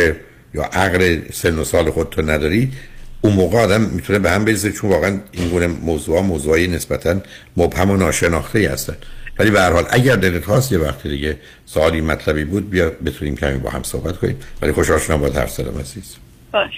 [0.54, 2.72] یا عقل سن و سال خودتو نداری
[3.20, 7.20] اون موقع آدم می‌تونه به هم بریزه چون واقعا این گونه موضوع موضوعی نسبتا
[7.56, 8.96] مبهم و ناشناخته ای هستن.
[9.38, 13.36] ولی به هر حال اگر دلت خواست یه وقت دیگه سوالی مطلبی بود بیا بتونیم
[13.36, 14.36] کمی با هم صحبت کنیم.
[14.62, 16.16] ولی خوش آشنا با حرف زدم عزیز.
[16.52, 16.70] باش.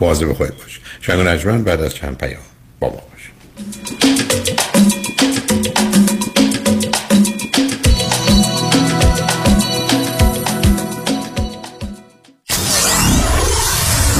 [0.00, 2.42] مواظب خودت باش شنگ نجمن بعد از چند پیام
[2.80, 4.29] با ما باش.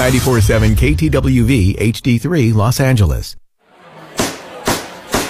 [0.00, 3.36] 947 KTWV HD3 Los Angeles.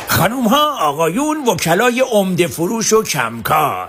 [0.09, 3.89] خانوم ها آقایون وکلای عمده فروش و کمکار.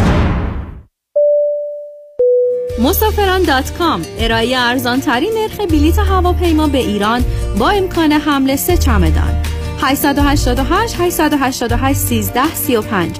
[2.79, 7.23] مسافران دات کام ارائه ارزان ترین نرخ بلیت هواپیما به ایران
[7.57, 9.43] با امکان حمل سه چمدان.
[9.81, 13.15] 888 888 13 35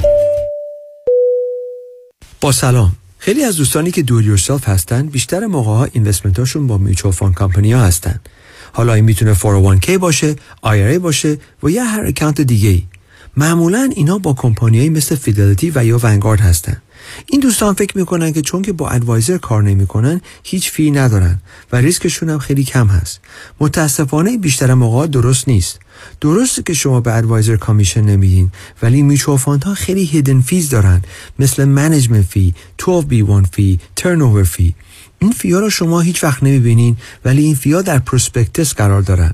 [2.41, 2.91] با سلام.
[3.17, 7.13] خیلی از دوستانی که do it yourself هستن بیشتر موقع ها investment هاشون با mutual
[7.13, 8.19] fund company ها هستن.
[8.73, 10.35] حالا این می‌تونه 401k باشه
[10.65, 12.83] IRA باشه و یا هر اکانت دیگه ای
[13.37, 16.81] معمولا اینا با کمپانیایی مثل فیدلیتی و یا ونگارد هستن.
[17.27, 21.41] این دوستان فکر می‌کنن که چون که با advisor کار نمی‌کنن هیچ fee ندارن
[21.71, 23.19] و ریسکشون هم خیلی کم هست.
[23.59, 25.79] متاسفانه بیشتر موقع درست نیست.
[26.21, 28.51] درسته که شما به advisor commission نمیدین
[28.81, 31.01] ولی mutual fund ها خیلی hidden fees دارن
[31.39, 34.75] مثل management fee 12B1 fee ترن fee
[35.19, 39.01] این fee ا رو شما هیچ وقت نمی‌بینین ولی این fee ا در prospectus قرار
[39.01, 39.33] دارن.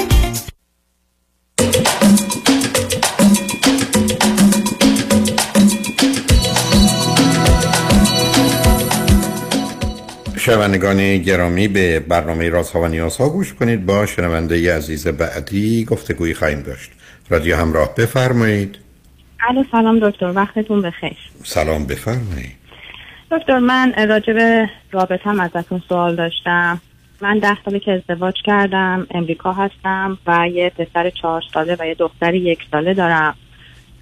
[10.41, 13.85] شنوندگان گرامی به برنامه رازها و نیازها گوش کنید.
[13.85, 16.91] با شنونده عزیز بعدی گفتگویی خواهیم داشت.
[17.29, 18.77] رادیو همراه بفرمایید.
[19.49, 21.17] الو سلام دکتر وقتتون بخیر.
[21.43, 22.55] سلام بفرمایید.
[23.31, 26.81] دکتر من راجع به رابطم ازتون سوال داشتم.
[27.21, 31.95] من ده ساله که ازدواج کردم امریکا هستم و یه پسر چهار ساله و یه
[31.95, 33.35] دختر یک ساله دارم.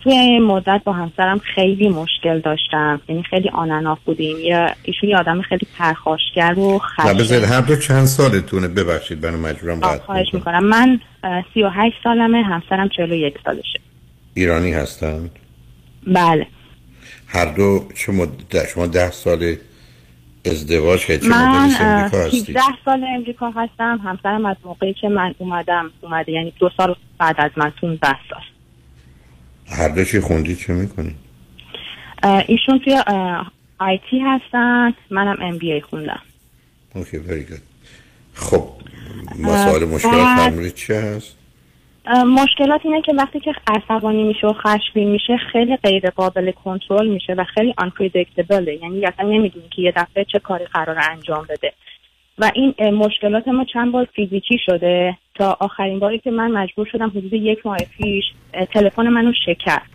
[0.04, 3.02] توی این مدت با همسرم خیلی مشکل داشتم.
[3.10, 4.38] یعنی خیلی آنناف بودیم.
[4.40, 6.80] یا ایشون یه آدم خیلی پرخاشگر و
[7.20, 8.68] بذارید هر دو چند سالتونه.
[8.68, 10.40] ببخشید من مجبورم خواهش کنم.
[10.40, 10.64] می‌کنم.
[10.64, 11.00] من
[11.54, 13.80] سی و هشت سالمه همسرم چهل و یک سالشه.
[14.34, 15.32] ایرانی هستند
[16.08, 16.48] بله.
[17.28, 19.56] هر دو چه مدت شما ده سال
[20.46, 21.70] ازدواج که چه من
[22.12, 24.00] 17 سال امریکا هستم.
[24.04, 28.42] همسرم از موقعی که من اومدم اومده یعنی دو سال بعد از من 15 سال
[29.70, 31.16] هر دو چی خوندی چه می‌کنی؟
[32.48, 32.98] ایشون توی
[33.80, 34.94] آیتی هستن.
[35.10, 36.22] منم ام بی ای خوندم.
[36.96, 37.62] اوکی very good.
[38.34, 38.64] خب
[39.40, 41.36] مسائل مشکلات فرمودید چه هست؟
[42.26, 47.34] مشکلات اینه که وقتی که عصبانی میشه و خشمگین میشه خیلی غیر قابل کنترل میشه
[47.34, 48.68] و خیلی unpredictable.
[48.82, 51.74] یعنی اصلا نمی‌دونی که یه دفعه چه کاری قرار انجام بده.
[52.38, 57.10] و این مشکلات ما چند بار فیزیکی شده؟ تا آخرین باری که من مجبور شدم
[57.10, 58.24] حدود یک ماه پیش
[58.74, 59.92] تلفن منو شکست.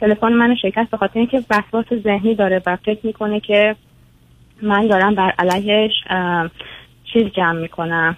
[0.00, 3.76] تلفن منو شکست به خاطر اینکه وسواس ذهنی داره و فکر می‌کنه که
[4.62, 5.92] من دارم بر علیهش
[7.12, 8.16] چیز جمع می‌کنم.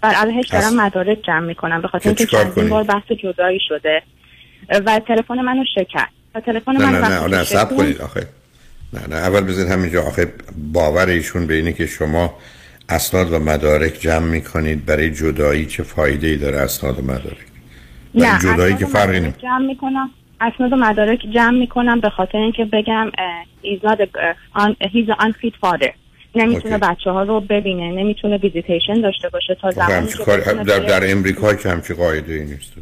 [0.00, 4.02] بر علیهش دارم مدارک جمع می‌کنم به خاطر که اینکه چندین؟ بار بحث جدایی شده.
[4.86, 6.12] و تلفن منو شکست.
[6.34, 8.26] و تلفن نه من نه نه نه شکست- کنید آخه.
[8.92, 10.02] نه نه اول بذارید همینجا.
[10.02, 10.32] آخه
[10.72, 12.34] باور ایشون به اینه که شما
[12.88, 14.86] اسناد و مدارک جمع می‌کنید.
[14.86, 17.46] برای جدایی چه فایده ای داره اسناد و مدارک؟
[18.14, 20.10] نه جدایی که فرقی نمی‌کنه جمع می‌کنم.
[20.40, 24.88] اسناد و مدارک جمع می‌کنم به خاطر اینکه بگم اه، he's not a, uh, un,
[24.88, 25.90] he's an unfit father.
[26.34, 26.78] نمی‌تونه.
[26.78, 31.10] بچه ها رو ببینه نمی‌تونه ویزیتیشن داشته باشه تا زمانی همچی که در, بره- در
[31.10, 32.72] امریکا که همچی قاعده ای نیست.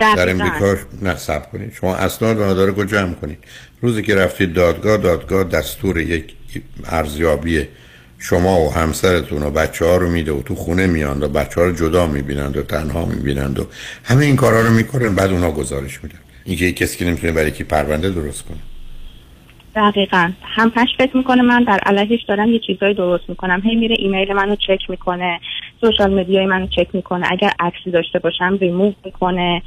[0.00, 0.30] در.
[0.30, 1.72] امریکا نه سب کنید.
[1.80, 3.38] شما اسناد و مدارک رو جمع کنید.
[3.80, 6.34] روزی که رفتید دادگاه دادگاه دستور یک
[6.86, 7.68] ارزیابی
[8.18, 11.66] شما و همسرتون و بچه ها رو میده و تو خونه میان و بچه ها
[11.66, 13.66] رو جدا می‌بینند و تنها می‌بینند و
[14.04, 16.18] همه این کارا رو می‌کنن بعد اونا گزارش میدن.
[16.44, 18.58] اینکه یک کسی که نمی‌تونه برای کی پرونده درست کنه.
[19.76, 20.30] دقیقا.
[20.42, 23.60] هم فکر می‌کنه من در علیهش دارم یه چیزایی درست می‌کنم.
[23.64, 25.40] هی میره ایمیل منو چک می‌کنه
[25.80, 27.26] social media ی منو چک می‌کنه.
[27.30, 29.62] اگر عکسی داشته باشم ریموو می‌کنه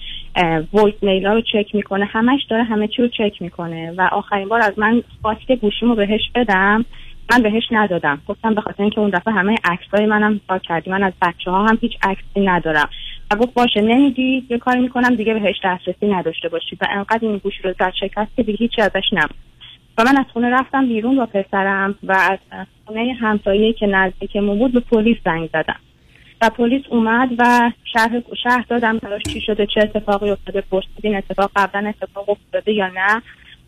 [0.74, 2.06] وایس میل رو چک می‌کنه.
[2.06, 3.94] همش داره همه چی رو چک می‌کنه.
[3.98, 5.04] و آخرین بار از من
[5.48, 6.86] که گوشیمو بهش بدم.
[7.32, 8.22] من بهش ندادم.
[8.28, 10.90] گفتم به خاطر اینکه اون دفعه همه عکسای منم پاک کردی.
[10.90, 12.90] من از بچه ها هم هیچ عکسی ندارم.
[13.32, 16.78] و گفت باشه نمیدی؟ یه کاری می‌کنم دیگه بهش دسترسی نداشته باشی.
[16.82, 19.34] و انقدر این گوشی رو زد شکست که دیگه هیچی ازش نموند
[19.98, 22.40] و من از خونه رفتم بیرون با پسرم و از
[22.86, 25.80] خونه همسایه که نزدیکمون بود به پلیس زنگ زدم.
[26.42, 31.52] و پلیس اومد و شهر شهر دادم براش چی شده چه اتفاقی افتاده پرسیدین اتفاق
[31.56, 33.22] قبلا اتفاق افتاده یا نه.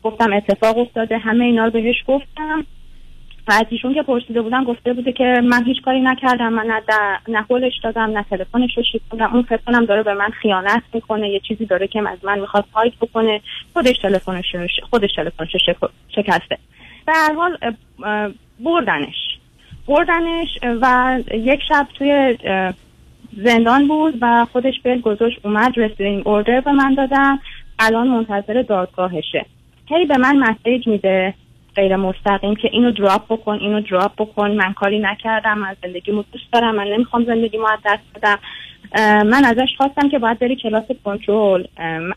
[0.04, 2.66] گفتم اتفاق افتاده همه اینا رو بهش گفتم.
[3.48, 6.82] و از ایشون که پرسیده بودم گفته بوده که من هیچ کاری نکردم من نه
[7.28, 11.40] نه هولش دادم نه تلفنش رو شیفتم اون فکر داره به من خیانت می‌کنه یه
[11.40, 13.42] چیزی داره که از من می‌خواد هاید بکنه.
[13.74, 14.56] خودش تلفنش
[14.90, 15.52] خودش تلفنش
[16.16, 16.58] شکسته.
[17.08, 17.58] در هر حال
[18.60, 19.40] بردنش.
[19.88, 20.48] بردنش
[20.82, 22.38] و یک شب توی
[23.38, 27.40] زندان بود و خودش بل گذاشت اومد رسیدینگ اوردر به من دادم
[27.80, 29.46] الان منتظر دادگاهشه.
[29.90, 31.34] هی به من مسیج میده.
[31.76, 34.52] غیر مستقیم که اینو دراپ بکن اینو دراپ بکن.
[34.52, 38.40] من کاری نکردم من زندگیمو دوست دارم من نمی‌خوام زندگیمو از دست بدم.
[39.24, 41.64] من ازش خواستم که باید بری کلاس کنترل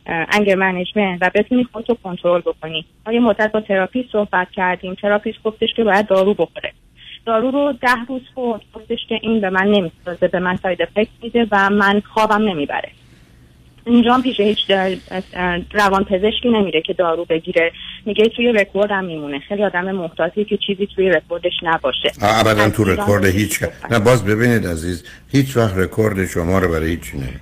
[0.07, 2.85] anger management و بتونی خودتو کنترل بکنی.
[3.07, 4.95] ما یه مدت با تراپی صحبت کردیم.
[4.95, 6.73] تراپیست گفتش که باید دارو بخوره.
[7.27, 11.09] دارو رو ده روز خورد گفتش که این به من نمی‌سازه به من side effect
[11.23, 12.89] میده و من خوابم نمی‌بره.
[13.87, 14.59] اینجا هم پیش هیچ
[15.73, 17.73] روان پزشکی نمیره که دارو بگیره.
[18.07, 19.39] میگه توی رکوردم میمونه.
[19.39, 22.13] خیلی آدم محتاطی که چیزی توی رکوردش نباشه.
[22.23, 27.17] ابدا تو رکورد هیچ نه باز ببینید عزیز هیچ وقت رکورد شما رو برای هیچی
[27.17, 27.41] نمیده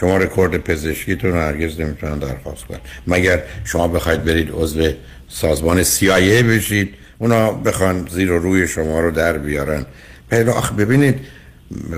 [0.00, 2.78] شما رکورد پزشکیتون رو هرگز نمی‌تونن درخواست کنن.
[3.06, 4.90] مگر شما بخواید برید عضو
[5.28, 9.86] سازمان CIA بشید اونا بخوان زیر و روی شما رو در بیارن؟
[10.30, 11.20] پیدا آخه ببینید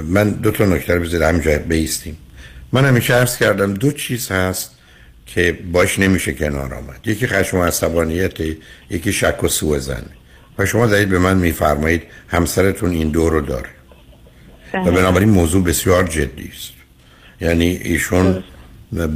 [0.04, 2.16] من دو تا نکته رو بذارید همینجا بیستیم.
[2.72, 4.70] من همیشه عرض کردم دو چیز هست
[5.26, 7.00] که باش نمیشه کنار آمد.
[7.04, 8.40] یکی خشم و عصبانیت
[8.90, 10.06] یکی شک و سوء زن.
[10.58, 13.68] و شما دارید به من میفرمایید همسرتون این دو رو داره.
[14.74, 16.72] و بنابراین موضوع بسیار جدی است.
[17.40, 18.44] یعنی ایشون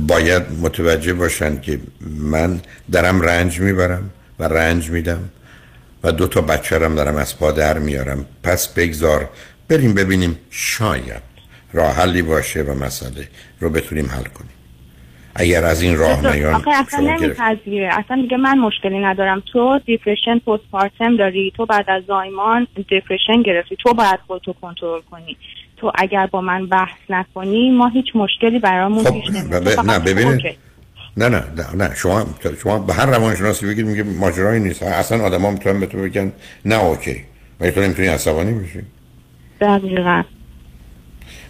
[0.06, 2.60] باید متوجه باشند که من
[2.92, 5.28] درم رنج می‌برم و رنج میدم
[6.02, 8.26] و دو تا بچرم دارم از پا در میارم.
[8.42, 9.30] پس بگذار
[9.68, 11.33] بریم ببینیم شاید
[11.74, 13.28] راه حلی باشه و مسئله
[13.60, 14.50] رو بتونیم حل کنیم.
[15.34, 17.00] اگر از این راه نیان آخه اصلا.
[17.00, 17.90] نمیپذیره.
[17.92, 19.42] اصلا دیگه من مشکلی ندارم.
[19.52, 23.76] تو depression postpartum داری تو بعد از زایمان depression گرفتی.
[23.76, 25.36] تو باید خودتو کنترل کنی.
[25.76, 29.80] تو اگر با من بحث نکنی ما هیچ مشکلی برامون خب پیش نمیاد.
[29.80, 30.42] نه ببینید.
[31.16, 31.44] نه نه,
[31.74, 31.94] نه.
[31.94, 32.26] شما
[32.62, 34.82] شما به هر روانشناسی بگید میگه ماجرایی نیست.
[34.82, 36.32] اصلا آدما می‌تونن به تو بگن
[36.64, 37.24] نه okay.
[37.60, 38.82] ولی تو نمی‌تونی عصبانی بشی.
[39.60, 40.22] دقیقا.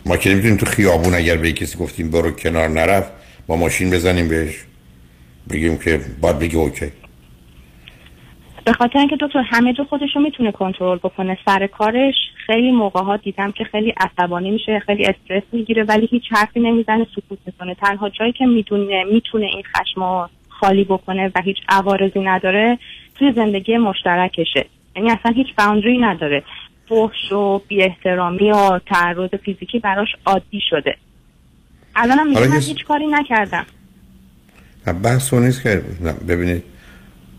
[0.06, 3.12] ما که نمی‌تونیم تو خیابون اگر به کسی گفتیم برو کنار نرفت
[3.46, 4.64] با ماشین بزنیم بهش.
[5.50, 6.86] بگیم که باید بگی اوکی.
[8.64, 11.38] به خاطر اینکه دکتر همه جو خودش رو می‌تونه کنترل بکنه.
[11.46, 12.14] سر کارش
[12.46, 17.06] خیلی موقع ها دیدم که خیلی عصبانی میشه خیلی استرس می‌گیره ولی هیچ حرفی نمی‌زنه
[17.16, 17.74] سکوت می‌کنه.
[17.74, 22.78] تنها جایی که می‌دونه می‌تونه این خشم خالی بکنه و هیچ عوارضی نداره
[23.14, 24.66] توی زندگی مشترکشه.
[24.96, 26.42] یعنی اصلا هیچ باوندری نداره.
[26.88, 30.96] فحش و بی احترامی و تعرض فیزیکی براش عادی شده.
[31.96, 33.66] الانم میگه من هیچ کاری نکردم.
[35.02, 35.82] بحث اون نیست که
[36.28, 36.62] ببینید.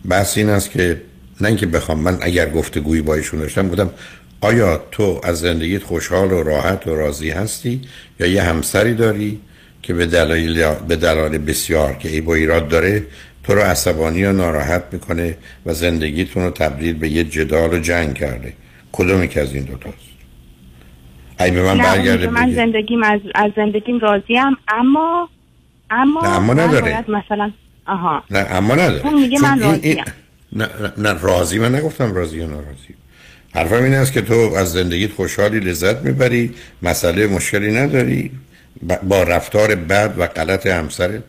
[0.10, 1.02] بحث این است که
[1.42, 3.90] نه اینکه بخوام من اگر گفتگویی با ایشون داشتم بودم
[4.42, 7.82] آیا تو از زندگیت خوشحال و راحت و راضی هستی
[8.20, 9.40] یا یه همسری داری
[9.82, 13.04] که به دلایل به دلایل بسیار که ای با ایراد داره
[13.44, 18.14] تو رو عصبانی و ناراحت می‌کنه و زندگیتون رو تبدیل به یه جدال و جنگ
[18.14, 18.54] کرده؟
[18.96, 19.98] کدومی که از این دوتاست
[21.40, 22.56] ای به من برگرده من بگه.
[22.56, 25.30] زندگیم از, از زندگیم راضیم اما
[25.90, 27.06] اما نه، اما نداره.
[27.08, 27.52] مثلا
[27.88, 28.24] آها.
[28.32, 29.06] نه اما نداره.
[29.08, 29.80] اون میگه من راضیم.
[29.84, 30.02] این-
[30.54, 30.68] نه,
[30.98, 32.94] نه, راضی من نگفتم راضی یا ناراضی.
[33.56, 38.32] حرفم این است که تو از زندگیت خوشحالی لذت می‌بری مسئله مشکلی نداری
[39.04, 41.24] با رفتار بد و غلط همسرت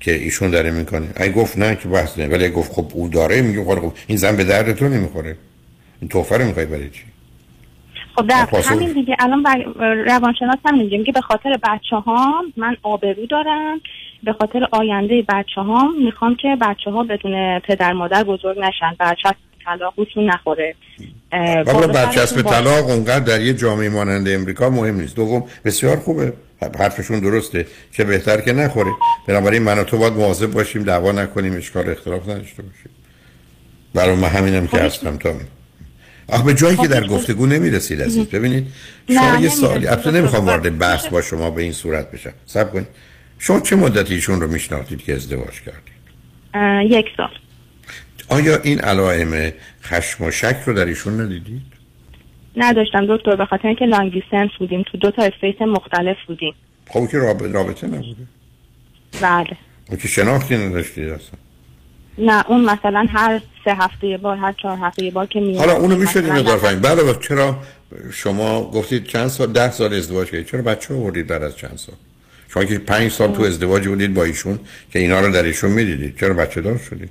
[0.00, 1.06] که ایشون داره می‌کنه.
[1.16, 2.26] اگه گفت نه که بحث نه.
[2.28, 5.36] ولی گفت خب او داره میگه خب این زن به درد تو نمی‌خوره.
[6.00, 7.04] این توفه رو می‌خوای برای چی؟
[8.16, 9.44] خب در همین دیگه الان
[10.06, 13.80] روانشناس هم میگه میگه به خاطر بچه هام من آبرو دارم.
[14.22, 18.94] به خاطر آینده بچه هام می‌خوام که بچه ها بدون پدر مادر بزرگ نشن.
[18.98, 20.74] برچسب طلاق روشون نخوره.
[21.30, 25.16] برچسب سرشون با- طلاق اونقدر در یه جامعه مانند امریکا مهم نیست.
[25.16, 26.32] دوم بسیار خوبه.
[26.78, 27.66] حرفشون درسته.
[27.92, 28.90] که بهتر که نخوره.
[29.28, 32.90] بنابراین من و تو باید مواظب باشیم دعوا نکنیم اشکال اختلاف نداشته باشیم.
[33.94, 35.30] برای من همینم که هستم تا
[36.28, 38.66] آخه به جایی که در گفتگو نمی‌رسید عزیز ببینید
[39.08, 39.48] شما یه.
[39.48, 39.86] سوالی.
[39.86, 40.20] البته درسته.
[40.20, 42.32] نمی‌خوام وارد بحث با شما به این صورت بشم.
[42.46, 42.86] صبر کنید.
[43.38, 47.30] شما چه مدتی ایشون رو میشناختید که ازدواج کردید؟ یک سال.
[48.28, 49.52] آیا این علائم
[49.82, 51.62] خشم و شک رو در ایشون ندیدید؟
[52.56, 54.82] نداشتم دکتر به خاطر اینکه لانگ دیستنس بودیم.
[54.82, 56.54] تو دو تا استیت مختلف بودیم.
[56.88, 58.26] خب که رابطه نبوده.
[59.22, 59.56] بله.
[59.88, 61.38] اون که شناختی نداشتید اصلا.
[62.18, 65.58] نه اون مثلا هر سه هفته یه بار هر چهار هفته یه بار که می
[65.58, 67.56] حالا اونو میشه مثلا مقدار فهمید بله وقت چرا
[68.12, 71.94] شما گفتید چند سال ده سال ازدواج کردید؟ چرا بچه آوردید بعد از چند سال؟
[72.48, 74.58] شما که پنج سال تو ازدواج بودید با ایشون
[74.90, 76.18] که اینا رو در ایشون می‌دیدید.
[76.20, 77.10] چرا بچه دار شدید؟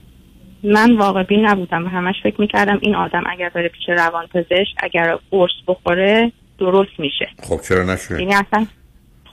[0.64, 4.76] من واقع بین نبودم و همش فکر می‌کردم این آدم اگر بره پیش روان پزشک
[4.78, 7.30] اگر قرص بخوره درست میشه.
[7.44, 8.66] خب چرا نشد؟ یعنی اصلا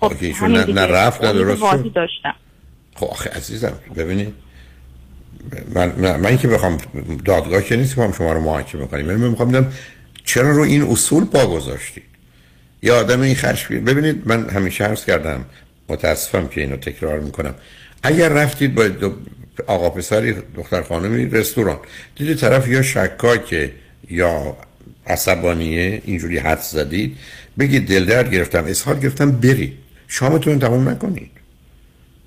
[0.01, 0.65] خب ایشون نه.
[0.65, 1.63] نه رفت نه درست
[1.95, 2.35] داشتم.
[2.95, 4.35] خب آخه عزیزم ببینید.
[5.75, 6.79] من, من, من که بخوام
[7.25, 9.07] دادگاه که نیست شما رو محاکمه کنیم.
[9.07, 9.73] من می‌خوام بدم
[10.25, 12.03] چرا رو این اصول پا گذاشتید
[12.83, 15.45] یا آدم این خشم ببینید من همیشه عرض کردم
[15.89, 17.55] متاسفم که اینو تکرار می‌کنم.
[18.03, 19.15] اگر رفتید با دو
[19.67, 21.79] آقا پسری دختر خانمی رستوران
[22.17, 23.73] دیدید طرف یا شکاکه
[24.11, 24.57] یا
[25.07, 27.17] عصبانیه اینجوری حد زدید
[27.59, 29.79] بگید دل درد گرفتم اسهال گرفتم برید.
[30.09, 31.31] شامتون تمام نکنید.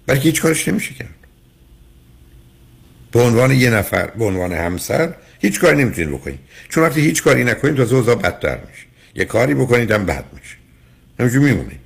[0.06, 1.23] برای که هیچ کارش نمیشه کرد.
[3.14, 6.40] به عنوان یه نفر به عنوان همسر هیچ کاری نمی‌تونید بکنید.
[6.70, 8.86] چون وقتی هیچ کاری نکنید تا اوضاع بدتر میشه.
[9.16, 10.56] یه کاری بکنید هم بد میشه.
[11.20, 11.80] همینجور میمونید.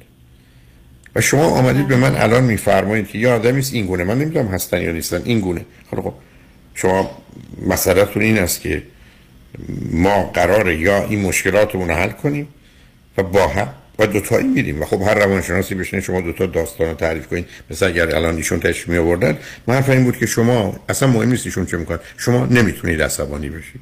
[1.16, 4.04] و شما آمدید به من الان میفرمایید که یه آدمی است این گونه.
[4.04, 5.66] من نمی‌دونم هستن یا نیستن این گونه.
[5.91, 6.14] خب خب.
[6.74, 7.24] شما
[7.68, 8.84] مسئلهتون این است که
[9.91, 12.48] ما قراره یا این مشکلاتمون رو حل کنیم
[13.18, 13.68] و با هم
[13.99, 14.82] و دوتایی میریم.
[14.82, 18.60] و خب هر روانشناسی بشنه شما دوتا داستان رو تعریف کنید مثل اگر الان ایشون
[18.60, 19.38] تشریف می آوردن
[19.68, 21.99] من حرف این بود که شما اصلا مهم نیست ایشون چه می‌کنن.
[22.18, 23.82] شما نمی‌تونید عصبانی بشید.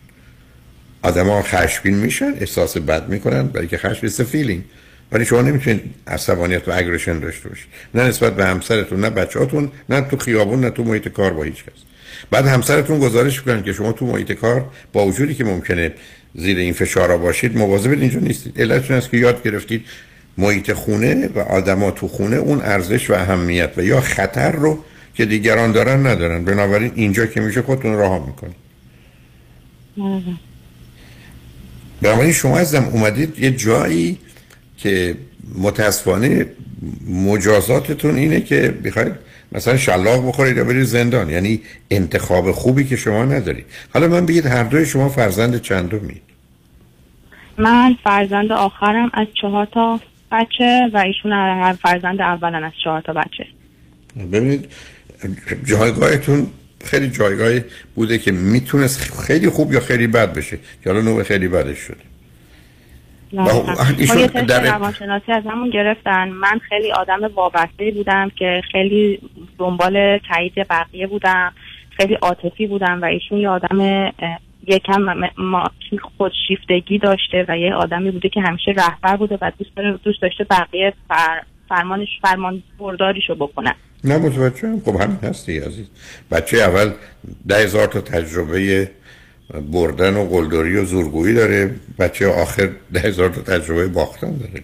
[1.01, 4.63] آدما خشمگین میشن احساس بد می‌کنن برای که است feeling
[5.11, 7.67] ولی شما نمی‌تونید عصبانیت و aggression داشته باشید.
[7.95, 11.63] نه نسبت به همسرتون نه بچه‌هاتون نه تو خیابون نه تو محیط کار با هیچ
[11.63, 11.81] کس.
[12.31, 15.93] بعد همسرتون گزارش می‌کنن که شما تو محیط کار با وجودی که ممکنه
[16.37, 18.61] زیر این فشارا باشید مواظب اینجا نیستید.
[18.61, 19.85] علتش این است که یاد گرفتید
[20.37, 24.79] محیط خونه و آدما تو خونه اون ارزش و اهمیت و یا خطر رو
[25.13, 26.45] که دیگران دارن ندارن.
[26.45, 28.55] بنابراین اینجا که میشه خودتون رها می‌کنید.
[32.01, 34.17] بنابراین شما ازم اومدید یه جایی
[34.77, 35.15] که
[35.55, 36.45] متاسفانه
[37.07, 39.13] مجازاتتون اینه که بخواید
[39.55, 41.29] مثلا شلاق بخورید یا برید زندان.
[41.29, 41.61] یعنی
[41.91, 43.65] انتخاب خوبی که شما ندارید.
[43.93, 46.21] حالا من بگید هر دوی شما فرزند چندمید
[47.57, 49.99] من فرزند آخرم از چهار تا
[50.31, 53.45] بچه و ایشون هر فرزند اولن از چهار تا بچه.
[54.31, 54.71] ببینید
[55.65, 56.47] جایگاهتون
[56.83, 57.63] خیلی جایگاهی
[57.95, 60.57] بوده که می‌تونست خیلی خوب یا خیلی بد بشه.
[60.83, 62.14] که حالا نوع خیلی بدش شده.
[63.97, 66.29] ایشون در- روانشناسی از همون گرفتن.
[66.29, 69.19] من خیلی آدم وابسته بودم که خیلی
[69.59, 71.53] دنبال تایید بقیه بودم
[71.97, 74.11] خیلی عاطفی بودم و ایشون یه آدم
[74.67, 75.05] یکم
[75.37, 75.71] ما
[76.17, 80.43] خودشیفتگی داشته و یه آدمی بوده که همیشه رهبر بوده و دوست داره دوست داشته
[80.43, 85.89] بقیه فر فرمانش فرمان برداریشو بکنن نه متوجه خب همین هستی عزیز.
[86.31, 86.91] بچه اول
[87.47, 88.91] ده هزار تا تجربه
[89.71, 91.71] بردن و قلدری و زورگویی داره.
[91.99, 94.63] بچه آخر ده هزار تا تجربه باختن داره.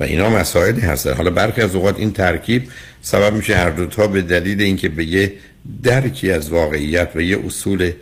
[0.00, 1.12] و اینا مسائلی هستن.
[1.12, 2.62] حالا برخی از اوقات این ترکیب
[3.02, 5.32] سبب میشه هر دوتا به دلیل اینکه به یه
[5.82, 7.92] درکی از واقعیت و یه اصول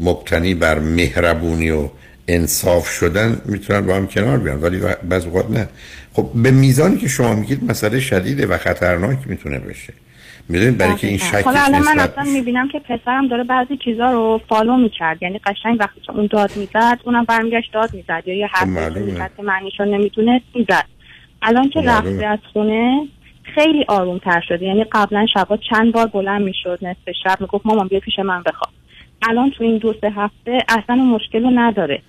[0.00, 1.88] مبتنی بر مهربونی و
[2.28, 4.62] انصاف شدن می‌تونن با هم کنار بیان.
[4.62, 5.68] ولی بعض اوقات نه.
[6.12, 9.92] خب به میزانی که شما میگید مسئله شدیده و خطرناک می‌تونه بشه.
[10.48, 14.10] می‌دونید برای که این شکش حالا الان من اصلا می‌بینم که پسرم داره بعضی چیزا
[14.10, 15.22] رو فالو می‌کرد.
[15.22, 18.22] یعنی قشنگ وقتی که اون داد می‌زد اونم برمیگشت داد می‌زد.
[18.26, 19.00] یا یه حرفی معلومه.
[19.00, 20.84] می‌زد که معنیشو نمی‌تونه می‌زد.
[21.42, 21.80] الان که.
[21.80, 23.06] رفته از خونه
[23.54, 24.66] خیلی آروم تر شده.
[24.66, 28.70] یعنی قبلا شبا چند بار بلند می‌شد نصف شب می‌گفت مامان بیا پیش من بخواب.
[29.28, 32.02] الان تو این دو سه هفته اصلا مشکل رو نداره.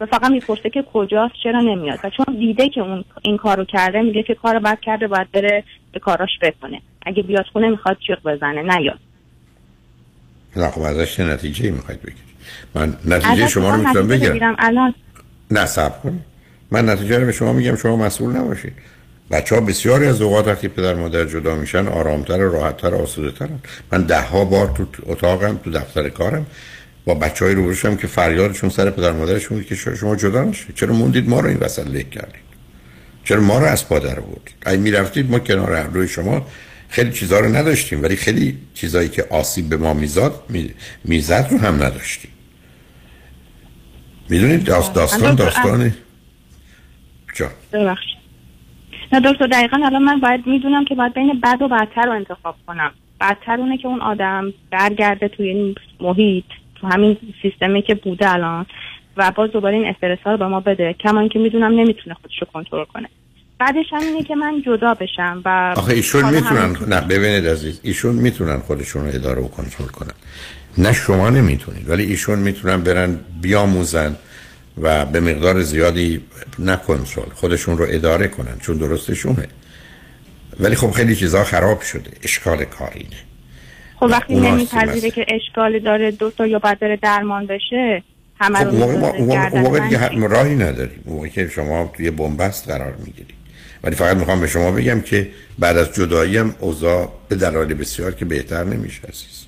[0.00, 4.02] و فقط می‌پرسه که کجاست چرا نمیاد؟ و چون دیده که اون این کارو کرده
[4.02, 5.64] میگه که کار بد کرده باید بره
[5.94, 8.98] به کاراش بکنه اگه بیاد خونه می‌خواد جیغ بزنه نیاد.
[10.56, 12.24] نه خب ازش نتیجه می‌خواید بگیرید؟
[12.74, 14.56] من نتیجه شما رو می‌تونم بگیرم.
[14.58, 14.94] الان
[15.50, 16.20] نه صبر کنید.
[16.70, 18.72] من نتیجه رو به شما میگم شما مسئول نباشید.
[19.30, 23.58] بچه ها بسیاری از اوقات وقتی پدر مادر جدا میشن آرامتر راحتتر آسوده ترن
[23.92, 26.46] من ده ها بار تو اتاقم تو دفتر کارم
[27.04, 30.94] با بچه های روبروشم که فریادشون سر پدر مادرشون بود که شما جدا نشید؟ چرا
[30.94, 32.53] موندید ما رو این وسط له کردید؟
[33.24, 36.46] چرا ما رو از پادر بود اگه می‌رفتید ما کنار دوی شما
[36.88, 40.74] خیلی چیزها رو نداشتیم ولی خیلی چیزایی که آسیب به ما میزاد می-
[41.04, 42.30] می‌زد رو هم نداشتیم.
[44.28, 45.94] می‌دونید داست داستان داستان
[47.34, 47.50] جان.
[47.72, 48.14] ببخشید.
[49.12, 52.56] نه دکتر دقیقا الان من باید می‌دونم که باید بین بد و بدتر رو انتخاب
[52.66, 52.90] کنم.
[53.20, 56.44] بدتر اونه که اون آدم برگرده توی این محیط
[56.74, 58.66] تو همین سیستمی که بوده الان.
[59.16, 60.92] و باز دوباره این استرس ها رو به ما بده.
[61.00, 63.08] کما که می‌دونم نمی‌تونه خودش رو کنترل کنه.
[63.58, 68.14] بعدش هم اینه که من جدا بشم و آخه ایشون می‌تونن نه ببینید عزیز ایشون
[68.14, 70.14] می‌تونن خودشون رو اداره و کنترل کنن.
[70.78, 74.16] نه شما نمی‌تونید ولی ایشون می‌تونن برن بیاموزن
[74.82, 76.20] و به مقدار زیادی
[76.58, 79.48] نه کنترل خودشون رو اداره کنن چون درستشونه.
[80.60, 83.16] ولی خب خیلی چیزها خراب شده اشکال کارینه
[83.96, 88.02] خب وقتی نمیپذیره که اشکالی داره دکتر یا باید درمان بشه
[88.44, 88.58] همه
[89.50, 91.00] خب موقع, حتم راهی نداریم.
[91.04, 93.34] اون موقع که شما توی بنبست قرار می‌گیرید.
[93.82, 98.12] ولی فقط می‌خوام به شما بگم که بعد از جدایی هم اوضاع به دلایل بسیار
[98.12, 99.44] که بهتر نمیشه عزیز.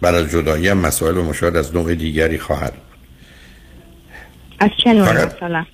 [0.00, 2.82] بعد از جدایی هم مسائل و مشاهد از نوع دیگری خواهد بود.
[4.58, 5.64] از چه نوع مثلا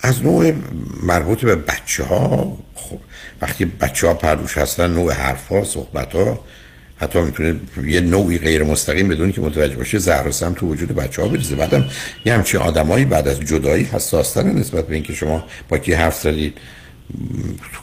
[0.00, 0.52] از نوع
[1.02, 2.98] مربوط به بچه ها خب
[3.42, 6.44] وقتی بچه ها پروش هستن نوع حرف ها صحبت ها
[7.00, 11.22] حتی می‌تونه یه نوعی غیر مستقیم بدون که متوجه باشه زهر سم تو وجود بچه
[11.22, 11.56] ها بریزه.
[11.56, 11.84] بعدم
[12.24, 16.58] یه همچین آدمایی بعد از جدایی حساستر نسبت به اینکه شما با کی حرف زدید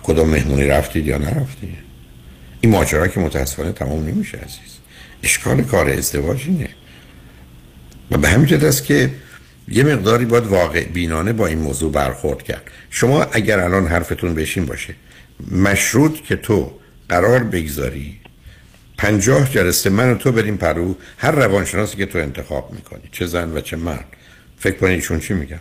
[0.04, 1.78] کدام مهمونی رفتید یا نرفتید.
[2.62, 4.78] این ماجرا که متاسفانه تمام نمیشه عزیز.
[5.24, 6.70] اشکال کار ازدواج اینه.
[8.12, 9.12] و به همین جهت است که
[9.68, 12.64] یه مقداری باید واقع بینانه با این موضوع برخورد کرد.
[12.90, 14.94] شما اگر الان حرفتون بشین باشه
[15.52, 16.72] مشروط که تو
[17.10, 18.20] قرار بگذاری
[18.98, 23.58] پنجاه جلسه من و تو بریم پرو هر روانشناسی که تو انتخاب می‌کنی چه زن
[23.58, 24.06] و چه مرد.
[24.58, 25.60] فکر کنی ایشون چی میگن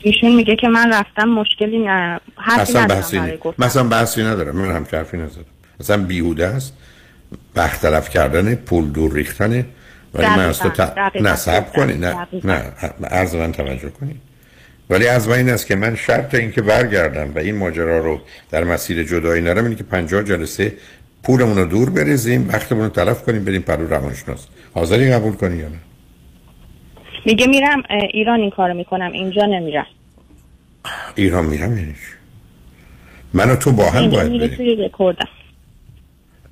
[0.00, 3.20] ایشون میگه که من رفتم مشکلی نه اصلا ندارم بحثی
[3.58, 5.44] مثلا بحثی ندارم من هم حرفی نزدم.
[5.80, 6.76] اصلا بیهوده است
[7.54, 9.66] برطرف کردن پول دور ریختنه
[10.14, 11.34] ولی من از تو دقیقاً، ت...
[11.34, 12.26] سب کنی نه.
[12.44, 12.72] نه
[13.10, 14.20] عرض من توجه کنی.
[14.90, 18.20] ولی از من این است که من شرط این که برگردم و این ماجرا رو
[18.50, 20.72] در مسیر جدایی نرم اینه که پنجاه جلسه
[21.22, 24.46] پولمون رو دور بریزیم وقتمون رو تلف کنیم بریم پرو روانشناس.
[24.74, 25.78] حاضری قبول کنی یا نه؟
[27.26, 27.82] میگه میرم
[28.12, 29.86] ایران این کارو می‌کنم اینجا نمیرم.
[31.14, 31.94] ایران میرم یعنی؟
[33.34, 34.56] من و تو با هم باید بریم.
[34.56, 35.28] توی رکوردم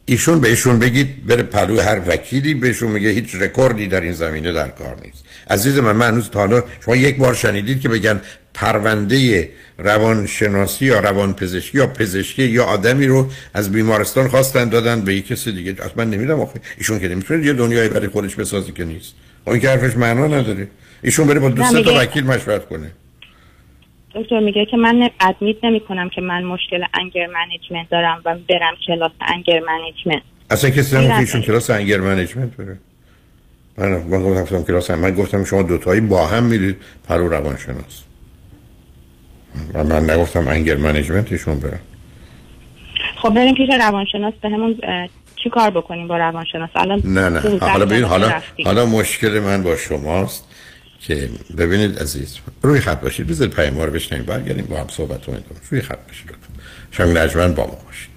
[0.07, 4.69] ایشون بهشون بگید بره پهلو هر وکیلی بهشون میگه هیچ رکوردی در این زمینه در
[4.69, 5.25] کار نیست.
[5.51, 8.21] عزیز من من هنوز تا حالا شما یک بار شنیدید که بگن
[8.55, 9.49] پرونده
[9.79, 15.53] روانشناسی یا روانپزشکی یا پزشکی یا آدمی رو از بیمارستان خواستن دادن به یک کسی
[15.53, 15.73] دیگه.
[15.73, 16.61] اصلا من نمی‌دونم آخه.
[16.79, 19.15] ایشون که نمی‌تونه یه دنیایی برای خودش بسازی که نیست.
[19.47, 20.69] اون که حرفش معنا نداره.
[21.03, 22.91] ایشون بره با دو نه، سه تا وکیل مشورت کنه.
[24.15, 28.75] دکتر میگه که من admit نمی کنم که من مشکل anger management دارم و برم
[28.87, 30.23] کلاس انگر منیجمنت.
[30.51, 31.19] اصلا کسی میرم.
[31.19, 32.79] ایشون کلاس anger management بره.
[33.79, 36.77] من من گفتم کلاس من گفتم شما دوتایی با هم میرید
[37.09, 38.03] پهلو روانشناس.
[39.75, 41.79] و من نگفتم anger management ایشون بره
[43.23, 44.81] خب بریم پیش روانشناس به همون
[45.37, 47.59] چی کار بکنیم با روانشناس؟ الان نه نه.
[47.59, 48.33] حالا ببین حالا.
[48.65, 50.45] حالا مشکل من با شماست
[51.01, 51.29] که
[51.59, 55.45] ببینید عزیز روی خط باشید بذارید پیام رو بشنوید برگردیم با هم صحبت کنیم.
[55.71, 56.31] روی خط باشید
[56.91, 58.17] شنگ نجمن با ما باشید.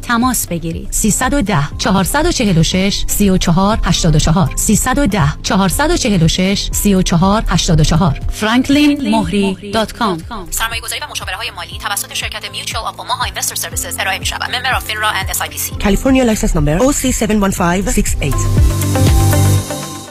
[0.01, 0.87] تماس بگیرید.
[0.91, 10.21] 310 446 34 84 310 446 34 84 franklinmohri.com
[10.51, 14.25] سرمایه گذاری و مشاوره های مالی توسط شرکت Mutual of Omaha Investor Services ارائه می
[14.25, 15.41] شود member of FINRA and S
[15.79, 19.50] California license number OC71568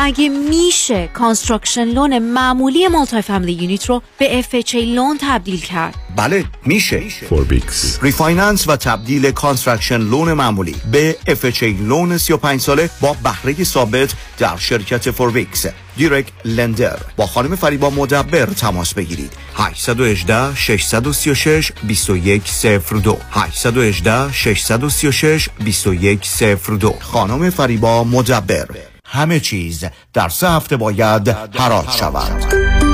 [0.00, 7.02] مگه میشه construction loan معمولی multi-family unit رو به FHA loan تبدیل کرد؟ بله میشه.
[7.28, 14.14] Forbix refinance و تبدیل construction loan معمولی به FHA loan 35 ساله با بهره ثابت
[14.38, 15.66] در شرکت Forbix
[15.96, 19.32] direct lender با خانم فریبا مدبر تماس بگیرید.
[19.54, 28.87] 818 636 2102 818 636 2102 خانم فریبا مدبر.
[29.10, 32.87] همه چیز در سه هفته باید حراج شود.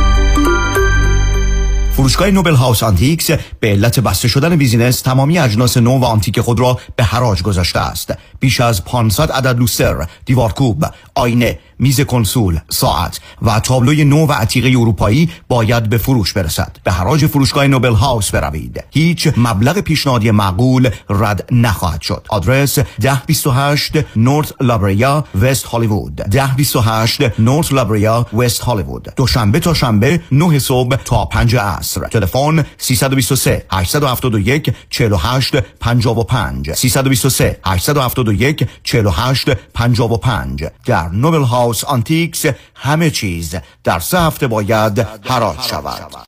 [1.96, 6.60] فروشگاه Noble House Antiques به علت بسته شدن business تمامی اجناس نو و آنتیک خود
[6.60, 8.14] را به حراج گذاشته است.
[8.40, 10.84] بیش از 500 عدد لوستر دیوارکوب
[11.14, 16.76] آینه میز کنسول ساعت و تابلوی نو و عتیقه اروپایی باید به فروش برسد.
[16.84, 18.84] به حراج فروشگاه Noble House بروید.
[18.90, 22.26] هیچ مبلغ پیشنهادی معقول رد نخواهد شد.
[22.28, 26.20] آدرس 1028 North La Brea West Hollywood.
[26.20, 29.12] 1028 North La Brea West Hollywood.
[29.16, 38.68] دوشنبه تا شنبه 9 صبح تا 5 عصر تلفن 323 871 48 55 323 871
[38.84, 42.44] 48 55 در Noble House Antiques
[42.74, 43.54] همه چیز
[43.84, 46.26] در سه هفته باید حراج شود.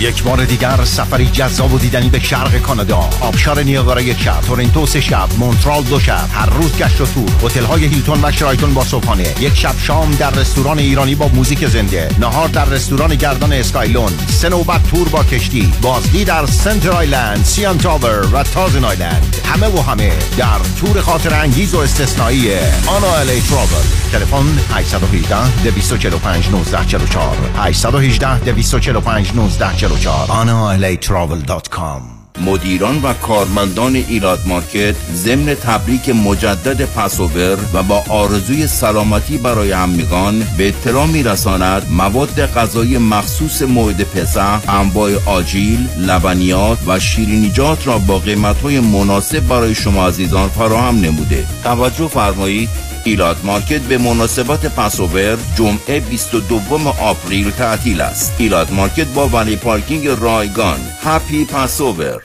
[0.00, 3.10] یک بار دیگر سفری جذاب و دیدنی به شرق کانادا.
[3.20, 7.30] آبشار نیاگارا یک شب تورنتو سه شب مونترال دو شب هر روز گشت و تور.
[7.44, 9.34] هتل های هیلتون و شرایتون با صبحانه.
[9.40, 12.08] یک شب شام در رستوران ایرانی با موزیک زنده.
[12.20, 14.12] نهار در رستوران گردان Skylon.
[14.28, 19.36] سه نوبت تور با کشتی بازدید در Centre Island CN Tower و Thousand Island.
[19.44, 22.54] همه و همه در تور خاطر انگیز و استثنایی
[22.86, 34.46] آنا الی تراول تلفن 818 245 1944 818 245 1944 analatravel.com مدیران و کارمندان ایلات
[34.46, 42.46] مارکت ضمن تبریک مجدد پسوور و با آرزوی سلامتی برای همگان به اطلاع میرساند مواد
[42.46, 50.06] غذایی مخصوص موعد پسح انواع آجیل لبنیات و شیرینیجات را با قیمتهای مناسب برای شما
[50.06, 51.46] عزیزان فراهم نموده.
[51.64, 52.68] توجه فرمایید
[53.04, 56.60] Elat Market به مناسبت Passover جمعه 22
[57.00, 58.34] آپریل تعطیل است.
[58.38, 60.78] Elat Market با valet parking رایگان.
[61.02, 62.23] Happy Passover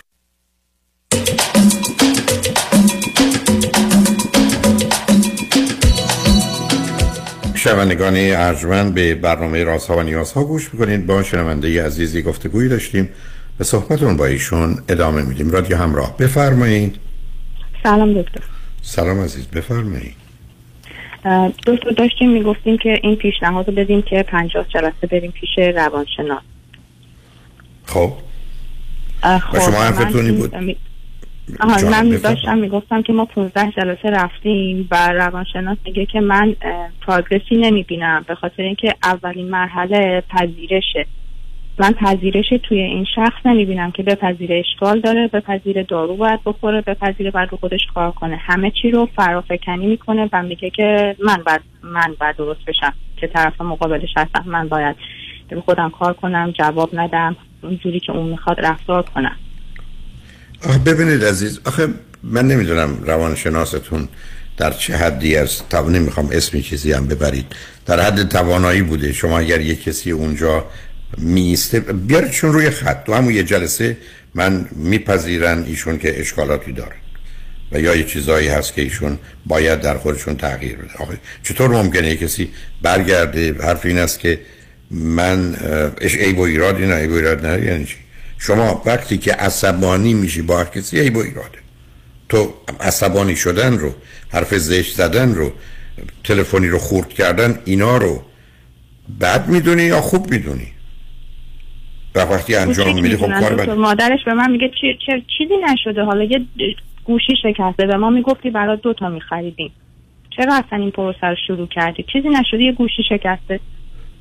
[7.60, 11.06] شنوندگان ارجمند به برنامه رازها و نیازها گوش می‌کنید.
[11.06, 13.10] با شنونده عزیزی گفتگویی داشتیم.
[13.58, 15.52] به صحبتون با ایشون ادامه میدیم.
[15.52, 16.18] رادیو همراه.
[16.18, 16.96] بفرمایید.
[17.84, 18.42] سلام دکتر.
[18.82, 19.48] سلام عزیز.
[19.48, 20.16] بفرمایید.
[21.68, 26.42] دکتر داشتیم می‌گفتیم که این پیشنهاد رو بدیم که پنجاه جلسه بریم پیش روانشناس.
[27.86, 28.14] خب.
[29.24, 30.76] و خب، شما من حرفتون این بود.
[31.60, 32.10] آها من.
[32.10, 36.56] داشتم می‌گفتم که ما 15 جلسه رفتیم و روانشناس میگه که من
[37.08, 41.06] پروگرسی نمی‌بینم به خاطر اینکه اولین مرحله پذیرشه.
[41.80, 47.32] من پذیرش توی این شخص نمی‌بینم که بپذیره اشکال داره بپذیره دارو باید بخوره بپذیره
[47.32, 48.36] باید رو خودش کار کنه.
[48.36, 53.28] همه چی رو فرافکنی می‌کنه و میگه که من باید من باید درست بشم که
[53.28, 54.96] طرف مقابلش هستم من باید
[55.52, 59.36] رو خودم کار کنم جواب ندم اونجوری که اون می‌خواد رفتار کنم
[60.86, 61.88] ببینید عزیز آخه
[62.24, 64.08] من نمی‌دونم روانشناستون
[64.58, 67.46] در چه حدی از تو نمی‌خوام اسمی چیزی هم ببرید.
[67.86, 69.14] در حد توانایی بوده.
[69.14, 70.66] شما اگر یه کسی اونجا
[71.18, 73.06] میسته بیاردشون روی خط.
[73.06, 73.98] تو همون یه جلسه
[74.36, 76.96] من میپذیرن ایشون که اشکالاتی داره.
[77.72, 80.94] و یا یه چیزایی هست که ایشون باید در خودشون تغییر بده.
[81.00, 82.50] آخه چطور ممکنه کسی
[82.82, 84.40] برگرده؟ حرف این است که
[84.92, 85.56] من
[86.02, 87.08] اش عیب و ایرادی نه.
[87.08, 87.96] و ایراد نه یعنی چی؟
[88.40, 91.60] شما وقتی که عصبانی میشی با هر کسی عیب و ایراده.
[92.30, 93.94] تو عصبانی شدن رو
[94.30, 95.52] حرف زشت زدن رو
[96.24, 98.24] تلفنی رو خورد کردن اینا رو
[99.22, 100.68] بد می‌دونی یا خوب می‌دونی؟
[102.16, 106.24] و وقتی انجام میدی خب کار مادرش به من میگه چی چه چیزی نشده؟ حالا
[106.24, 106.46] یه
[107.04, 107.86] گوشی شکسته.
[107.86, 109.72] به ما می‌گفتی برای دوتا میخریدیم.
[110.38, 113.60] چرا اصلا این پروسه رو شروع کردی؟ چیزی نشده یه گوشی شکسته.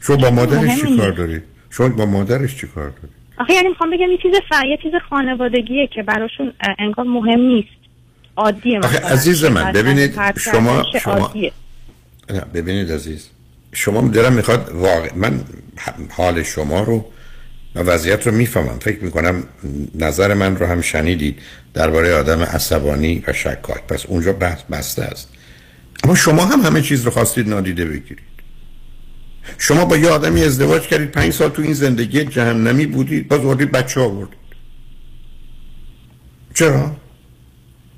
[0.01, 1.11] شما با مادرش چی کار.
[1.11, 1.41] داری؟
[1.71, 4.65] شما با مادرش چی کار داری؟ آخه یعنی می‌خوام بگم یه چیز ف...
[4.65, 7.69] یه چیز خانوادگیه که براشون انگار مهم نیست.
[8.37, 8.99] عادیه آخه.
[8.99, 11.33] عزیز من ببینید شما شما.
[12.31, 13.29] نه ببینید عزیز.
[13.73, 15.41] شما دارم می‌خواد واقع من
[16.11, 17.05] حال شما رو
[17.75, 18.79] و وضعیت رو می‌فهمم.
[18.79, 19.45] فکر می‌کنم
[19.95, 21.39] نظر من رو هم شنیدید
[21.75, 23.87] درباره آدم عصبانی و شکاک.
[23.89, 25.33] پس اونجا بحث بسته است.
[26.05, 28.38] اما شما هم همه چیز رو خواستید نادیده بگیرید.
[29.59, 33.73] شما با یه آدمی ازدواج کردید پنج سال تو این زندگی جهنمی بودید باز آوردید
[33.73, 34.39] بچه آوردید.
[36.55, 36.97] چرا؟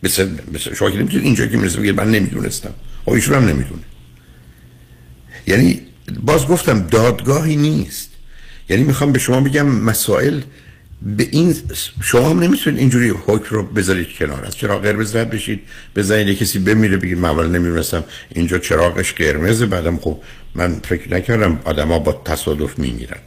[0.02, 2.74] مثل, مثل شما که اینجا که می‌رسه بگید من نمی‌دونستم.
[3.04, 3.82] خب ایشون هم نمی‌دونه.
[5.46, 5.80] یعنی
[6.22, 8.10] باز گفتم دادگاهی نیست.
[8.68, 10.40] یعنی می‌خوام به شما بگم مسائل
[11.02, 11.54] به این
[12.02, 14.44] شما هم نمی‌تونید اینجوری حکم رو بذارید کنار.
[14.44, 15.60] از چرا قرمز رد بشید
[15.96, 18.04] بزنید یه کسی بمیره بگید من اول نمی‌دونستم
[18.34, 20.20] اینجا چراغش قرمزه بعدم خب
[20.54, 23.18] من فکر نکردم آدما با تصادف میمیرن.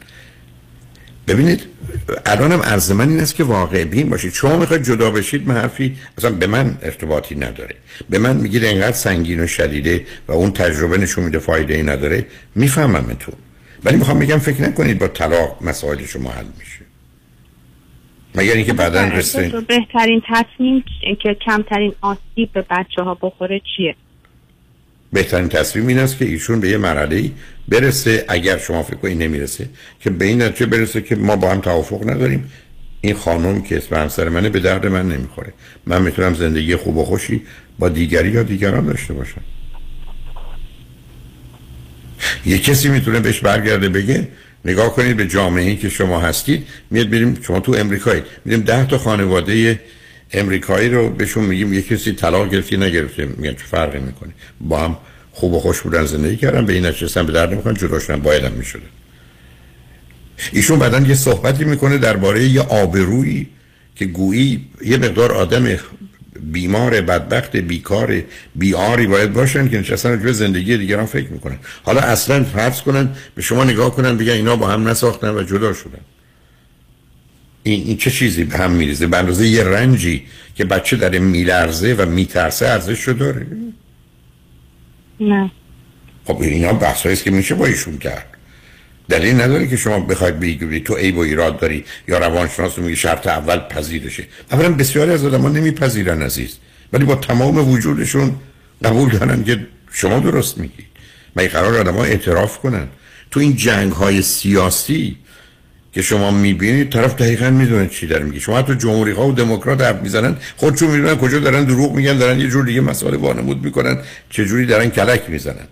[1.27, 1.61] ببینید
[2.25, 4.33] الانم عرض من این است که واقع بین باشید.
[4.33, 7.75] شما می‌خواید جدا بشید من حرفی اصلا به من ارتباطی نداره.
[8.09, 12.25] به من میگید انقدر سنگین و شدیده و اون تجربه نشون میده فایده ای نداره.
[12.55, 13.31] می‌فهمم تو
[13.83, 16.92] ولی می‌خوام بگم فکر نکنید با طلاق مسائل شما حل میشه.
[18.35, 20.83] مگر اینکه بعدا رسید دکتر، بهترین تصمیم
[21.23, 23.95] که کمترین آسیب به بچه ها بخوره چیه؟
[25.13, 27.31] بهترین تصمیم این است که ایشون به یه مرحله
[27.67, 29.69] برسه اگر شما فکر کنید نمی‌رسه
[29.99, 32.51] که به این نتیجه برسه که ما با هم توافق نداریم.
[33.01, 35.53] این خانم که اسم همسر منه به درد من نمی‌خوره.
[35.85, 37.41] من می‌تونم زندگی خوب و خوشی
[37.79, 39.41] با دیگری یا دیگران داشته باشم.
[42.45, 44.27] یه کسی می‌تونه بهش برگرده بگه
[44.65, 48.85] نگاه کنید به جامعه ای که شما هستید میاد بریم شما تو امریکایید میریم ده
[48.85, 49.79] تا خانواده
[50.31, 54.31] امریکایی رو بهشون میگیم یه کسی طلاق گرفتی نگرفته میگن چه فرقی می‌کنه؟
[54.61, 54.97] با هم
[55.31, 58.43] خوب و خوش بودن زندگی کردن به این نتیجه به درد نمی‌خوان جدا شدن باید
[58.43, 58.83] هم می‌شده
[60.51, 63.47] ایشون بعدا یه صحبتی می‌کنه درباره یه آبرویی
[63.95, 65.65] که گویی یه مقدار آدم
[66.41, 68.23] بیمار بدبخت بیکار
[68.55, 71.57] بیاری باید باشن که نشستن به زندگی دیگران فکر می‌کنن.
[71.83, 75.73] حالا اصلا فرض کنن به شما نگاه کنن بگن اینا با هم نساختن و جدا
[75.73, 75.99] شدن.
[77.63, 80.23] این, این چه چیزی به هم میریزه؟ به اندازه یه رنجی
[80.55, 83.47] که بچه در میلرزه و میترسه ارزش رو داره؟
[85.19, 85.51] نه.
[86.25, 88.32] خب اینا بحث است که میشه با ایشون کرد.
[89.09, 93.27] دلیل نداره که شما بخواید بگی تو عیب و ایراد داری یا روانشناس میگه شرط
[93.27, 94.23] اول پذیرشه.
[94.51, 96.57] اولا بسیاری از آدم‌ها نمیپذیرن عزیز.
[96.93, 98.35] ولی با تمام وجودشون
[98.83, 100.83] قبول دارن که شما درست میگی
[101.35, 102.87] مگه قرار آدم ها اعتراف کنن؟
[103.31, 105.17] تو این جنگ های سیاسی
[105.93, 108.39] که شما می‌بینید طرف دقیقا می‌دونه چی داره میگه.
[108.39, 112.39] شما تو جمهوری ها و دموکرات حرف می‌زنن خودشون می‌دونن کجا دارن دروغ میگن دارن
[112.39, 113.97] یه جور دیگه مسائل وانمود می‌کنن
[114.29, 115.67] چه جوری دارن کلک می‌زنن.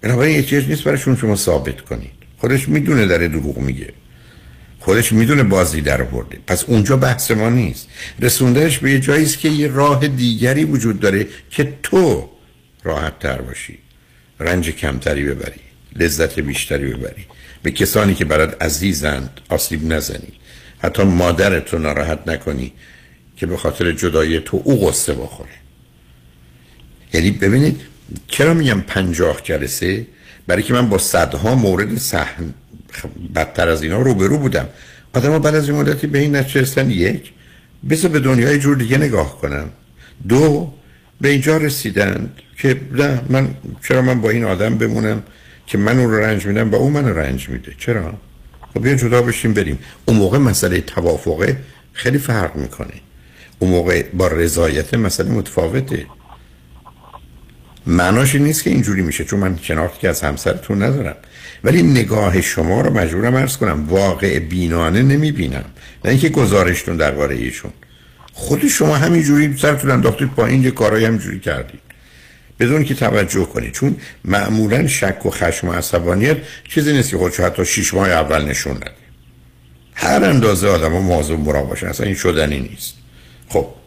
[0.00, 3.92] بنابراین یه چیز نیست برایشون شما ثابت کنید خودش می‌دونه داره دروغ میگه.
[4.78, 7.88] خودش می‌دونه بازی در برده پس اونجا بحث ما نیست.
[8.20, 12.30] رسوندهش به یه جایی که یه راه دیگری وجود داره که تو
[12.84, 13.78] راحت تر باشی.
[14.40, 15.60] رنج کمتری ببری.
[15.96, 17.26] لذت بیشتری ببری.
[17.62, 20.32] به کسانی که برات عزیزند آسیب نزنی.
[20.78, 22.72] حتی مادرت رو ناراحت نکنی
[23.36, 25.50] که به خاطر جدایی تو او قصه بخوره.
[27.12, 27.80] یعنی ببینید
[28.28, 30.06] چرا میگم پنجاه جلسه؟
[30.46, 32.54] برای که من با صدها مورد سحن
[33.34, 34.68] بدتر از اینا روبرو بودم.
[35.12, 37.32] آدم بعد از این مدتی به این نچه یک
[37.90, 39.68] بذار به دنیای جور دیگه نگاه کنم.
[40.28, 40.72] دو
[41.20, 43.54] به اینجا رسیدند که نه من
[43.88, 45.22] چرا من با این آدم بمونم
[45.66, 48.14] که من اون رو رنج میدم و اون من رنج میده؟ چرا؟
[48.74, 49.78] خب بیا جدا بشیم بریم.
[50.04, 51.56] اون موقع مسئله توافقه
[51.92, 52.94] خیلی فرق می‌کنه.
[53.58, 56.06] اون موقع با رضایت مسئله متفاوته.
[57.86, 61.16] معناش این نیست که اینجوری میشه چون من شناختی که از همسرتون ندارم.
[61.64, 65.64] ولی نگاه شما رو مجبورم ارز کنم واقع بینانه نمی‌بینم.
[66.04, 67.70] نه اینکه گزارشتون درباره ایشون.
[68.32, 71.80] خود شما همینجوری سرتون انداختید پایین یه کارایی همینجوری کردید.
[72.60, 73.72] بدون که توجه کنید.
[73.72, 76.36] چون معمولا شک و خشم و عصبانیت
[76.68, 78.90] چیزی نیست که خودشو حتی شیش ماه اول نشون نده.
[79.94, 81.86] هر اندازه آدم ها موضوع برا باشن.
[81.86, 82.94] اصلا این شدنی نیست.
[83.48, 83.79] خب.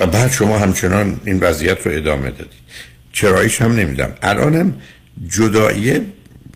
[0.00, 2.64] و بعد شما همچنان این وضعیت رو ادامه دادید.
[3.12, 4.74] چراییش هم نمیدم الانم
[5.28, 6.00] جدایی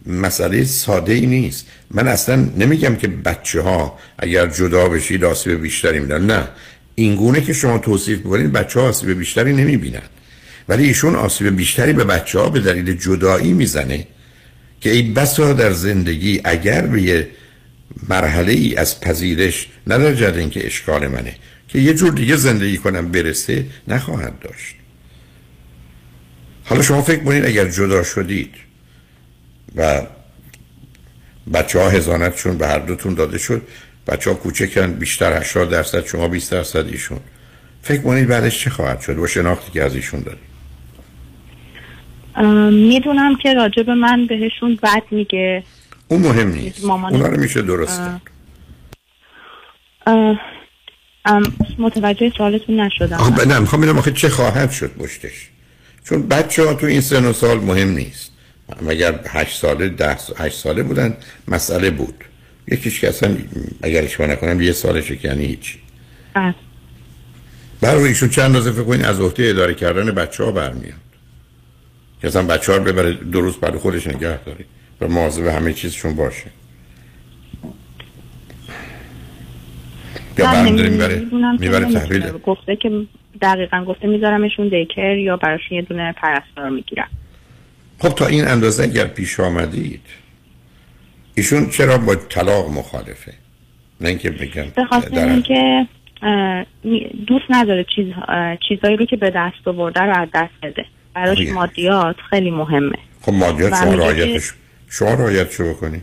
[0.06, 1.66] مسئله ساده ای نیست.
[1.90, 6.26] من اصلا نمیگم که بچه ها اگر جدا بشید آسیب بیشتری میدن.
[6.26, 6.48] نه.
[6.94, 10.02] این گونه که شما توصیف می‌کنید بچه ها آسیب بیشتری نمی‌بینن.
[10.68, 14.06] ولی ایشون آسیب بیشتری به بچه ها به دلیل جدایی می‌زنه
[14.80, 17.28] که ای بسا در زندگی اگر به یه
[18.08, 21.34] مرحله ای از پذیرش ندارد اینکه اشکال منه.
[21.68, 24.74] که یه جور دیگه زندگی کنم برسه نخواهد داشت.
[26.64, 28.54] حالا شما فکر کنید اگر جدا شدید
[29.76, 30.02] و
[31.54, 33.62] بچه ها هزانتشون به هر دوتون داده شد
[34.06, 37.20] بچه ها کوچکن بیشتر 80 درصد شما 20 درصد ایشون.
[37.82, 40.48] فکر کنید بعدش چه خواهد شد؟ با شناختی که از ایشون دارید
[42.72, 45.62] می‌دونم که راجب من بهشون بد میگه.
[46.08, 46.84] اون مهم نیست.
[46.84, 48.02] اونا رو میشه درست
[51.78, 53.16] متوجه سوالتون نشدم.
[53.16, 55.48] آخه نه می‌خوام ببینم آخه چه خواهد شد پشتش.
[56.04, 58.32] چون بچه ها تو این سن و سال مهم نیست.
[58.88, 61.16] اگر هشت ساله ده هشت ساله بودن
[61.48, 62.14] مسئله بود.
[62.68, 63.36] یکیش که اصلا
[63.82, 65.78] اگر اشتباه نکنم یه سالشه که یعنی هیچی.
[67.80, 70.94] برای ایشون چند روزه فکر کنید از عهده اداره کردن بچه ها برمیاد.
[72.22, 74.64] که اصلا بچه ها ببره دو روز بعد خودش نگه داری
[75.00, 76.46] و مواظب همه چیزشون باشه.
[80.38, 81.26] یا برمیداره می‌بره
[81.60, 82.30] می‌بره تحویل.
[82.30, 82.90] گفته که
[83.42, 87.08] دقیقا گفته میذارمشون دیکر یا براشون یه دونه پرستار می‌گیرم
[87.98, 90.02] خب تا این اندازه اگر پیش آمدید
[91.34, 93.32] ایشون چرا با طلاق مخالفه؟
[94.00, 95.86] نه اینکه بگم به خاطر اینکه
[97.26, 98.06] دوست نداره چیز
[98.68, 100.84] چیزایی رو که به دست آورده رو از دست بده.
[101.14, 102.98] براش مادیات خیلی مهمه.
[103.22, 104.52] خب مادیات شما رایتش
[104.90, 106.00] شما رایت شو بکنی.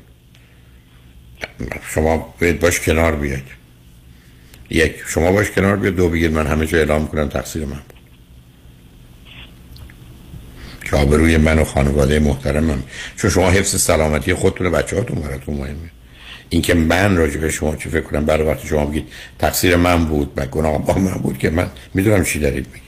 [1.83, 3.64] شما باید باش کنار بیاید.
[4.69, 4.95] یک.
[5.07, 7.81] شما باش کنار بیاید دو بگید من همه جا اعلام کنم تقصیر من
[10.89, 12.83] که آبروی من و خانواده محترمم
[13.17, 15.89] چون شما حفظ سلامتی خودتون و بچه هاتون براتون مهمه.
[16.49, 19.07] اینکه من راجع به شما چی فکر کنم برای وقتی شما بگید
[19.39, 22.85] تقصیر من بود و گناه با من بود که من می‌دونم چی دارید بگید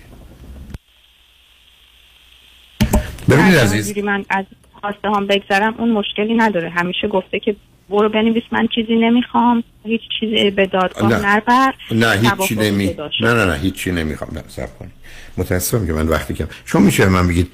[3.29, 3.97] ببینید عزیز.
[3.97, 4.45] من از
[4.81, 6.69] خواسته هم بگذرم اون مشکلی نداره.
[6.69, 7.55] همیشه گفته که
[7.89, 13.33] برو بنویس من چیزی نمی‌خوام هیچ چیزی به دادگاه نربر نه هیچ چی نمی نه
[13.33, 14.31] نه نه هیچ چی نمی‌خوام.
[14.35, 14.91] نه کنید.
[15.37, 17.51] متاسفم که من وقتی که شما میشه من بگید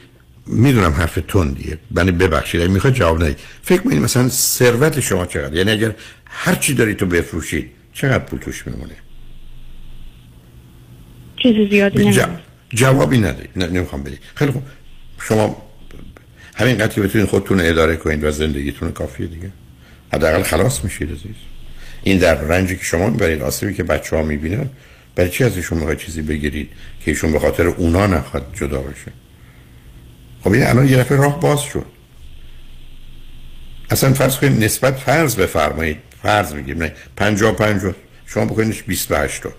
[0.47, 1.77] می‌دونم حرف تندیه.
[1.91, 3.37] بنی ببخشید اگه می‌خواد جواب ندید.
[3.61, 5.95] فکر کنید مثلا ثروت شما چقدر یعنی اگر
[6.25, 8.95] هر چی دارید تو بفروشید چقدر پول توش میمونه؟
[11.37, 12.13] چیزی زیادی.
[12.69, 14.19] جوابی ندید نه نمی‌خوام بدید.
[14.35, 14.63] خیلی خوب.
[15.21, 15.63] شما
[16.55, 19.51] همین قطعی بتونید خودتون اداره کنید و زندگیتون کافیه دیگه.
[20.13, 21.35] حداقل خلاص میشید عزیز.
[22.03, 24.69] این در رنجی که شما می‌برید آسیبی که بچه ها می‌بینن
[25.15, 26.69] برای چی از می‌خواید چیزی بگیرید
[27.05, 29.11] که ایشون به خاطر اونا نخواد جدا بشه؟
[30.43, 31.85] خب این الان یه راه باز شد.
[33.89, 35.97] اصلا فرض کنید نسبت فرض بفرمایید.
[36.23, 37.93] فرض میگیم نه 50 50
[38.25, 39.53] شما بکنیدش 28 تا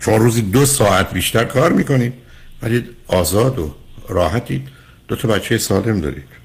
[0.00, 2.12] شما روزی دو ساعت بیشتر کار می‌کنید.
[2.62, 3.74] ولی آزاد و
[4.08, 4.68] راحتید.
[5.08, 6.37] دو تا بچه سالم دارید.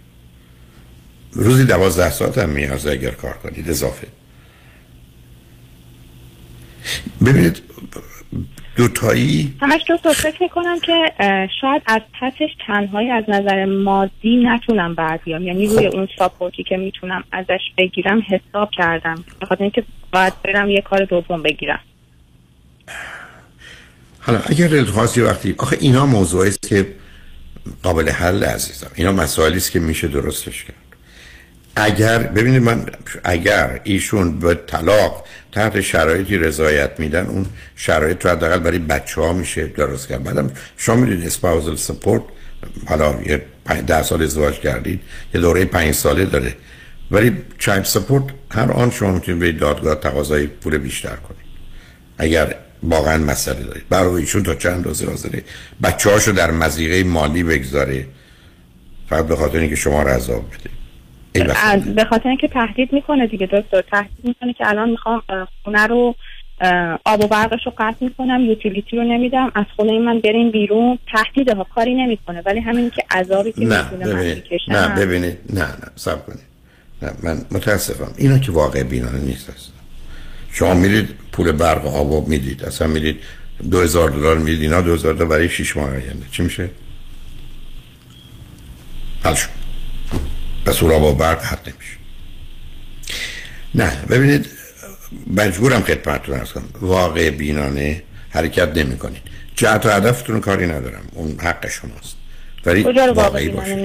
[1.36, 4.08] روزی دوازده ساعت هم میارزه اگر کار کنید اضافه.
[7.26, 7.62] ببینید
[8.76, 10.94] دوتایی همش دو فکر می‌کنم که
[11.62, 16.78] شاید از پسش تنهایی از نظر مادی نتونم بر بیام یعنی روی اون ساپورتی که
[16.78, 19.24] می‌تونم ازش بگیرم حساب کردم.
[19.42, 21.80] بخاطر اینکه باید برم یه کار دوم بگیرم.
[24.20, 26.96] حالا اگر دلخواستی وقتی آخه اینا موضوعی است که
[27.84, 28.92] قابل حل عزیزم.
[28.96, 30.83] اینا مسائلی است که میشه درستش کرد.
[31.76, 32.86] اگر ببینید من
[33.24, 37.46] اگر ایشون به طلاق تحت شرایطی رضایت میدن اون
[37.76, 40.24] شرایط رو حداقل برای بچه ها میشه درست کرد.
[40.24, 42.24] بعدم شما می‌دونید اسپاوزل سپورت
[42.86, 43.46] حالا یه
[43.88, 45.02] ده سال ازدواج کردید
[45.34, 46.56] یه دوره پنج ساله داره.
[47.12, 51.44] ولی چایلد سپورت هر آن شما می‌تونید به دادگاه تقاضای پول بیشتر کنید.
[52.18, 53.90] اگر واقعا مسئله دارید.
[53.90, 55.44] برای ایشون تا چند روز حاضره.
[55.84, 58.06] بچه هاشو در مزیقه مالی بگذاره.
[59.10, 60.52] فقط به خاطر اینکه شما رو عذاب
[61.96, 63.82] به خاطر اینکه تهدید می‌کنه دیگه دکتر.
[63.82, 65.22] تهدید می‌کنه که الان می‌خوام
[65.64, 66.16] خونه رو
[67.06, 69.52] آب و برقش رو قطع می‌کنم یوتیلیتی رو نمیدم.
[69.56, 71.00] از خونه من بریم بیرون.
[71.12, 72.42] تهدید ها کاری نمی‌کنه.
[72.46, 74.44] ولی همین که عذابی که نه ببینید.
[74.68, 75.38] نه ببینید.
[75.50, 76.40] نه نه سب کنید.
[77.02, 78.14] نه من متاسفم.
[78.18, 79.74] اینا که واقع بینانه نیست هست
[80.52, 82.64] شما میرید پول برق و آب می‌دید.
[82.64, 83.20] اصلا میرید
[83.72, 84.62] دو هزار دلار می‌دید.
[84.62, 86.26] اینا دو هزار دلار برای شیش ماه آینده.
[86.32, 86.70] چی میشه؟
[89.24, 89.63] حل شد.
[90.66, 91.98] پس او با برق حد نمیشه.
[93.76, 94.48] نه ببینید
[95.36, 96.70] مجبورم خدمتتون ارز کنم.
[96.82, 99.22] واقع بینانه حرکت نمی کنید
[99.56, 101.04] جهت و هدفتون کاری ندارم.
[101.14, 102.16] اون حق شماست.
[102.66, 103.76] ولی واقعی باشه.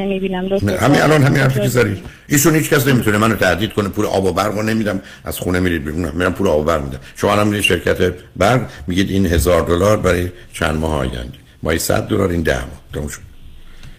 [0.80, 1.98] همین الان همین حرفی که زدید.
[2.28, 5.00] ایشون هیچ کس نمی‌تونه منو تهدید کنه پول آب و برق رو نمیدم.
[5.24, 6.12] از خونه میرید بیرون.
[6.14, 6.98] میرم پول آب و برق میدم.
[7.16, 11.38] شما الان میرید شرکت برق میگید این هزار دلار برای چند ماه آینده.
[11.62, 12.80] ماهی 100 دلار این ده ماه.
[12.94, 13.20] تموم شد.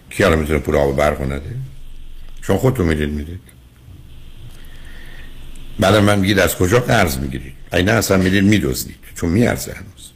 [0.09, 1.55] کی الان می‌تونه پول آب و برق نده؟
[2.41, 3.39] شما خودتون می‌دید می‌دید.
[5.79, 10.11] بعد من میگید از کجا قرض می‌گیرید؟ نه اصلا می‌دید میدوزید چون میارزه هنوز.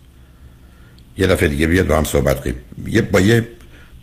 [1.18, 2.56] یه دفعه دیگه بیاد با هم صحبت کنیم.
[2.88, 3.48] یه با یه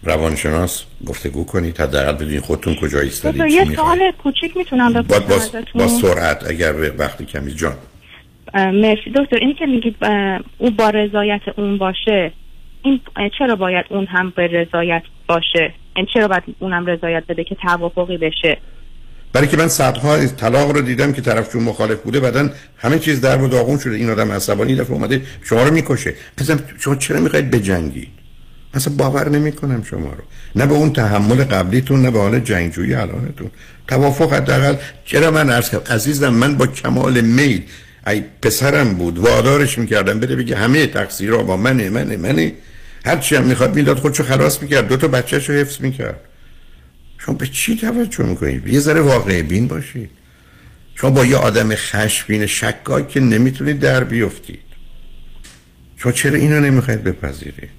[0.03, 5.89] روانشناس گفتگو کنید حداقل بدونید خودتون کجا ایستادید یه سوال کوچیک می‌تونم بپرسم با, با
[5.89, 7.77] سرعت اگر وقتی کمی جان.
[8.55, 9.11] مرسی.
[9.17, 9.97] دکتر اینی که میگید
[10.59, 12.33] او با رضایت اون باشه
[12.83, 13.01] این
[13.39, 18.19] چرا باید اون هم به رضایت باشه؟ این چرا باید اونم رضایت بده که توافقی
[18.19, 18.59] بشه؟
[19.33, 23.21] برای که من صدها طلاق رو دیدم که طرف چون مخالف بوده بعدن همه چیز
[23.21, 23.95] در و داغون شده.
[23.95, 26.15] این آدم عصبانی دفعه اومده شما رو می‌کشه.
[26.41, 28.09] مثلا شما چرا می‌خواید بجنگید؟
[28.75, 30.25] اصلا باور نمی‌کنم شما رو.
[30.57, 33.51] نه به اون تحمل قبلیتون نه به حال جنگجویی الانتون.
[33.89, 37.63] توافق حداقل چرا من عرض عزیزم من با کمال میل
[38.07, 42.53] ای پسرم بود وادارش می‌کردم بده بگه همه تقصیرها با منه منه منه.
[43.07, 44.89] هر چی هم می‌خواد می‌داد خودشو خلاص می‌کرد.
[44.89, 46.21] دو تا بچه‌شو حفظ می‌کرد.
[47.19, 50.11] شما به چی توجه می‌کنید یه ذره واقع بین باشید
[50.95, 54.61] شما با یه آدم خشمگین شکاک که نمی‌تونید در بیفتید.
[55.97, 57.71] شما چرا اینو نمی‌خواید بپذیرید؟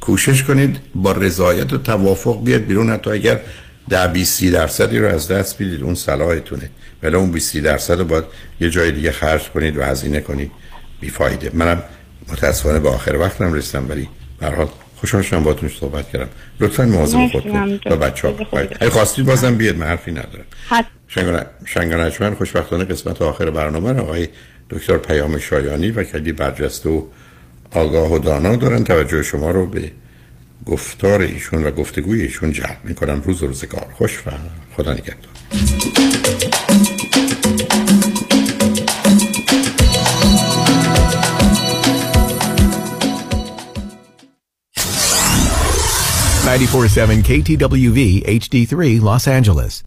[0.00, 2.90] کوشش کنید با رضایت و توافق بیاد بیرون.
[2.90, 3.40] حتی اگر
[3.88, 6.70] در 20 درصدی رو از دست بدید اون صلاحتونه
[7.02, 8.24] ولی اون 20 درصد رو باید
[8.60, 10.50] یه جای دیگه خرج کنید و هزینه کنید.
[11.00, 11.50] بیفایده.
[11.54, 11.82] منم
[12.28, 14.08] متاسفانه به آخر وقتم رسیدم ولی
[14.40, 16.28] به حال خوشحال شدم باهاتون صحبت کردم.
[16.60, 20.44] لطفا مواظب خودتون و بچه‌ها باشید اگه خواستید بازم بیاد من حرفی ندارم.
[21.66, 24.28] شنگان من خوشبختانه قسمت آخر برنامه آقای
[24.70, 27.02] دکتر پیام شایانی و کلی برجسته و
[27.70, 28.84] آگاه و دانا دارن.
[28.84, 29.90] توجه شما رو به
[30.66, 33.22] گفتار ایشون و گفتگوی ایشون جلب می‌کنم.
[33.24, 33.86] روز روزگار.
[33.94, 34.30] خوش و
[34.76, 35.30] خدا نگهدار.
[46.45, 47.99] Ninety-four-seven KTWV
[48.39, 49.83] HD3 Los Angeles.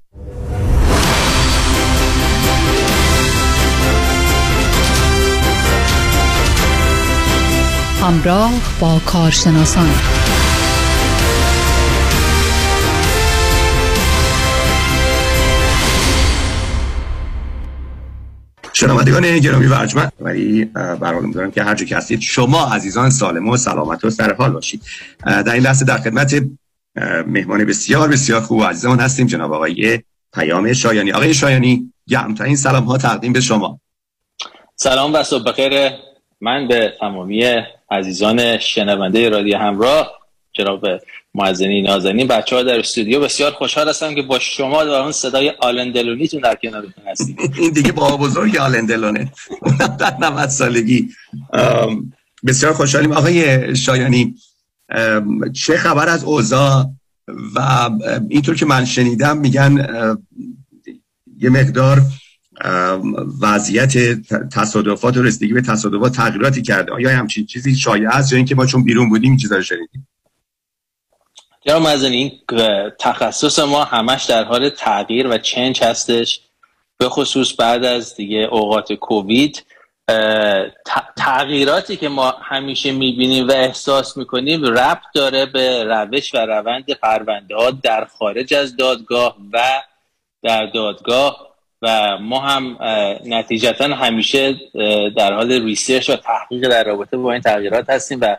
[8.02, 9.88] همراه با کارشناسان
[18.79, 23.57] شنوندگان گرامی و ارجمند ولی برحال میدارم که هر جا هستید شما عزیزان سالم و
[23.57, 24.81] سلامت و سر حال باشید.
[25.25, 26.43] در این لحظه در خدمت
[27.27, 29.99] مهمان بسیار بسیار خوب و عزیزمون هستیم جناب آقای
[30.33, 31.11] پیام شایانی.
[31.11, 33.79] آقای شایانی گرمترین سلام ها تقدیم به شما.
[34.75, 35.91] سلام و صبح بخیر.
[36.41, 37.55] من به تمامی
[37.91, 40.11] عزیزان شنونده رادیو همراه
[40.53, 40.85] جناب
[41.33, 45.49] معزنی نازنین بچه ها در استودیو بسیار خوشحال هستم که با شما و اون صدای
[45.49, 47.37] آلندلونیتون در کنارتون هستیم.
[47.61, 49.31] این دیگه با بزرگ آلندلونه
[49.99, 51.09] در 90 سالگی.
[52.45, 53.11] بسیار خوشحالیم.
[53.11, 54.35] آقای شایانی
[55.53, 56.85] چه خبر از اوضاع؟
[57.55, 57.89] و
[58.29, 59.87] اینطور که من شنیدم میگن
[61.37, 62.01] یه مقدار
[63.41, 63.97] وضعیت
[64.49, 66.91] تصادفات و رسیدگی به تصادفات تغییراتی کرده.
[66.91, 70.07] آیا همچین چیزی شایع است؟ یا اینکه ما چون بیرون بودیم این چیزا رو شنیدیم؟
[71.65, 72.31] جناب این
[72.99, 76.41] تخصص ما همش در حال تغییر و چنج هستش.
[76.97, 79.65] به خصوص بعد از دیگه اوقات کووید
[81.17, 87.55] تغییراتی که ما همیشه می‌بینیم و احساس می‌کنیم ربط داره به روش و روند پرونده
[87.55, 89.81] ها در خارج از دادگاه و
[90.43, 91.49] در دادگاه.
[91.81, 92.77] و ما هم
[93.25, 94.55] نتیجتا همیشه
[95.17, 98.37] در حال ریسرچ و تحقیق در رابطه با این تغییرات هستیم و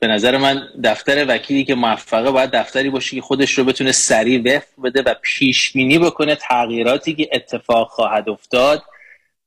[0.00, 4.56] به نظر من دفتر وکیلی که موفقه باید دفتری باشه که خودش رو بتونه سریع
[4.56, 8.82] وفق بده و پیش بینی بکنه تغییراتی که اتفاق خواهد افتاد.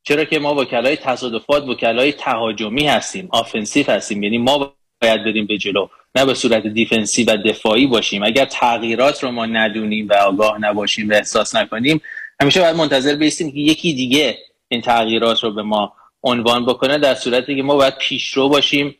[0.03, 4.23] چرا که ما وکلای تصادفات وکلای تهاجمی هستیم offensive هستیم.
[4.23, 8.23] یعنی ما باید بریم به جلو نه به صورت defensive و دفاعی باشیم.
[8.23, 12.01] اگر تغییرات رو ما ندونیم و آگاه نباشیم و احساس نکنیم
[12.41, 14.37] همیشه باید منتظر بیستیم که یکی دیگه
[14.67, 18.95] این تغییرات رو به ما عنوان بکنه در صورتی که ما باید پیشرو باشیم.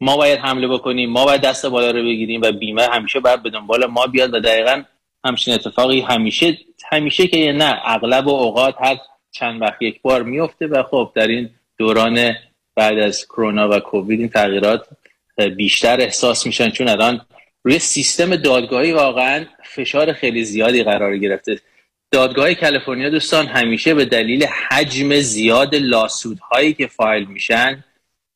[0.00, 3.50] ما باید حمله بکنیم ما باید دست بالا رو بگیریم و بیمه همیشه باید به
[3.50, 4.82] دنبال ما بیاد و دقیقا
[5.24, 6.58] همچین اتفاقی همیشه
[6.90, 8.96] همیشه که نه اغلب و اوقات هر
[9.30, 12.34] چند وقت یک بار میفته و خب در این دوران
[12.76, 14.86] بعد از کرونا و کووید این تغییرات
[15.56, 17.20] بیشتر احساس میشن چون الان
[17.64, 21.60] روی سیستم دادگاهی واقعا فشار خیلی زیادی قرار گرفته.
[22.10, 27.84] دادگاه کالیفرنیا دوستان همیشه به دلیل حجم زیاد lawsuit هایی که فایل میشن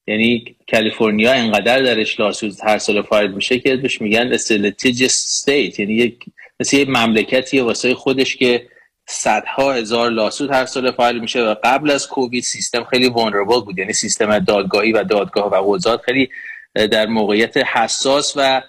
[0.06, 5.80] یعنی کالیفرنیا انقدر درش lawsuit هر سال فایل میشه که بهش میگن litigious state.
[5.80, 6.24] یعنی یک
[6.60, 8.66] مثل یک مملکتی واسه خودش که
[9.08, 13.78] صدها هزار لاسود هر سال فایل میشه و قبل از کووید سیستم خیلی وانربل بود.
[13.78, 16.28] یعنی سیستم دادگاهی و دادگاه و قضات خیلی
[16.74, 18.62] در موقعیت حساس و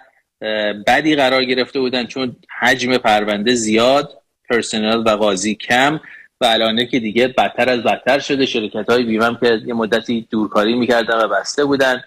[0.87, 4.09] بدی قرار گرفته بودن چون حجم پرونده زیاد
[4.49, 5.99] پرسنل و قاضی کم.
[6.41, 8.45] و الانه که دیگه بدتر از بدتر شده.
[8.45, 12.03] شرکت های بیمم که یه مدتی دورکاری می‌کردن و بسته بودن.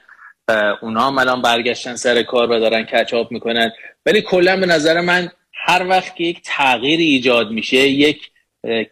[0.82, 3.72] اونا هم الان برگشتن سر کار و دارن کچاپ می‌کنن.
[4.06, 8.30] ولی کلا به نظر من هر وقت که یک تغییری ایجاد میشه یک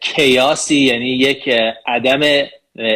[0.01, 1.49] کیاسی یعنی یک
[1.87, 2.49] عدم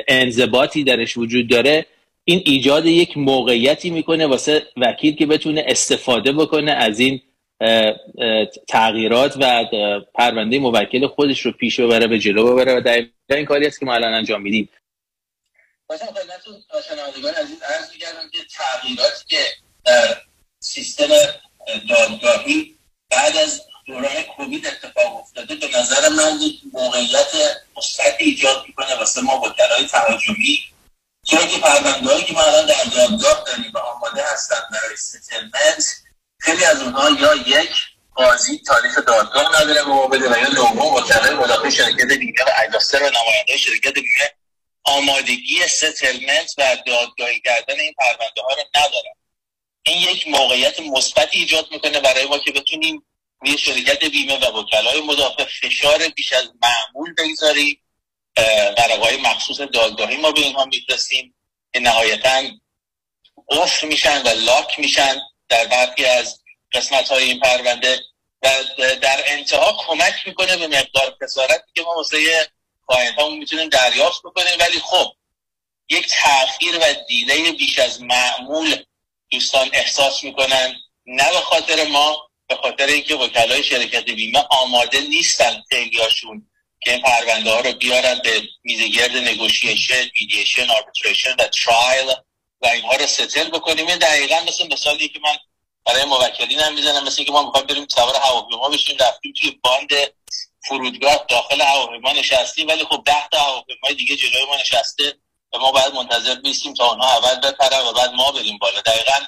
[0.09, 1.87] انضباطی درش وجود داره
[2.25, 7.21] این ایجاد یک موقعیتی می‌کنه واسه وکیل که بتونه استفاده بکنه از این
[8.69, 9.65] تغییرات و
[10.15, 12.81] پرونده موکل خودش رو پیش ببره به جلو ببره و
[13.29, 14.69] در این کاری است که ما الان انجام میدیم.
[15.87, 19.39] باشم خدمتتون شنوندگان عزیز عرض می‌کردم که تغییراتی که
[19.85, 20.17] در
[20.61, 21.09] سیستم
[21.89, 22.75] دادگاهی
[23.11, 27.33] بعد از دوران کووید اتفاق افتاده به نظر من یک موقعیت
[27.77, 30.59] مثبت ایجاد می‌کنه واسه ما وکلای تهاجمی.
[31.27, 35.85] چرا که پروندههایی که ما الان در دادگاه داریم و آماده هستن برای ستلمنت
[36.43, 37.71] خیلی از اونها یا یک
[38.15, 43.11] قاضی تاریخ دادگاه نداره بده و یا دوم وکلای مدافع شرکت بیمه و اجاسر و
[43.11, 44.31] نماینده شرکت بیمه
[44.85, 49.15] آمادگی ستلمنت و دادگاهی کردن این پرونده ها رو ندارن
[49.83, 53.07] این یک موقعیت مثبت ایجاد می‌کنه برای ما که بتونیم
[53.41, 57.79] روی شرکت بیمه و وکلای مدافع فشار بیش از معمول بگذاریم.
[58.79, 61.35] ورقهای مخصوص دادگاهی ما به اینها میفرستیم
[61.73, 62.43] که نهایتا
[63.49, 65.17] قفل میشن و لاک میشن.
[65.53, 66.41] در برخی از
[66.73, 68.01] قسمت های این پرونده
[68.43, 68.49] و
[69.03, 72.49] در انتها کمک می‌کنه به مقدار خسارتی که ما واسه
[72.89, 74.59] client همون می‌تونیم دریافت بکنیم.
[74.61, 75.13] ولی خب
[75.89, 78.85] یک تاخیر و delay بیش از معمول
[79.31, 80.75] دوستان احساس می‌کنن
[81.07, 86.51] نه به خاطر ما به خاطر اینکه وکلای شرکت بیمه آماده نیستن خیلیاشون
[86.81, 92.15] که این پرونده ها رو بیارن به میزگرد negotiation mediation arbitration و trial
[92.63, 93.87] و اینها رو settle بکنیم.
[93.87, 95.37] این دقیقا مثل مثالی که من
[95.85, 98.97] برای موکلین هم می‌زنم مثل اینکه ما می‌خوایم بریم سوار هواپیما بشیم.
[99.01, 99.89] رفتیم توی باند
[100.69, 105.19] فرودگاه داخل هواپیما نشستیم ولی خب ده تا هواپیمای دیگه جلوی ما نشسته
[105.53, 108.81] و ما باید منتظر بیستیم تا اونها اول بپرن و بعد ما بریم بالا.
[108.81, 109.27] دقیقا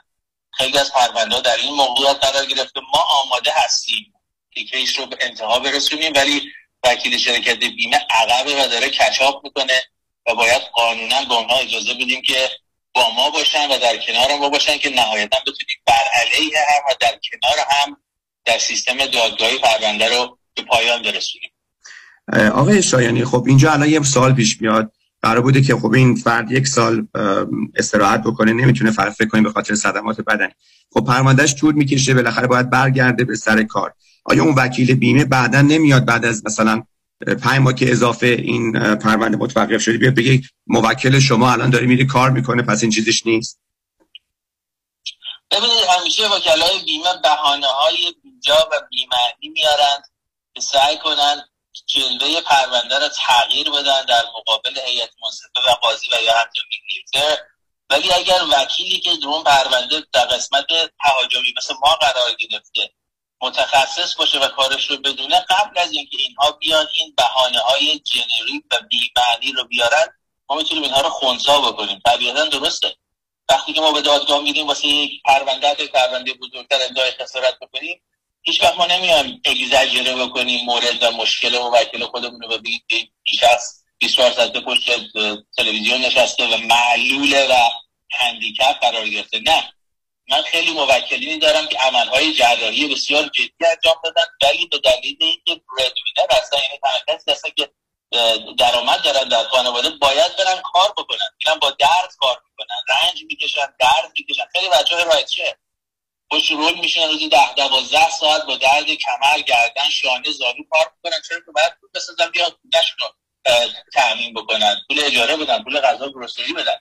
[0.52, 2.80] خیلی از پرونده در این موضوعات قرار گرفته.
[2.92, 4.14] ما آماده هستیم
[4.50, 6.52] که کیس رو به انتها برسونیم ولی
[6.82, 9.82] وکیل شرکت بیمه عقبه و داره کچاپ می‌کنه
[10.26, 12.50] و باید قانونا به اونها اجازه بدیم که
[12.94, 16.94] با ما باشن و در کنار ما باشن که نهایتا بتونیم بر علیه هم و
[17.00, 17.96] در کنار هم
[18.44, 21.50] در سیستم دادگاهی پرونده رو به پایان برسونیم.
[22.52, 24.92] آقای شایانی خب اینجا الان یه سوال پیش میاد.
[25.22, 27.06] قرار بوده که خب این فرد یک سال
[27.76, 30.52] استراحت بکنه نمی‌تونه فرق فکر کنیم به خاطر صدمات بدنی
[30.92, 33.94] خب پروندهش طول می‌کشه بالاخره باید برگرده به سر کار.
[34.24, 36.82] آیا اون وکیل بیمه بعدا نمیاد بعد از مثلا
[37.24, 42.06] پنج ماه که اضافه این پرونده متوقف شده بیاد بگه موکل شما الان داره میری
[42.06, 43.60] کار می‌کنه پس این چیزش نیست.
[45.50, 50.02] ببینید همیشه وکلای بیمه بهانه های بیجا و بیمعنی میارن
[50.54, 51.42] که سعی کنن
[51.86, 57.36] جلوه پرونده رو تغییر بدن در مقابل هیئت منصفه و قاضی و یا حتی میگیرتر
[57.90, 60.66] ولی اگر وکیلی که درون پرونده در قسمت
[61.04, 62.90] تهاجمی مثل ما قرار گرفته
[63.44, 68.64] متخصص باشه و کارش رو بدونه قبل از اینکه اینها بیان این بهانه های جنریک
[68.70, 70.06] و بیمعنی رو بیارن
[70.48, 72.00] ما می‌تونیم اینها رو خونسا بکنیم.
[72.04, 72.96] طبیعتا درسته.
[73.48, 78.02] وقتی که ما به دادگاه میریم واسه یک پرونده پرونده بزرگتر ادعای خسارت بکنیم
[78.42, 83.38] هیچ وقت ما نمیایم اگزاجره بکنیم مورد و مشکل موکل خودمون رو بگیم که این
[83.40, 84.90] شخص 24 ساعته پشت
[85.56, 87.54] تلویزیون نشسته و معلوله و
[88.10, 89.40] هندیکپ قرار گرفته.
[89.40, 89.72] نه.
[90.28, 95.60] من خیلی موکلینی دارم که عملهای جراحی بسیار جدی انجام دادن ولی به دلیل اینکه
[95.78, 97.70] بردوینر هستن یعنی تنها هستن که
[98.58, 101.28] درآمد دارن در خانواده باید برن کار بکنن.
[101.44, 104.44] میرن با درد کار می‌کنن رنج می‌کشن درد می‌کشن.
[104.52, 105.56] خیلی های رایچه
[106.30, 111.20] خوش رول میشن روزی ده دوازده ساعت با درد کمر گردن شانه زانو کار می‌کنن.
[111.28, 113.08] چرا که باید پول بسازن بیا پولشون رو
[113.92, 116.76] تأمین بکنن پول اجاره بدن پول غذا گروسری بدن.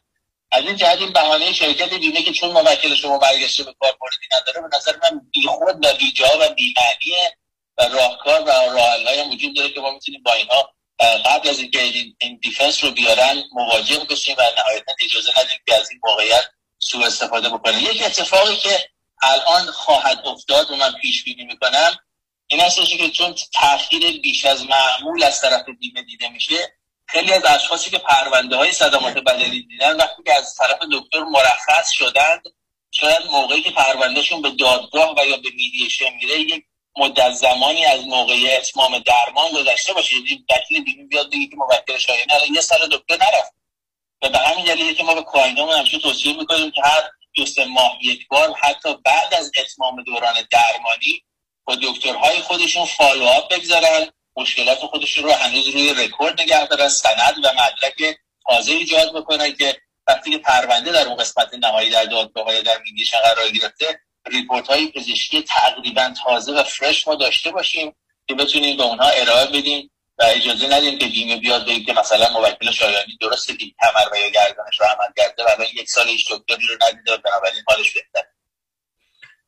[0.54, 4.28] از این جهت این بهانه شرکت بیمه که چون موکل شما برگشته به کار موردی
[4.32, 7.38] نداره به نظر من بیخود و بیجا و بیمعنیه
[7.78, 10.74] و راهکار و راه وجود داره که ما می‌تونیم با اینها
[11.26, 11.82] قبل از اینکه
[12.20, 16.44] این دیفنس رو بیارن مواجه بشیم و نهایتا اجازه ندیم که از این موقعیت
[16.80, 18.90] سوء استفاده بکنن یک اتفاقی که
[19.22, 21.98] الان خواهد افتاد و من پیش بینی می‌کنم
[22.48, 26.74] این هستش که چون تاخیر بیش از معمول از طرف بیمه دیده میشه
[27.14, 31.92] خیلی از اشخاصی که پرونده های صدمات بدنی دیدن وقتی که از طرف دکتر مرخص
[31.92, 32.42] شدند
[32.92, 36.66] شاید موقعی که پروندهشون به دادگاه و یا به mediation میره یک
[36.98, 40.16] مدت زمانی از موقع اتمام درمان گذشته باشه.
[40.16, 43.54] یعنی وکیل بیمه بیاد بگه که موکل شایان یه سال دکتر نرفت.
[44.22, 47.02] و به همین دلیلی که ما به client امون همیشه توصیه می‌کنیم که هر
[47.36, 51.24] دو سه ماه یک بار حتی بعد از اتمام دوران درمانی
[51.66, 54.13] با دکترهای خودشون follow-up بگذارن.
[54.38, 58.18] مشکلات خودشون رو هنوز روی رکورد نگه دارن سند و مدرک
[58.50, 59.78] تازه ایجاد بکنن که
[60.08, 64.00] وقتی که پرونده در اون قسمت نهایی در دادگاه در میدیشن قرار گرفته
[64.32, 67.96] ریپورت های پزشکی تقریبا تازه و فرش ما داشته باشیم
[68.28, 72.30] که بتونیم به اونها ارائه بدیم و اجازه ندیم که بیمه بیاد بگیم که مثلا
[72.30, 76.32] موکل شایانی درسته که کمر و یا گردنش رو عمل کرده و یک سال هیچ
[76.32, 78.28] دکتری رو ندیده بنابراین حالش بهتر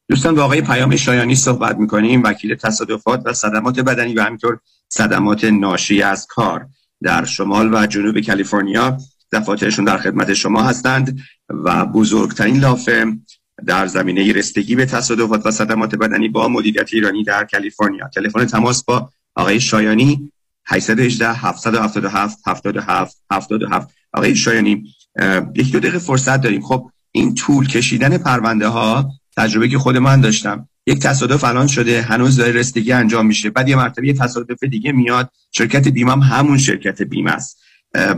[0.09, 2.23] دوستان با پیام شایانی صحبت می‌کنیم.
[2.23, 4.59] وکیل تصادفات و صدمات بدنی و همینطور
[4.89, 6.67] صدمات ناشی از کار.
[7.03, 8.97] در شمال و جنوب کالیفرنیا
[9.31, 13.05] دفاترشون در خدمت شما هستند و بزرگترین لافه
[13.65, 18.07] در زمینه رستگی به تصادفات و صدمات بدنی با مدیریت ایرانی در کالیفرنیا.
[18.07, 20.31] تلفن تماس با آقای شایانی
[20.65, 24.93] 818 777 77 77 آقای شایانی
[25.55, 26.61] یک دو دقیقه فرصت داریم.
[26.61, 30.69] خب این طول کشیدن پرونده ها تجربه که خود من داشتم.
[30.87, 33.49] یک تصادف الان شده هنوز داره رستگی انجام میشه.
[33.49, 35.29] بعد یه مرتبه یه تصادف دیگه میاد.
[35.51, 37.61] شرکت بیمه هم همون شرکت بیمه است.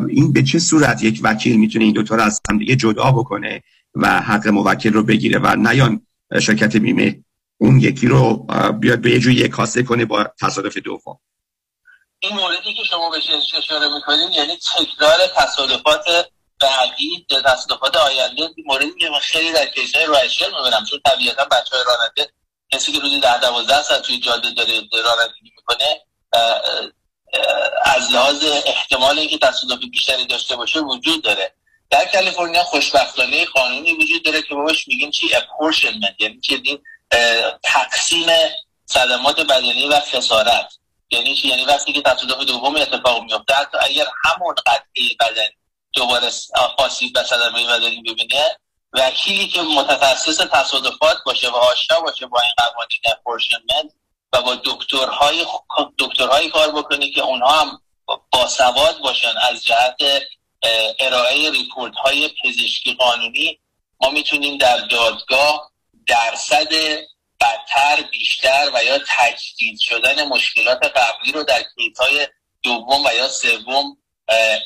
[0.10, 3.64] این به چه صورت یک وکیل می‌تونه این دوتا رو از هم دیگه جدا بکنه
[3.96, 6.02] و حق موکل رو بگیره و نیان
[6.42, 7.20] شرکت بیمه
[7.58, 8.48] اون یکی رو
[8.80, 11.18] بیاد به یه جوی کاسه کنه با تصادف دوم؟
[12.20, 13.24] این موردی که شما بهش
[13.58, 16.06] اشاره می‌کنید یعنی تکرار تصادفات
[16.60, 20.86] بعدی تصادفات آینده موردی که من خیلی در کیسای رایشل می‌بینم.
[20.90, 22.34] چون طبیعتا بچه های راننده
[22.72, 26.02] کسی که روزی ده دوازده ساعت توی جاده داره رانندگی می‌کنه
[27.84, 31.54] از لحاظ احتمال اینکه تصادف بیشتری داشته باشه وجود داره.
[31.90, 36.80] در کالیفرنیا خوشبختانه قانونی وجود داره که باش میگیم چی؟ apportionment یعنی چی؟
[37.64, 38.28] تقسیم
[38.86, 40.70] صدمات بدنی و خسارت.
[41.12, 45.57] یعنی چی؟ یعنی وقتی که تصادف دوم اتفاق میفته حتی اگر همون قطعه بدنی
[45.98, 46.32] دوباره
[46.78, 48.58] آسیب و صدمه بدنی ببینه.
[48.94, 53.94] وکیلی که متخصص تصادفات باشه و آشنا باشه با این قوانین apportionment
[54.34, 55.46] و با دکترهای
[55.98, 57.82] دکترهایی کار بکنه که اونها هم
[58.32, 60.24] باسواد باشن از جهت
[61.00, 63.60] ارائه ریپورت های پزشکی قانونی
[64.02, 65.72] ما می‌تونیم در دادگاه
[66.08, 66.74] درصد
[67.42, 72.28] بدتر بیشتر و یا تجدید شدن مشکلات قبلی رو در کیت های
[72.64, 73.98] دوم و یا سوم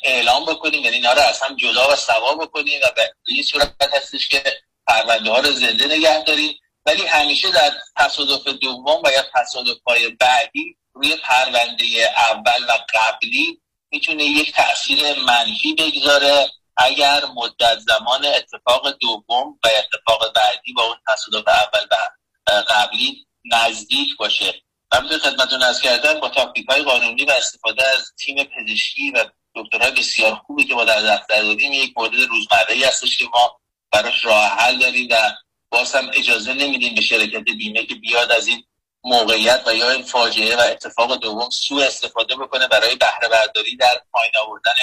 [0.03, 0.83] اعلام بکنیم.
[0.83, 4.43] یعنی اینا رو از هم جدا و سوا بکنیم و به این صورت هستش که
[4.88, 6.59] پرونده ها رو زنده نگه داریم.
[6.85, 11.85] ولی همیشه در تصادف دوم و یا تصادف های بعدی روی پرونده
[12.17, 13.61] اول و قبلی
[13.91, 16.49] می‌تونه یک تاثیر منفی بگذاره.
[16.77, 21.95] اگر مدت زمان اتفاق دوم و اتفاق بعدی با اون تصادف اول و
[22.69, 24.61] قبلی نزدیک باشه.
[24.93, 29.25] من خدمتتون از کردن با تاکتیک قانونی و استفاده از تیم پزشکی و
[29.56, 33.60] دکترهای بسیار خوبی که ما در دفتر داریم یک مورد روزمره ای هستش که ما
[33.91, 35.32] براش راه حل داریم و
[35.69, 38.64] باز هم اجازه نمیدیم به شرکت بیمه که بیاد از این
[39.03, 44.02] موقعیت و یا این فاجعه و اتفاق دوم سوء استفاده بکنه برای بهره برداری در
[44.11, 44.73] پایین آوردن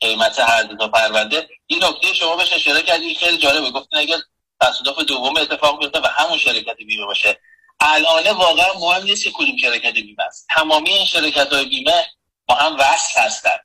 [0.00, 1.48] قیمت هر دو پرونده.
[1.66, 4.16] این نکته شما بهش اشاره کردید خیلی جالبه گفتین اگر
[4.60, 7.38] تصادف دوم اتفاق بیفته و همون شرکت بیمه باشه.
[7.80, 10.46] الان واقعا مهم نیست که کدوم شرکت بیمه است.
[10.50, 12.06] تمامی این شرکت های بیمه
[12.46, 13.58] با هم وصل هستن.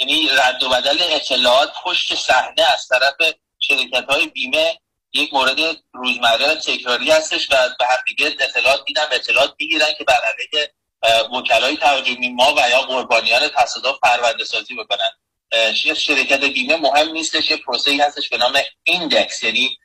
[0.00, 4.78] یعنی رد و بدل اطلاعات پشت صحنه از طرف شرکت های بیمه
[5.12, 5.56] یک مورد
[5.92, 10.72] روزمره تکراری هستش و به هم دیگه اطلاعات میدن اطلاعات می‌گیرن که بر علیه
[11.32, 15.10] وکلای تهاجمی ما و یا قربانیان تصادف پرونده سازی بکنن
[15.74, 19.42] شرکت بیمه مهم نیستش یه پروسه هستش به نام index.
[19.42, 19.78] یعنی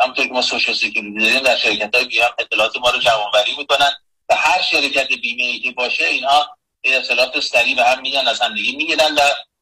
[0.00, 3.92] همونطور که ما Social Security داریم در شرکت های بیمه اطلاعات ما رو جمع می‌کنن
[4.28, 8.54] و هر شرکت بیمه ای که باشه اینها اطلاعات سریع به هم میدن از هم
[8.54, 9.20] دیگه می‌گیرن و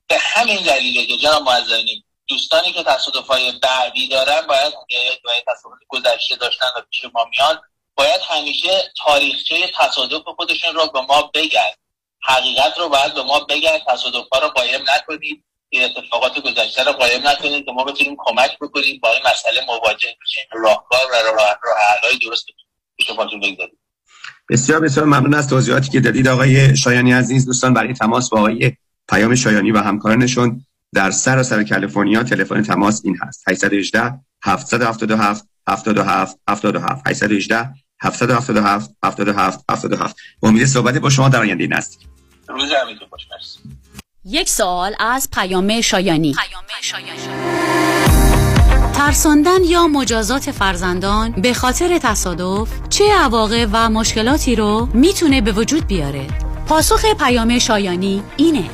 [0.09, 4.73] به همین دلیله که جناب معززانی دوستانی که تصادف های بعدی دارن باید
[5.24, 7.61] باید تصادف گذشته داشتن و پیش ما میان.
[7.95, 11.70] باید همیشه تاریخچه تصادف خودشون رو به ما بگن.
[12.23, 13.78] حقیقت رو باید به ما بگن.
[13.89, 15.45] تصادف ها رو قایم نکنید.
[15.73, 20.45] اتفاقات گذشته رو قایم نکنید که ما بتونیم کمک بکنیم با این مسئله مواجه بشیم.
[20.53, 22.47] راهکار و راه حلهای درست
[23.07, 23.78] شماتون بگذاریم.
[24.49, 26.29] بسیار بسیار ممنون از توضیحاتی که دادید.
[26.29, 28.73] آقای شایانی عزیز دوستان برای تماس با آقای
[29.09, 30.65] پیام شایانی و همکارانشون
[30.95, 33.45] در سراسر کالیفرنیا تلفن تماس این هست.
[33.49, 37.70] 818 777 77 77 818
[38.01, 41.99] 777 77 77 امید صحبت با شما در آینده است.
[42.49, 42.70] روز
[43.11, 43.27] باش
[44.25, 46.35] یک سوال از پیام شایانی.
[46.35, 48.38] پیام شایانی.
[48.99, 55.87] ترساندن یا مجازات فرزندان به خاطر تصادف چه عواقب و مشکلاتی رو می‌تونه به وجود
[55.87, 56.27] بیاره؟
[56.66, 58.65] پاسخ پیام شایانی اینه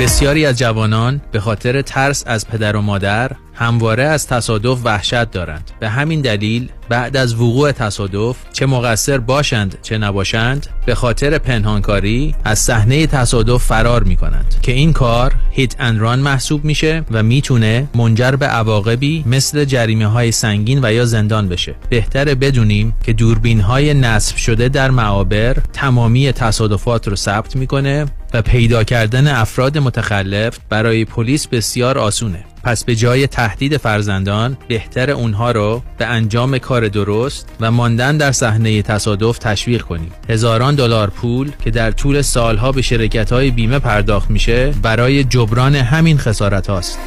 [0.00, 5.70] بسیاری از جوانان به خاطر ترس از پدر و مادر همواره از تصادف وحشت دارند.
[5.80, 12.34] به همین دلیل بعد از وقوع تصادف چه مقصر باشند چه نباشند به خاطر پنهانکاری
[12.44, 17.22] از صحنه تصادف فرار می کنند که این کار هیت اند ران محسوب میشه و
[17.22, 21.74] می‌تونه منجر به عواقبی مثل جریمه های سنگین و یا زندان بشه.
[21.90, 28.06] بهتره بدونیم که دوربین های نصب شده در معابر تمامی تصادفات رو ثبت می‌کنه
[28.36, 32.44] و پیدا کردن افراد متخلف برای پلیس بسیار آسونه.
[32.64, 38.32] پس به جای تهدید فرزندان بهتر اونها رو به انجام کار درست و ماندن در
[38.32, 40.12] صحنه تصادف تشویق کنیم.
[40.28, 45.74] هزاران دلار پول که در طول سالها به شرکت های بیمه پرداخت میشه برای جبران
[45.74, 46.98] همین خسارت هاست.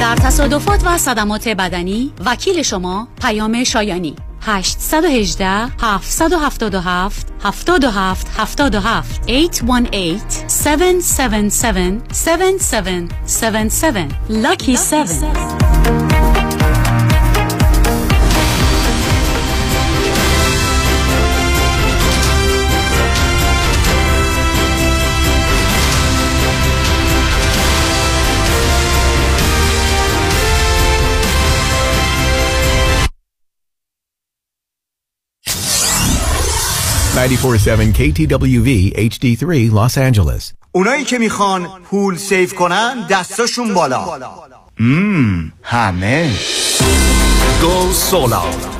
[0.00, 4.16] در تصادفات و صدمات بدنی وکیل شما پیام شایانی.
[4.40, 5.70] 818
[6.02, 16.29] 777 77 77 818 777 7777 Lucky 7
[37.20, 40.52] 947 KTWV HD3 Los Angeles.
[40.72, 44.18] اونایی که می‌خوان پول save کنن دستاشون بالا.
[44.80, 46.30] مم همه.
[47.62, 48.79] Go Solar.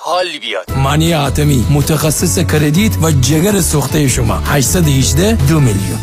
[0.03, 0.71] حال بیاد.
[0.77, 4.37] مانی حاتمی متخصص کردیت و جگر سوخته شما.
[4.37, 5.99] 818 دو میلیون.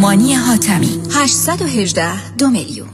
[0.00, 2.93] مانی حاتمی 818 دو میلیون.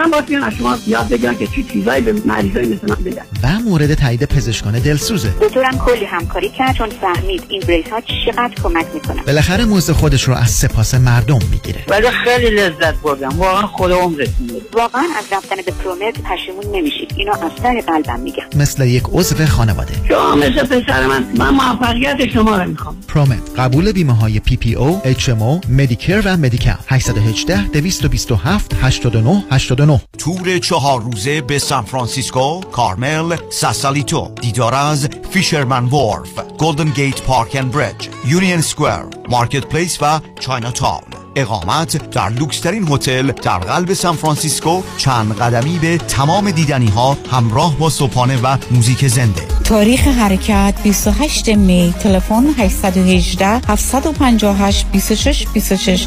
[0.00, 3.22] واقعا باید از شما یاد بگیرن که چی چیزایی به مریضای مثل من بگن.
[3.42, 5.34] و مورد تایید پزشکان دلسوزه.
[5.40, 9.22] دکترم کلی همکاری کرد چون فهمید این بریس ها چقدر کمک می‌کنن.
[9.26, 11.84] بالاخره مزد خودش رو از سپاس مردم می‌گیره.
[11.88, 13.28] ولی خیلی لذت بردم.
[13.28, 17.12] واقعا خدا عمرتون واقعا از رفتن به پرومت پشیمون نمیشید.
[17.16, 18.44] اینو از ته قلبم میگم.
[18.56, 19.94] مثل یک عضو خانواده.
[20.08, 21.24] شما مثل پسر من.
[21.36, 22.96] من موفقیت شما رو می‌خوام.
[23.08, 31.00] پرومت قبول بیمه های PPO HMO Medicare و Medi-Cal 818 227 89 89 تور چهار
[31.00, 34.30] روزه به سان فرانسیسکو، کارمل، ساسالیتو.
[34.40, 41.02] دیدار از Fisherman's Wharf، Golden Gate Park and Bridge، Union Square، Marketplace و Chinatown
[41.36, 47.76] اقامت در لوکسترین هتل در قلب سان فرانسیسکو چند قدمی به تمام دیدنی ها همراه
[47.76, 49.42] با صبحانه و موزیک زنده.
[49.64, 56.06] تاریخ حرکت 28 می تلفن 818 758 26 26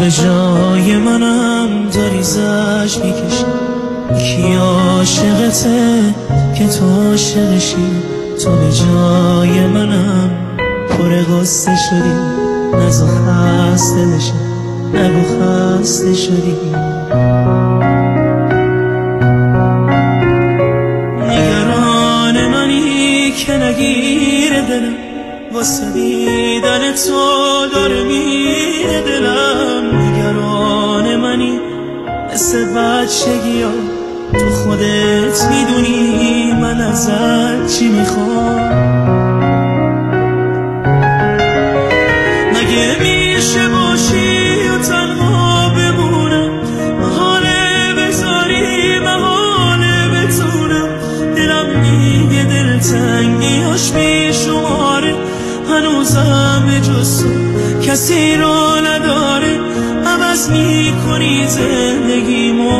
[0.00, 3.44] به جای منم داری زش می‌کشی.
[4.18, 6.14] کی عاشقته
[6.58, 7.76] که تو عاشقشی؟
[8.44, 10.30] تو به جای منم
[10.88, 12.16] پر غصه شدی.
[12.86, 14.32] نزا خسته بشی
[14.94, 16.56] نگو خسته شدی.
[21.28, 25.15] نگران منی که نگیره دلم.
[25.56, 30.00] واسه دیدن تو داره میره دلم.
[30.00, 31.60] نگران منی.
[32.32, 33.70] مثل بچگی ها.
[34.32, 39.15] تو خودت می‌دونی من ازت چی می‌خوام.
[56.80, 57.02] تو
[57.82, 59.60] کسی رو نداره.
[60.06, 62.76] عوض می‌کنی زندگیمو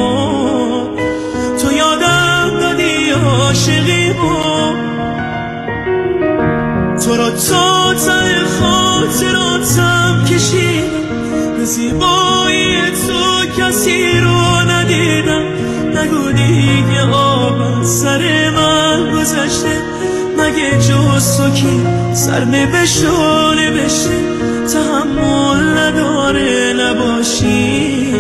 [1.63, 4.37] تو یادم دادی عاشقیمو
[7.05, 11.07] تو رو تا تن خاطراتم کشیدم.
[11.57, 15.43] به زیبایی تو کسی رو ندیدم.
[15.95, 19.86] نگو دیگه آب سر من گذشته.
[20.57, 21.81] مگه جز تو کی
[22.13, 24.19] سر نبشو نبشته
[24.73, 28.15] تحمل نداره نباشی.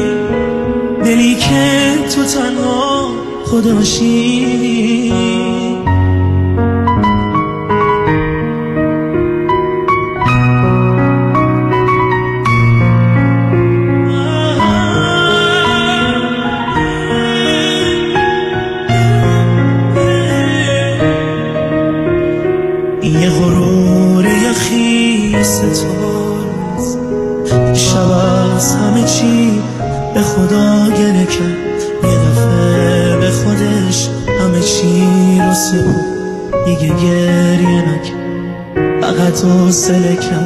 [1.04, 3.08] دلی که تو تنها
[3.44, 5.12] خداشی
[39.76, 40.45] فقط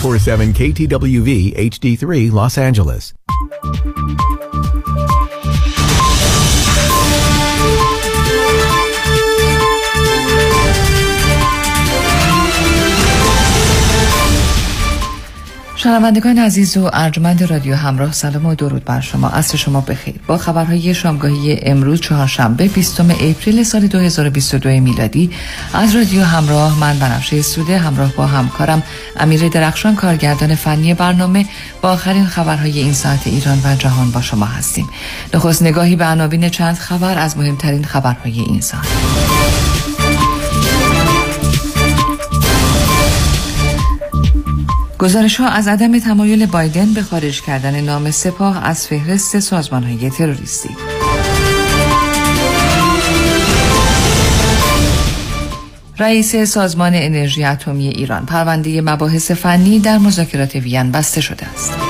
[0.00, 3.12] 94.7 KTWV HD3 Los Angeles.
[15.90, 19.28] شنوندگان عزیز و ارجمند رادیو همراه سلام و درود بر شما.
[19.28, 20.14] عصر شما بخیر.
[20.26, 25.30] با خبرهای شامگاهی امروز چهارشنبه 20 اپریل سال 2022 میلادی
[25.74, 28.82] از رادیو همراه من بنفشه سوده همراه با همکارم
[29.16, 31.46] امیر درخشان کارگردان فنی برنامه
[31.82, 34.88] با آخرین خبرهای این ساعت ایران و جهان با شما هستیم.
[35.34, 39.19] نخست نگاهی به عناوین چند خبر از مهمترین خبرهای این ساعت.
[45.00, 50.10] گزارش ها از عدم تمایل بایدن به خارج کردن نام سپاه از فهرست سازمان های
[50.10, 50.68] تروریستی
[55.98, 61.89] رئیس سازمان انرژی اتمی ایران پرونده مباحث فنی در مذاکرات وین بسته شده است.